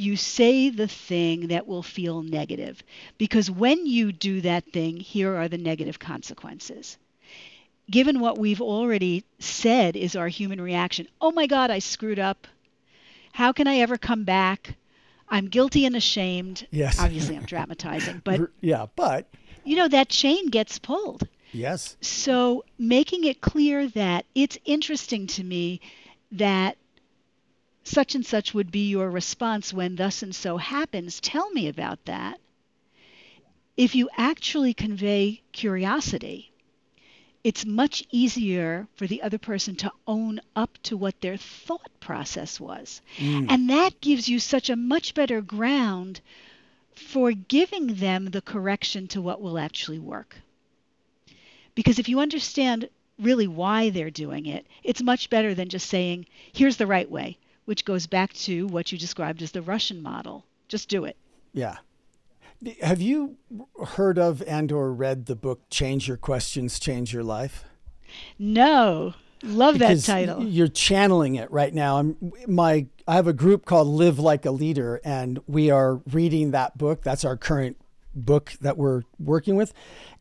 you 0.00 0.16
say 0.16 0.70
the 0.70 0.88
thing 0.88 1.48
that 1.48 1.66
will 1.66 1.82
feel 1.82 2.22
negative. 2.22 2.82
Because 3.18 3.50
when 3.50 3.84
you 3.86 4.12
do 4.12 4.40
that 4.40 4.64
thing, 4.72 4.96
here 4.96 5.36
are 5.36 5.46
the 5.46 5.58
negative 5.58 5.98
consequences. 5.98 6.96
Given 7.90 8.20
what 8.20 8.38
we've 8.38 8.62
already 8.62 9.24
said 9.38 9.96
is 9.96 10.16
our 10.16 10.28
human 10.28 10.60
reaction 10.60 11.06
oh 11.20 11.32
my 11.32 11.46
God, 11.46 11.70
I 11.70 11.80
screwed 11.80 12.18
up. 12.18 12.46
How 13.32 13.52
can 13.52 13.68
I 13.68 13.76
ever 13.76 13.98
come 13.98 14.24
back? 14.24 14.74
I'm 15.28 15.48
guilty 15.48 15.84
and 15.84 15.94
ashamed. 15.94 16.66
Yes. 16.70 16.98
Obviously, 16.98 17.36
I'm 17.36 17.44
dramatizing, 17.44 18.22
but 18.24 18.40
yeah, 18.60 18.86
but 18.96 19.28
you 19.64 19.76
know 19.76 19.88
that 19.88 20.08
chain 20.08 20.48
gets 20.48 20.78
pulled. 20.78 21.28
yes. 21.52 21.96
So 22.00 22.64
making 22.78 23.24
it 23.24 23.40
clear 23.40 23.86
that 23.88 24.24
it's 24.34 24.58
interesting 24.64 25.26
to 25.28 25.44
me 25.44 25.80
that 26.32 26.76
such 27.82 28.14
and 28.14 28.24
such 28.24 28.54
would 28.54 28.70
be 28.70 28.88
your 28.88 29.10
response 29.10 29.72
when 29.72 29.96
thus 29.96 30.22
and 30.22 30.34
so 30.34 30.56
happens. 30.56 31.20
Tell 31.20 31.50
me 31.50 31.68
about 31.68 32.04
that. 32.04 32.40
If 33.76 33.94
you 33.94 34.10
actually 34.16 34.74
convey 34.74 35.42
curiosity, 35.52 36.50
it's 37.42 37.64
much 37.64 38.04
easier 38.10 38.86
for 38.96 39.06
the 39.06 39.22
other 39.22 39.38
person 39.38 39.74
to 39.76 39.92
own 40.06 40.40
up 40.54 40.76
to 40.82 40.96
what 40.96 41.20
their 41.20 41.36
thought 41.36 41.90
process 41.98 42.60
was. 42.60 43.00
Mm. 43.16 43.46
And 43.48 43.70
that 43.70 44.00
gives 44.00 44.28
you 44.28 44.38
such 44.38 44.68
a 44.68 44.76
much 44.76 45.14
better 45.14 45.40
ground 45.40 46.20
for 46.94 47.32
giving 47.32 47.94
them 47.94 48.26
the 48.26 48.42
correction 48.42 49.08
to 49.08 49.22
what 49.22 49.40
will 49.40 49.58
actually 49.58 49.98
work. 49.98 50.36
Because 51.74 51.98
if 51.98 52.08
you 52.08 52.20
understand 52.20 52.90
really 53.18 53.46
why 53.46 53.90
they're 53.90 54.10
doing 54.10 54.46
it, 54.46 54.66
it's 54.82 55.02
much 55.02 55.30
better 55.30 55.54
than 55.54 55.68
just 55.68 55.88
saying, 55.88 56.26
here's 56.52 56.76
the 56.76 56.86
right 56.86 57.10
way, 57.10 57.38
which 57.70 57.84
goes 57.84 58.08
back 58.08 58.32
to 58.32 58.66
what 58.66 58.90
you 58.90 58.98
described 58.98 59.40
as 59.42 59.52
the 59.52 59.62
Russian 59.62 60.02
model. 60.02 60.44
Just 60.66 60.88
do 60.88 61.04
it. 61.04 61.16
Yeah. 61.52 61.76
Have 62.82 63.00
you 63.00 63.36
heard 63.94 64.18
of 64.18 64.42
and 64.42 64.72
or 64.72 64.92
read 64.92 65.26
the 65.26 65.36
book 65.36 65.60
Change 65.70 66.08
Your 66.08 66.16
Questions, 66.16 66.80
Change 66.80 67.14
Your 67.14 67.22
Life? 67.22 67.62
No. 68.40 69.14
Love 69.44 69.74
Because 69.78 70.04
that 70.04 70.12
title. 70.12 70.42
You're 70.44 70.66
channeling 70.66 71.36
it 71.36 71.48
right 71.52 71.72
now. 71.72 71.98
I'm 71.98 72.32
my 72.48 72.86
I 73.06 73.14
have 73.14 73.28
a 73.28 73.32
group 73.32 73.66
called 73.66 73.86
Live 73.86 74.18
Like 74.18 74.44
a 74.44 74.50
Leader 74.50 75.00
and 75.04 75.38
we 75.46 75.70
are 75.70 76.00
reading 76.10 76.50
that 76.50 76.76
book. 76.76 77.02
That's 77.04 77.24
our 77.24 77.36
current 77.36 77.76
book 78.16 78.52
that 78.60 78.76
we're 78.78 79.02
working 79.20 79.54
with. 79.54 79.72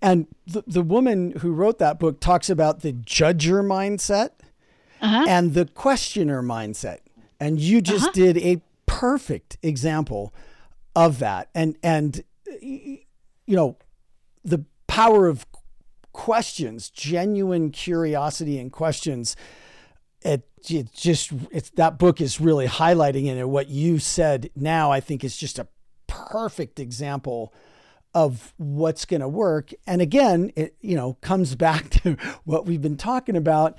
And 0.04 0.28
the, 0.46 0.64
the 0.68 0.84
woman 0.84 1.32
who 1.40 1.52
wrote 1.52 1.80
that 1.80 2.00
book 2.00 2.20
talks 2.20 2.48
about 2.48 2.82
the 2.82 2.94
judger 2.94 3.64
mindset 3.66 4.30
Uh-huh. 5.02 5.26
and 5.28 5.54
the 5.56 5.66
questioner 5.66 6.42
mindset. 6.44 7.00
And 7.40 7.60
you 7.60 7.82
just 7.82 8.04
Uh-huh. 8.06 8.12
did 8.14 8.38
a 8.38 8.62
perfect 8.86 9.58
example 9.62 10.34
of 10.96 11.20
that. 11.20 11.50
And 11.56 11.78
and 11.84 12.24
you 12.62 13.00
know, 13.48 13.78
the 14.44 14.66
power 14.88 15.28
of 15.28 15.46
questions, 16.12 16.90
genuine 16.90 17.72
curiosity 17.72 18.60
and 18.60 18.72
questions. 18.72 19.36
It, 20.22 20.48
it 20.70 20.92
just 20.94 21.32
it's 21.52 21.70
that 21.72 21.98
book 21.98 22.20
is 22.20 22.42
really 22.42 22.68
highlighting 22.68 23.26
it. 23.26 23.38
And 23.38 23.50
what 23.50 23.70
you 23.70 24.00
said 24.00 24.50
now, 24.56 24.92
I 24.92 25.00
think, 25.00 25.24
is 25.24 25.38
just 25.38 25.60
a 25.60 25.68
perfect 26.08 26.80
example 26.80 27.54
of 28.14 28.54
what's 28.58 29.06
going 29.06 29.22
to 29.22 29.28
work. 29.30 29.72
And 29.88 30.02
again, 30.02 30.52
it 30.56 30.76
you 30.82 30.96
know 30.96 31.14
comes 31.22 31.56
back 31.68 31.90
to 31.92 32.18
what 32.44 32.66
we've 32.66 32.82
been 32.82 32.98
talking 32.98 33.38
about. 33.38 33.78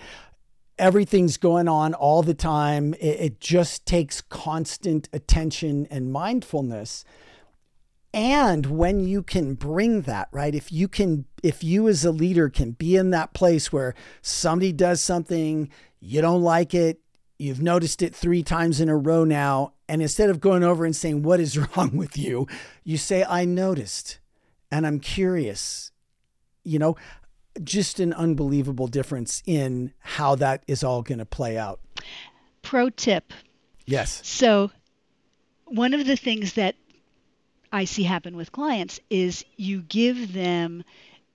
Everything's 0.80 1.36
going 1.36 1.68
on 1.68 1.94
all 1.94 2.22
the 2.22 2.34
time. 2.34 2.94
It, 2.94 3.20
it 3.20 3.40
just 3.40 3.86
takes 3.86 4.20
constant 4.20 5.08
attention 5.12 5.86
and 5.90 6.10
mindfulness. 6.10 7.04
And 8.12 8.66
when 8.66 8.98
you 9.00 9.22
can 9.22 9.54
bring 9.54 10.02
that, 10.02 10.28
right? 10.32 10.54
If 10.54 10.72
you 10.72 10.88
can, 10.88 11.26
if 11.42 11.62
you 11.62 11.86
as 11.86 12.04
a 12.04 12.10
leader 12.10 12.48
can 12.48 12.72
be 12.72 12.96
in 12.96 13.10
that 13.10 13.34
place 13.34 13.72
where 13.72 13.94
somebody 14.22 14.72
does 14.72 15.00
something, 15.00 15.70
you 16.00 16.20
don't 16.20 16.42
like 16.42 16.74
it, 16.74 17.00
you've 17.38 17.62
noticed 17.62 18.02
it 18.02 18.14
three 18.14 18.42
times 18.42 18.80
in 18.80 18.88
a 18.88 18.96
row 18.96 19.22
now, 19.22 19.74
and 19.88 20.02
instead 20.02 20.30
of 20.30 20.40
going 20.40 20.64
over 20.64 20.84
and 20.84 20.96
saying, 20.96 21.22
What 21.22 21.40
is 21.40 21.58
wrong 21.76 21.96
with 21.96 22.18
you? 22.18 22.48
you 22.82 22.96
say, 22.96 23.22
I 23.22 23.44
noticed 23.44 24.18
and 24.70 24.86
I'm 24.86 25.00
curious. 25.00 25.92
You 26.64 26.78
know, 26.78 26.96
just 27.62 28.00
an 28.00 28.12
unbelievable 28.12 28.86
difference 28.86 29.42
in 29.46 29.92
how 30.00 30.34
that 30.36 30.62
is 30.66 30.82
all 30.84 31.02
going 31.02 31.18
to 31.18 31.26
play 31.26 31.58
out. 31.58 31.80
Pro 32.62 32.90
tip. 32.90 33.32
Yes. 33.86 34.20
So, 34.24 34.70
one 35.66 35.94
of 35.94 36.06
the 36.06 36.16
things 36.16 36.54
that 36.54 36.76
I 37.72 37.84
see 37.84 38.02
happen 38.02 38.36
with 38.36 38.52
clients 38.52 39.00
is 39.10 39.44
you 39.56 39.82
give 39.82 40.32
them 40.32 40.82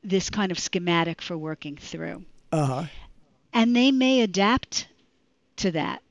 this 0.04 0.30
kind 0.30 0.52
of 0.52 0.60
schematic 0.60 1.22
for 1.22 1.38
working 1.38 1.78
through, 1.78 2.26
Uh 2.52 2.66
huh. 2.66 2.84
and 3.54 3.76
they 3.76 3.92
may 3.92 4.22
adapt 4.22 4.88
to 5.58 5.72
that, 5.72 6.02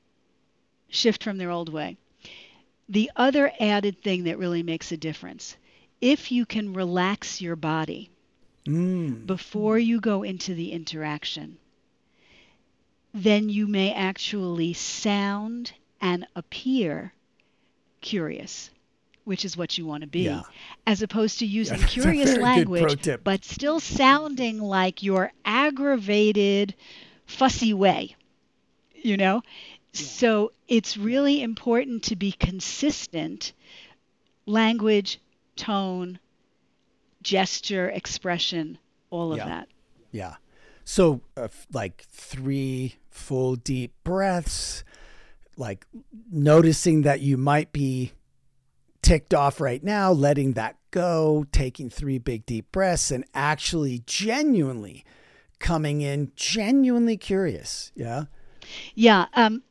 shift 0.89 1.23
from 1.23 1.37
their 1.37 1.51
old 1.51 1.71
way. 1.71 1.97
The 2.89 3.11
other 3.15 3.51
added 3.59 4.01
thing 4.03 4.23
that 4.25 4.37
really 4.37 4.63
makes 4.63 4.91
a 4.91 4.97
difference 4.97 5.55
if 6.01 6.31
you 6.31 6.45
can 6.45 6.73
relax 6.73 7.41
your 7.41 7.55
body 7.55 8.09
Mm. 8.65 9.25
before 9.27 9.77
you 9.77 9.99
go 10.01 10.23
into 10.23 10.55
the 10.55 10.71
interaction, 10.71 11.57
then 13.13 13.49
you 13.49 13.67
may 13.67 13.93
actually 13.93 14.73
sound 14.73 15.73
and 16.01 16.25
appear 16.35 17.13
curious, 18.01 18.69
which 19.23 19.45
is 19.45 19.55
what 19.55 19.77
you 19.77 19.85
want 19.85 20.01
to 20.01 20.07
be, 20.07 20.23
Yeah. 20.23 20.43
as 20.85 21.01
opposed 21.01 21.39
to 21.39 21.45
using 21.45 21.81
a 21.83 21.87
curious 21.87 22.31
very 22.31 22.35
good 22.35 22.67
pro 22.67 22.81
language, 22.83 23.09
but 23.23 23.45
still 23.45 23.79
sounding 23.79 24.59
like 24.59 25.03
your 25.03 25.31
aggravated, 25.43 26.73
fussy 27.25 27.73
way. 27.73 28.15
You 28.95 29.17
know? 29.17 29.43
So 29.93 30.51
it's 30.67 30.97
really 30.97 31.41
important 31.41 32.03
to 32.03 32.15
be 32.15 32.31
consistent 32.31 33.53
language, 34.45 35.19
tone, 35.55 36.19
gesture, 37.25 37.89
expression, 37.89 38.77
all 39.09 39.31
of 39.33 39.39
Yeah. 39.39 39.45
that. 39.47 39.67
Yeah. 40.11 40.35
So, 40.85 41.21
uh, 41.35 41.47
like 41.73 42.05
three 42.11 42.95
full 43.09 43.55
deep 43.55 43.93
breaths, 44.03 44.83
like 45.57 45.87
noticing 46.31 47.01
that 47.01 47.21
you 47.21 47.35
might 47.35 47.71
be 47.73 48.11
ticked 49.01 49.33
off 49.33 49.59
right 49.59 49.83
now, 49.83 50.11
letting 50.11 50.53
that 50.53 50.77
go, 50.91 51.45
taking 51.51 51.89
three 51.89 52.19
big 52.19 52.45
deep 52.45 52.71
breaths, 52.71 53.09
and 53.09 53.25
actually 53.33 54.03
genuinely 54.05 55.03
coming 55.59 56.01
in, 56.01 56.31
genuinely 56.35 57.17
curious. 57.17 57.91
Yeah. 57.95 58.25
Yeah. 58.93 59.25
Um, 59.33 59.63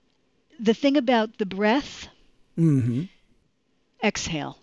the 0.59 0.75
thing 0.75 0.97
about 0.97 1.39
the 1.39 1.47
breath, 1.47 2.09
mm-hmm. 2.59 3.05
exhale. 4.03 4.59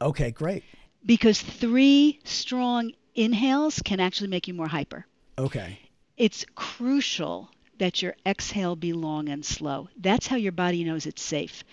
Okay, 0.00 0.32
great. 0.32 0.64
Because 1.06 1.40
three 1.40 2.20
strong 2.24 2.92
inhales 3.14 3.80
can 3.84 4.00
actually 4.00 4.28
make 4.28 4.48
you 4.48 4.54
more 4.54 4.68
hyper. 4.68 5.06
Okay. 5.38 5.78
It's 6.16 6.44
crucial 6.54 7.50
that 7.78 8.00
your 8.00 8.14
exhale 8.24 8.76
be 8.76 8.92
long 8.92 9.28
and 9.28 9.44
slow. 9.44 9.88
That's 9.98 10.26
how 10.28 10.36
your 10.36 10.52
body 10.52 10.84
knows 10.84 11.06
it's 11.06 11.22
safe. 11.22 11.64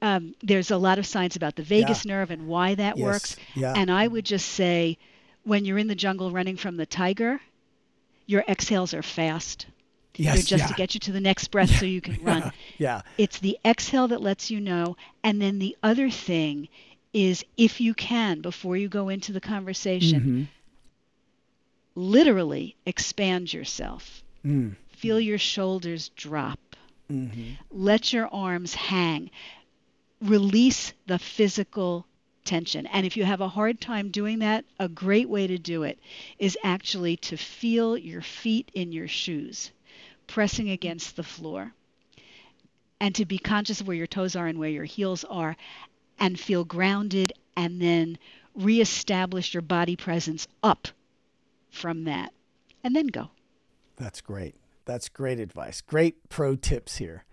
Um, 0.00 0.34
there's 0.42 0.70
a 0.70 0.78
lot 0.78 0.98
of 0.98 1.06
science 1.06 1.36
about 1.36 1.54
the 1.56 1.62
vagus 1.62 2.04
nerve 2.06 2.30
and 2.30 2.46
why 2.48 2.74
that 2.76 2.96
Yes. 2.96 3.04
works. 3.04 3.36
Yeah. 3.54 3.74
And 3.76 3.90
I 3.90 4.08
would 4.08 4.24
just 4.24 4.48
say 4.48 4.96
when 5.44 5.64
you're 5.64 5.78
in 5.78 5.86
the 5.88 5.94
jungle 5.94 6.30
running 6.30 6.56
from 6.56 6.76
the 6.76 6.86
tiger, 6.86 7.40
your 8.26 8.42
exhales 8.48 8.94
are 8.94 9.02
fast. 9.02 9.66
yes. 10.16 10.34
They're 10.34 10.42
just 10.58 10.64
yeah. 10.64 10.68
to 10.68 10.74
get 10.74 10.94
you 10.94 11.00
to 11.00 11.12
the 11.12 11.20
next 11.20 11.48
breath 11.48 11.78
so 11.78 11.84
you 11.84 12.00
can 12.00 12.18
run. 12.24 12.52
Yeah. 12.78 13.02
It's 13.18 13.38
the 13.38 13.58
exhale 13.64 14.08
that 14.08 14.22
lets 14.22 14.50
you 14.50 14.60
know. 14.60 14.96
And 15.22 15.40
then 15.42 15.58
the 15.58 15.76
other 15.82 16.08
thing 16.10 16.68
is 17.12 17.44
if 17.56 17.80
you 17.80 17.94
can, 17.94 18.40
before 18.40 18.76
you 18.76 18.88
go 18.88 19.08
into 19.08 19.32
the 19.32 19.40
conversation, 19.40 20.20
Mhm. 20.20 20.46
literally 21.94 22.76
expand 22.86 23.52
yourself. 23.52 24.22
Mm. 24.44 24.76
Feel 24.90 25.20
your 25.20 25.38
shoulders 25.38 26.10
drop. 26.10 26.58
Mhm. 27.10 27.56
Let 27.70 28.12
your 28.12 28.28
arms 28.28 28.74
hang. 28.74 29.30
Release 30.20 30.92
the 31.06 31.18
physical 31.18 32.06
tension. 32.44 32.86
And 32.86 33.06
if 33.06 33.16
you 33.16 33.24
have 33.24 33.40
a 33.40 33.48
hard 33.48 33.80
time 33.80 34.10
doing 34.10 34.40
that, 34.40 34.64
a 34.78 34.88
great 34.88 35.28
way 35.28 35.46
to 35.46 35.58
do 35.58 35.82
it 35.82 35.98
is 36.38 36.56
actually 36.62 37.16
to 37.16 37.36
feel 37.36 37.96
your 37.96 38.22
feet 38.22 38.70
in 38.74 38.92
your 38.92 39.08
shoes 39.08 39.70
pressing 40.26 40.70
against 40.70 41.16
the 41.16 41.22
floor. 41.22 41.72
And 43.00 43.14
to 43.14 43.24
be 43.24 43.38
conscious 43.38 43.80
of 43.80 43.88
where 43.88 43.96
your 43.96 44.06
toes 44.06 44.36
are 44.36 44.46
and 44.46 44.58
where 44.58 44.68
your 44.68 44.84
heels 44.84 45.24
are 45.24 45.56
and 46.20 46.38
feel 46.38 46.64
grounded 46.64 47.32
and 47.56 47.80
then 47.80 48.18
reestablish 48.54 49.54
your 49.54 49.62
body 49.62 49.96
presence 49.96 50.46
up 50.62 50.88
from 51.70 52.04
that. 52.04 52.32
And 52.84 52.94
then 52.94 53.08
go. 53.08 53.30
That's 53.96 54.20
great. 54.20 54.54
That's 54.84 55.08
great 55.08 55.40
advice. 55.40 55.80
Great 55.80 56.28
pro 56.28 56.56
tips 56.56 56.96
here. 56.98 57.24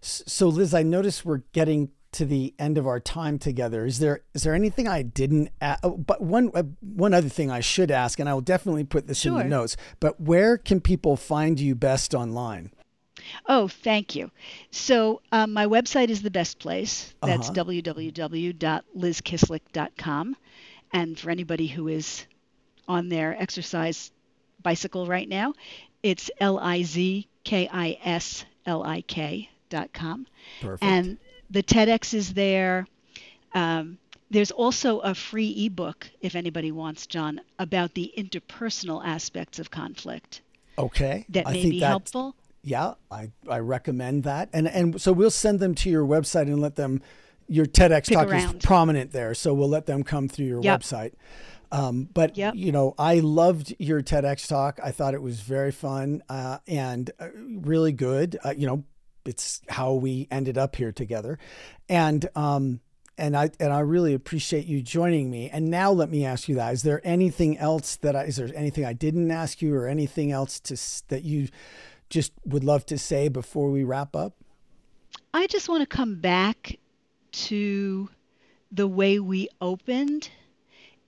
So, 0.00 0.48
Liz, 0.48 0.74
I 0.74 0.82
notice 0.82 1.24
we're 1.24 1.42
getting 1.52 1.90
to 2.12 2.24
the 2.26 2.54
end 2.58 2.76
of 2.76 2.86
our 2.86 3.00
time 3.00 3.38
together. 3.38 3.86
Is 3.86 3.98
there 3.98 4.20
is 4.34 4.42
there 4.42 4.54
anything 4.54 4.86
I 4.86 5.02
didn't? 5.02 5.50
A- 5.60 5.78
oh, 5.82 5.96
but 5.96 6.20
one 6.20 6.50
uh, 6.54 6.64
one 6.80 7.14
other 7.14 7.28
thing 7.28 7.50
I 7.50 7.60
should 7.60 7.90
ask, 7.90 8.18
and 8.18 8.28
I 8.28 8.34
will 8.34 8.40
definitely 8.42 8.84
put 8.84 9.06
this 9.06 9.24
in 9.24 9.34
the 9.34 9.40
Sure. 9.40 9.48
notes. 9.48 9.76
But 9.98 10.20
where 10.20 10.58
can 10.58 10.80
people 10.80 11.16
find 11.16 11.58
you 11.58 11.74
best 11.74 12.14
online? 12.14 12.70
Oh, 13.46 13.68
thank 13.68 14.14
you. 14.14 14.30
So 14.70 15.20
um, 15.32 15.52
my 15.52 15.66
website 15.66 16.08
is 16.08 16.22
the 16.22 16.30
best 16.30 16.58
place. 16.58 17.12
That's 17.22 17.48
Uh-huh. 17.50 17.64
www.lizkislik.com. 17.64 20.36
And 20.92 21.18
for 21.18 21.30
anybody 21.30 21.66
who 21.66 21.88
is 21.88 22.24
on 22.88 23.08
their 23.08 23.40
exercise 23.40 24.10
bicycle 24.62 25.06
right 25.06 25.28
now, 25.28 25.54
it's 26.02 26.30
L 26.40 26.58
I 26.58 26.82
Z 26.82 27.26
K 27.44 27.68
I 27.72 27.98
S 28.04 28.44
L 28.66 28.82
I 28.82 29.02
K 29.02 29.48
dot 29.70 29.92
com. 29.92 30.26
Perfect. 30.60 30.82
And 30.82 31.18
the 31.50 31.62
TEDx 31.62 32.14
is 32.14 32.34
there. 32.34 32.86
Um, 33.54 33.98
there's 34.30 34.50
also 34.50 35.00
a 35.00 35.14
free 35.14 35.66
ebook, 35.66 36.08
if 36.20 36.34
anybody 36.34 36.72
wants, 36.72 37.06
John, 37.06 37.40
about 37.58 37.94
the 37.94 38.12
interpersonal 38.16 39.04
aspects 39.04 39.58
of 39.58 39.70
conflict 39.70 40.40
okay. 40.78 41.24
that 41.30 41.46
I 41.46 41.52
may 41.52 41.66
be 41.66 41.80
helpful. 41.80 42.34
Yeah, 42.62 42.94
I, 43.10 43.30
I 43.48 43.58
recommend 43.58 44.24
that. 44.24 44.48
And 44.52 44.68
and 44.68 45.00
so 45.00 45.12
we'll 45.12 45.30
send 45.30 45.60
them 45.60 45.74
to 45.76 45.90
your 45.90 46.04
website 46.06 46.42
and 46.42 46.60
let 46.60 46.76
them 46.76 47.02
your 47.48 47.66
TEDx 47.66 48.08
Pick 48.08 48.16
talk 48.16 48.32
is 48.32 48.52
prominent 48.62 49.12
there. 49.12 49.34
So 49.34 49.52
we'll 49.52 49.68
let 49.68 49.86
them 49.86 50.04
come 50.04 50.28
through 50.28 50.46
your 50.46 50.62
Yep. 50.62 50.80
website. 50.80 51.12
Um, 51.72 52.08
but 52.12 52.36
Yep. 52.36 52.54
you 52.54 52.70
know, 52.70 52.94
I 52.98 53.18
loved 53.20 53.74
your 53.78 54.00
TEDx 54.00 54.46
talk. 54.46 54.78
I 54.82 54.90
thought 54.90 55.14
it 55.14 55.22
was 55.22 55.40
very 55.40 55.72
fun 55.72 56.22
uh, 56.28 56.58
and 56.68 57.10
uh, 57.18 57.28
really 57.34 57.92
good. 57.92 58.38
Uh, 58.44 58.54
you 58.56 58.66
know, 58.66 58.84
it's 59.24 59.60
how 59.68 59.94
we 59.94 60.28
ended 60.30 60.58
up 60.58 60.76
here 60.76 60.92
together, 60.92 61.38
and 61.88 62.28
um, 62.36 62.80
and 63.16 63.36
I 63.36 63.50
and 63.60 63.72
I 63.72 63.80
really 63.80 64.14
appreciate 64.14 64.66
you 64.66 64.82
joining 64.82 65.30
me. 65.30 65.48
And 65.50 65.70
now 65.70 65.92
let 65.92 66.10
me 66.10 66.24
ask 66.24 66.48
you 66.48 66.56
that: 66.56 66.72
Is 66.74 66.82
there 66.82 67.00
anything 67.04 67.56
else 67.56 67.96
that 67.96 68.16
I 68.16 68.24
is 68.24 68.36
there 68.36 68.50
anything 68.54 68.84
I 68.84 68.92
didn't 68.92 69.30
ask 69.30 69.62
you, 69.62 69.74
or 69.74 69.86
anything 69.86 70.32
else 70.32 70.58
to 70.60 70.76
that 71.08 71.22
you 71.24 71.48
just 72.12 72.32
would 72.44 72.62
love 72.62 72.84
to 72.86 72.98
say 72.98 73.28
before 73.28 73.70
we 73.70 73.82
wrap 73.84 74.14
up? 74.14 74.34
I 75.32 75.46
just 75.46 75.68
want 75.68 75.80
to 75.80 75.96
come 75.96 76.20
back 76.20 76.78
to 77.48 78.08
the 78.70 78.86
way 78.86 79.18
we 79.18 79.48
opened. 79.62 80.28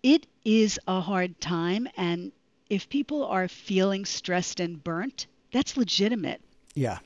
It 0.02 0.26
is 0.44 0.80
a 0.88 1.00
hard 1.00 1.40
time, 1.40 1.86
and 1.96 2.32
if 2.70 2.88
people 2.88 3.24
are 3.26 3.48
feeling 3.48 4.06
stressed 4.06 4.60
and 4.60 4.82
burnt, 4.82 5.26
that's 5.52 5.76
legitimate. 5.76 6.40
Yeah, 6.74 6.98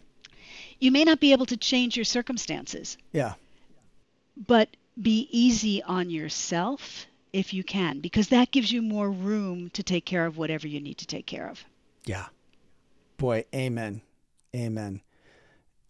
You 0.78 0.92
may 0.92 1.05
not 1.05 1.18
be 1.20 1.32
able 1.32 1.46
to 1.46 1.57
change 1.57 1.96
your 1.96 2.05
circumstances, 2.05 2.96
yeah, 3.12 3.34
but 4.46 4.68
be 5.01 5.28
easy 5.30 5.82
on 5.82 6.09
yourself 6.09 7.07
if 7.32 7.53
you 7.53 7.64
can, 7.64 7.99
because 7.99 8.28
that 8.28 8.51
gives 8.53 8.70
you 8.72 8.80
more 8.80 9.11
room 9.11 9.70
to 9.70 9.82
take 9.82 10.05
care 10.05 10.24
of 10.24 10.38
whatever 10.38 10.66
you 10.68 10.80
need 10.80 10.99
to 10.99 11.07
take 11.07 11.26
care 11.26 11.49
of. 11.49 11.64
yeah. 12.07 12.26
Boy, 13.19 13.45
amen, 13.55 14.01
amen, 14.55 15.03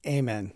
amen. 0.07 0.53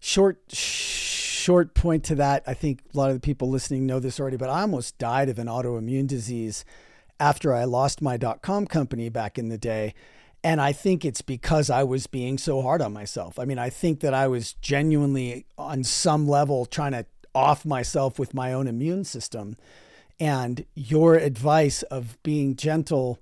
Short, 0.00 0.38
short 0.48 1.74
point 1.74 2.04
to 2.04 2.14
that. 2.14 2.44
I 2.46 2.54
think 2.54 2.82
a 2.94 2.96
lot 2.96 3.10
of 3.10 3.16
the 3.16 3.20
people 3.20 3.50
listening 3.50 3.84
know 3.84 3.98
this 3.98 4.20
already, 4.20 4.36
but 4.36 4.48
I 4.48 4.60
almost 4.60 4.96
died 4.96 5.28
of 5.28 5.40
an 5.40 5.48
autoimmune 5.48 6.06
disease 6.06 6.64
after 7.18 7.52
I 7.52 7.64
lost 7.64 8.00
my 8.00 8.16
dot 8.16 8.42
com 8.42 8.64
company 8.64 9.08
back 9.08 9.38
in 9.38 9.48
the 9.48 9.58
day. 9.58 9.92
And 10.44 10.60
I 10.60 10.72
think 10.72 11.04
it's 11.04 11.20
because 11.20 11.68
I 11.68 11.82
was 11.82 12.06
being 12.06 12.38
so 12.38 12.62
hard 12.62 12.80
on 12.80 12.92
myself. 12.92 13.40
I 13.40 13.44
mean, 13.44 13.58
I 13.58 13.68
think 13.68 13.98
that 14.00 14.14
I 14.14 14.28
was 14.28 14.52
genuinely 14.52 15.46
on 15.58 15.82
some 15.82 16.28
level 16.28 16.64
trying 16.64 16.92
to 16.92 17.06
off 17.34 17.64
myself 17.64 18.20
with 18.20 18.34
my 18.34 18.52
own 18.52 18.68
immune 18.68 19.02
system. 19.02 19.56
And 20.20 20.64
your 20.76 21.16
advice 21.16 21.82
of 21.84 22.22
being 22.22 22.54
gentle, 22.54 23.18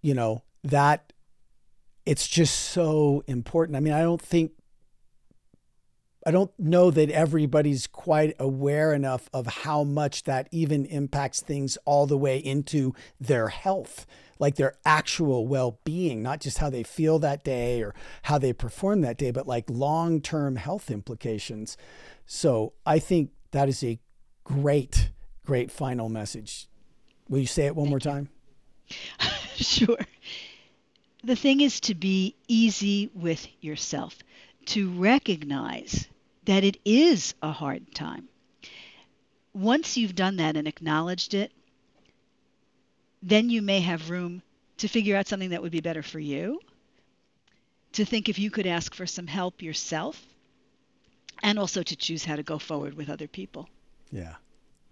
you 0.00 0.14
know, 0.14 0.42
that 0.64 1.11
it's 2.04 2.26
just 2.26 2.54
so 2.58 3.22
important. 3.26 3.76
I 3.76 3.80
mean, 3.80 3.92
I 3.92 4.02
don't 4.02 4.20
think 4.20 4.52
I 6.24 6.30
don't 6.30 6.52
know 6.58 6.90
that 6.92 7.10
everybody's 7.10 7.88
quite 7.88 8.36
aware 8.38 8.92
enough 8.94 9.28
of 9.32 9.46
how 9.46 9.82
much 9.82 10.22
that 10.24 10.48
even 10.52 10.84
impacts 10.86 11.40
things 11.40 11.76
all 11.84 12.06
the 12.06 12.16
way 12.16 12.38
into 12.38 12.94
their 13.20 13.48
health, 13.48 14.06
like 14.38 14.54
their 14.54 14.74
actual 14.84 15.48
well 15.48 15.80
being, 15.84 16.22
not 16.22 16.40
just 16.40 16.58
how 16.58 16.70
they 16.70 16.84
feel 16.84 17.18
that 17.18 17.42
day 17.42 17.82
or 17.82 17.92
how 18.22 18.38
they 18.38 18.52
perform 18.52 19.00
that 19.00 19.18
day, 19.18 19.32
but 19.32 19.48
like 19.48 19.68
long 19.68 20.20
term 20.20 20.56
health 20.56 20.90
implications. 20.90 21.76
So 22.24 22.74
I 22.86 23.00
think 23.00 23.30
that 23.50 23.68
is 23.68 23.82
a 23.82 23.98
great, 24.44 25.10
great 25.44 25.72
final 25.72 26.08
message. 26.08 26.68
Will 27.28 27.40
you 27.40 27.46
say 27.46 27.66
it 27.66 27.74
one 27.74 27.88
more 27.88 27.98
time? 27.98 28.28
sure. 29.56 29.98
The 31.24 31.36
thing 31.36 31.60
is 31.60 31.80
to 31.80 31.94
be 31.94 32.34
easy 32.48 33.10
with 33.14 33.46
yourself, 33.60 34.16
to 34.66 34.90
recognize 34.90 36.08
that 36.44 36.64
it 36.64 36.78
is 36.84 37.34
a 37.42 37.52
hard 37.52 37.94
time. 37.94 38.28
Once 39.54 39.96
you've 39.96 40.14
done 40.14 40.36
that 40.36 40.56
and 40.56 40.66
acknowledged 40.66 41.34
it, 41.34 41.52
then 43.22 43.50
you 43.50 43.62
may 43.62 43.80
have 43.80 44.10
room 44.10 44.42
to 44.78 44.88
figure 44.88 45.16
out 45.16 45.28
something 45.28 45.50
that 45.50 45.62
would 45.62 45.70
be 45.70 45.80
better 45.80 46.02
for 46.02 46.18
you, 46.18 46.58
to 47.92 48.04
think 48.04 48.28
if 48.28 48.38
you 48.38 48.50
could 48.50 48.66
ask 48.66 48.94
for 48.94 49.06
some 49.06 49.28
help 49.28 49.62
yourself, 49.62 50.20
and 51.42 51.58
also 51.58 51.82
to 51.82 51.94
choose 51.94 52.24
how 52.24 52.34
to 52.34 52.42
go 52.42 52.58
forward 52.58 52.94
with 52.94 53.08
other 53.08 53.28
people. 53.28 53.68
Yeah. 54.10 54.36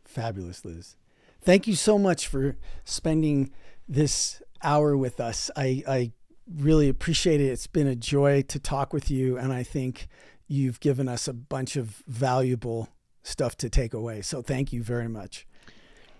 Fabulous, 0.04 0.64
Liz. 0.64 0.96
Thank 1.40 1.66
you 1.66 1.74
so 1.74 1.98
much 1.98 2.28
for 2.28 2.56
spending 2.84 3.50
this 3.88 4.42
hour 4.62 4.96
with 4.96 5.20
us. 5.20 5.50
I, 5.56 5.82
I 5.88 6.12
really 6.56 6.88
appreciate 6.88 7.40
it. 7.40 7.46
It's 7.46 7.66
been 7.66 7.86
a 7.86 7.96
joy 7.96 8.42
to 8.42 8.58
talk 8.58 8.92
with 8.92 9.10
you, 9.10 9.36
and 9.36 9.52
I 9.52 9.62
think 9.62 10.08
you've 10.48 10.80
given 10.80 11.08
us 11.08 11.28
a 11.28 11.32
bunch 11.32 11.76
of 11.76 12.02
valuable 12.06 12.88
stuff 13.22 13.56
to 13.58 13.70
take 13.70 13.94
away. 13.94 14.22
So 14.22 14.42
thank 14.42 14.72
you 14.72 14.82
very 14.82 15.08
much. 15.08 15.46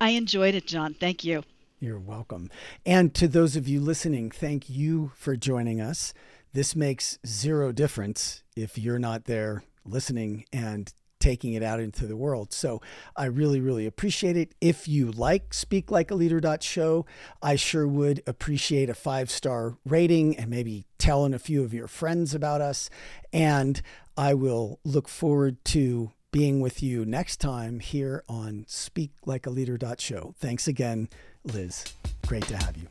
I 0.01 0.11
enjoyed 0.11 0.55
it, 0.55 0.67
John. 0.67 0.95
Thank 0.95 1.25
you. 1.25 1.43
You're 1.79 1.99
welcome. 1.99 2.51
And 2.85 3.15
to 3.15 3.27
those 3.27 3.57
of 3.57 3.67
you 3.67 3.81
listening, 3.81 4.31
thank 4.31 4.69
you 4.69 5.13
for 5.15 5.35
joining 5.37 5.81
us. 5.81 6.13
This 6.53 6.77
makes 6.77 7.19
zero 7.27 7.73
difference 7.73 8.43
if 8.57 8.77
you're 8.77 8.99
not 8.99 9.25
there 9.25 9.65
listening 9.85 10.45
and 10.53 10.93
taking 11.21 11.53
it 11.53 11.63
out 11.63 11.79
into 11.79 12.07
the 12.07 12.17
world. 12.17 12.53
So 12.53 12.81
I 13.17 13.27
really, 13.27 13.61
really 13.61 13.87
appreciate 13.87 14.37
it. 14.37 14.55
If 14.61 14.89
you 14.89 15.13
like 15.13 15.55
Speak 15.55 15.91
Like 15.91 16.11
a 16.11 16.15
Leader 16.15 16.41
show, 16.61 17.07
I 17.43 17.57
sure 17.57 17.87
would 17.87 18.23
appreciate 18.27 18.91
a 18.91 18.95
five 18.95 19.31
star 19.31 19.77
rating 19.85 20.37
and 20.37 20.51
maybe 20.51 20.87
telling 20.99 21.35
a 21.35 21.39
few 21.39 21.63
of 21.63 21.73
your 21.73 21.87
friends 21.87 22.35
about 22.35 22.61
us. 22.61 22.91
And 23.33 23.81
I 24.17 24.35
will 24.35 24.81
look 24.85 25.09
forward 25.09 25.65
to 25.67 26.13
being 26.33 26.61
with 26.61 26.83
you 26.83 27.05
next 27.05 27.39
time 27.39 27.81
here 27.81 28.25
on 28.29 28.65
Speak 28.69 29.13
Like 29.27 29.47
a 29.47 29.51
Leader 29.51 29.79
show. 29.99 30.35
Thanks 30.39 30.67
again, 30.69 31.09
Liz. 31.45 31.85
Great 32.27 32.47
to 32.49 32.57
have 32.57 32.77
you. 32.77 32.89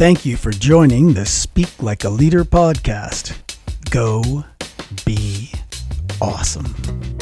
Thank 0.00 0.24
you 0.24 0.36
for 0.36 0.50
joining 0.50 1.12
the 1.12 1.26
Speak 1.26 1.82
Like 1.82 2.04
a 2.04 2.08
Leader 2.08 2.44
podcast. 2.44 3.38
Go 3.90 4.44
be 5.04 5.50
awesome. 6.20 7.19